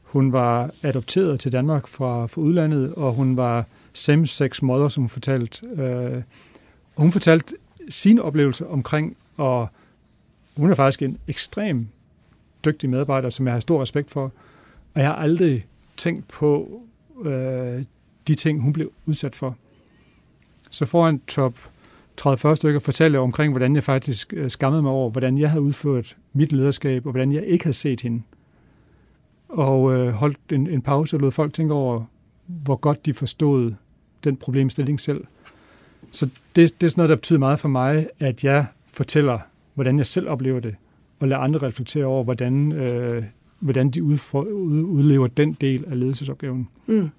Hun 0.03 0.33
var 0.33 0.71
adopteret 0.83 1.41
til 1.41 1.53
Danmark 1.53 1.89
fra, 1.89 2.27
fra 2.27 2.41
udlandet, 2.41 2.95
og 2.95 3.13
hun 3.13 3.37
var 3.37 3.67
same-sex 3.93 4.63
mother, 4.63 4.89
som 4.89 5.03
hun 5.03 5.09
fortalte. 5.09 5.69
Øh, 5.83 6.23
og 6.97 7.03
hun 7.03 7.13
fortalte 7.13 7.55
sin 7.89 8.19
oplevelse 8.19 8.67
omkring, 8.67 9.17
og 9.37 9.69
hun 10.57 10.71
er 10.71 10.75
faktisk 10.75 11.03
en 11.03 11.19
ekstrem 11.29 11.87
dygtig 12.65 12.91
medarbejder, 12.91 13.31
som 13.31 13.47
jeg 13.47 13.55
har 13.55 13.61
stor 13.61 13.83
respekt 13.83 14.11
for. 14.11 14.33
Og 14.95 15.01
jeg 15.01 15.07
har 15.07 15.15
aldrig 15.15 15.67
tænkt 15.97 16.29
på 16.29 16.81
øh, 17.25 17.85
de 18.29 18.35
ting, 18.35 18.61
hun 18.61 18.73
blev 18.73 18.93
udsat 19.07 19.35
for 19.35 19.57
så 20.75 20.87
foran 20.87 21.21
top 21.27 21.55
30-40 22.21 22.55
stykker 22.55 22.81
fortælle 22.81 23.19
omkring, 23.19 23.53
hvordan 23.53 23.75
jeg 23.75 23.85
faktisk 23.85 24.33
øh, 24.37 24.51
skammede 24.51 24.83
mig 24.83 24.93
over, 24.93 25.11
hvordan 25.11 25.39
jeg 25.39 25.51
havde 25.51 25.63
udført 25.63 26.17
mit 26.33 26.53
lederskab, 26.53 27.07
og 27.07 27.11
hvordan 27.13 27.33
jeg 27.33 27.45
ikke 27.47 27.65
havde 27.65 27.77
set 27.77 28.01
hende. 28.01 28.23
Og 29.49 29.95
øh, 29.95 30.09
holdt 30.13 30.39
en, 30.53 30.67
en 30.67 30.83
pause 30.83 31.17
og 31.17 31.21
lod 31.21 31.31
folk 31.31 31.53
tænke 31.53 31.75
over, 31.75 32.05
hvor 32.47 32.77
godt 32.77 33.07
de 33.07 33.15
forstod 33.15 33.73
den 34.25 34.37
problemstilling 34.37 35.01
selv. 35.01 35.25
Så 36.11 36.29
det, 36.57 36.81
det 36.81 36.87
er 36.87 36.91
sådan 36.91 37.01
noget, 37.01 37.11
der 37.11 37.17
betyder 37.17 37.39
meget 37.39 37.61
for 37.61 37.69
mig, 37.69 38.07
at 38.19 38.45
jeg 38.45 38.67
fortæller, 38.93 39.39
hvordan 39.75 39.99
jeg 39.99 40.07
selv 40.07 40.29
oplever 40.29 40.61
det, 40.61 40.75
og 41.21 41.29
lader 41.29 41.41
andre 41.41 41.59
reflektere 41.67 42.05
over, 42.05 42.25
hvordan, 42.25 42.73
øh, 42.73 43.25
hvordan 43.59 43.91
de 43.91 44.03
udfor, 44.03 44.43
ud, 44.43 44.83
udlever 44.83 45.27
den 45.27 45.53
del 45.53 45.85
af 45.89 46.01
ledelsesopgaven. 46.01 46.69
Mm. 46.87 47.11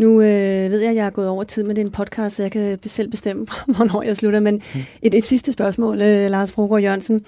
Nu 0.00 0.20
øh, 0.20 0.70
ved 0.70 0.80
jeg, 0.80 0.90
at 0.90 0.96
jeg 0.96 1.06
er 1.06 1.10
gået 1.10 1.28
over 1.28 1.44
tid 1.44 1.64
med 1.64 1.74
den 1.74 1.90
podcast, 1.90 2.36
så 2.36 2.42
jeg 2.42 2.52
kan 2.52 2.78
selv 2.86 3.10
bestemme, 3.10 3.46
hvornår 3.76 4.02
jeg 4.02 4.16
slutter. 4.16 4.40
Men 4.40 4.54
mm. 4.54 4.80
et, 5.02 5.14
et 5.14 5.24
sidste 5.24 5.52
spørgsmål, 5.52 5.94
øh, 6.02 6.30
Lars 6.30 6.52
Brogaard 6.52 6.82
Jørgensen. 6.82 7.24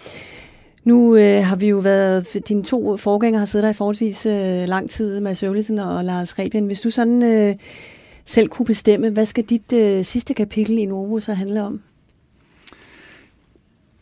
Nu 0.84 1.16
øh, 1.16 1.44
har 1.44 1.56
vi 1.56 1.68
jo 1.68 1.78
været, 1.78 2.26
dine 2.48 2.64
to 2.64 2.96
forgængere 2.96 3.38
har 3.38 3.46
siddet 3.46 3.64
der 3.64 3.70
i 3.70 3.72
forholdsvis 3.72 4.26
øh, 4.26 4.68
lang 4.68 4.90
tid, 4.90 5.20
med 5.20 5.42
Øvlesen 5.42 5.78
og 5.78 6.04
Lars 6.04 6.38
Rebien. 6.38 6.66
Hvis 6.66 6.80
du 6.80 6.90
sådan 6.90 7.22
øh, 7.22 7.54
selv 8.24 8.48
kunne 8.48 8.66
bestemme, 8.66 9.10
hvad 9.10 9.26
skal 9.26 9.44
dit 9.44 9.72
øh, 9.72 10.04
sidste 10.04 10.34
kapitel 10.34 10.78
i 10.78 10.86
Novo 10.86 11.20
så 11.20 11.34
handle 11.34 11.62
om? 11.62 11.80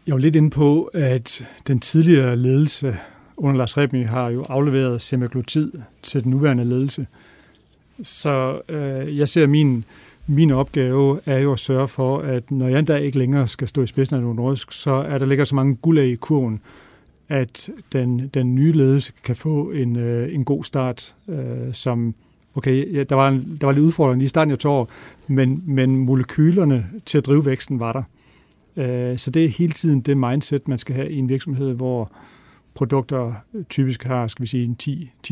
Jeg 0.06 0.12
er 0.12 0.18
lidt 0.18 0.36
inde 0.36 0.50
på, 0.50 0.84
at 0.84 1.48
den 1.66 1.80
tidligere 1.80 2.36
ledelse 2.36 2.96
under 3.36 3.58
Lars 3.58 3.76
Rebien 3.76 4.08
har 4.08 4.28
jo 4.28 4.42
afleveret 4.48 5.02
semaglutid 5.02 5.72
til 6.02 6.24
den 6.24 6.30
nuværende 6.30 6.64
ledelse. 6.64 7.06
Så 8.02 8.60
øh, 8.68 9.18
jeg 9.18 9.28
ser 9.28 9.46
min, 9.46 9.84
min 10.26 10.50
opgave 10.50 11.20
er 11.26 11.38
jo 11.38 11.52
at 11.52 11.58
sørge 11.58 11.88
for, 11.88 12.18
at 12.18 12.50
når 12.50 12.68
jeg 12.68 12.78
endda 12.78 12.96
ikke 12.96 13.18
længere 13.18 13.48
skal 13.48 13.68
stå 13.68 13.82
i 13.82 13.86
spidsen 13.86 14.16
af 14.16 14.22
Nordisk, 14.22 14.72
så 14.72 14.90
er 14.90 15.18
der 15.18 15.26
ligger 15.26 15.44
så 15.44 15.54
mange 15.54 15.76
guldæg 15.76 16.10
i 16.10 16.16
kurven, 16.16 16.60
at 17.28 17.70
den, 17.92 18.28
den 18.34 18.54
nye 18.54 18.72
ledelse 18.72 19.12
kan 19.24 19.36
få 19.36 19.70
en, 19.70 19.96
øh, 19.96 20.34
en 20.34 20.44
god 20.44 20.64
start, 20.64 21.14
øh, 21.28 21.72
som 21.72 22.14
okay, 22.54 22.94
ja, 22.94 23.02
der, 23.02 23.14
var 23.14 23.28
en, 23.28 23.58
der 23.60 23.66
var 23.66 23.72
lidt 23.72 23.84
udfordrende 23.84 24.24
i 24.24 24.28
starten 24.28 24.50
jeg 24.50 24.58
tror, 24.58 24.88
men, 25.26 25.62
men 25.66 25.96
molekylerne 25.96 26.86
til 27.06 27.18
at 27.18 27.26
drive 27.26 27.46
væksten 27.46 27.80
var 27.80 27.92
der. 27.92 28.02
Øh, 28.76 29.18
så 29.18 29.30
det 29.30 29.44
er 29.44 29.48
hele 29.48 29.72
tiden 29.72 30.00
det 30.00 30.16
mindset, 30.16 30.68
man 30.68 30.78
skal 30.78 30.94
have 30.94 31.10
i 31.10 31.18
en 31.18 31.28
virksomhed, 31.28 31.74
hvor 31.74 32.12
produkter 32.74 33.34
typisk 33.68 34.04
har, 34.04 34.28
skal 34.28 34.42
vi 34.42 34.46
sige, 34.46 34.76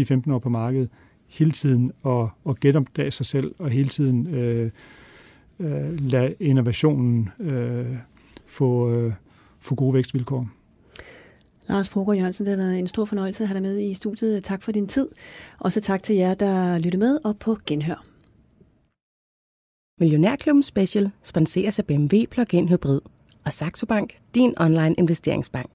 10-15 0.00 0.32
år 0.32 0.38
på 0.38 0.48
markedet 0.48 0.88
hele 1.28 1.50
tiden 1.50 1.92
at, 2.06 2.26
at 2.48 2.60
genopdage 2.60 3.10
sig 3.10 3.26
selv, 3.26 3.54
og 3.58 3.70
hele 3.70 3.88
tiden 3.88 4.26
øh, 4.34 4.70
øh, 5.60 6.00
lade 6.00 6.34
innovationen 6.40 7.28
øh, 7.40 7.96
få, 8.46 8.90
øh, 8.90 9.12
få 9.60 9.74
gode 9.74 9.94
vækstvilkår. 9.94 10.48
Lars 11.68 11.90
Fogre 11.90 12.16
Jørgensen, 12.16 12.46
det 12.46 12.50
har 12.50 12.64
været 12.64 12.78
en 12.78 12.86
stor 12.86 13.04
fornøjelse 13.04 13.44
at 13.44 13.48
have 13.48 13.54
dig 13.54 13.62
med 13.62 13.80
i 13.80 13.94
studiet. 13.94 14.44
Tak 14.44 14.62
for 14.62 14.72
din 14.72 14.86
tid, 14.86 15.08
og 15.58 15.72
så 15.72 15.80
tak 15.80 16.02
til 16.02 16.16
jer, 16.16 16.34
der 16.34 16.78
lyttede 16.78 16.98
med 16.98 17.18
og 17.24 17.36
på 17.38 17.58
genhør. 17.66 18.04
Millionærklubben 20.00 20.62
Special 20.62 21.10
sponseres 21.22 21.78
af 21.78 21.84
BMW 21.86 22.16
Plug-in 22.30 22.68
Hybrid 22.68 23.00
og 23.44 23.52
Saxo 23.52 23.86
Bank, 23.86 24.18
din 24.34 24.54
online 24.60 24.94
investeringsbank. 24.98 25.66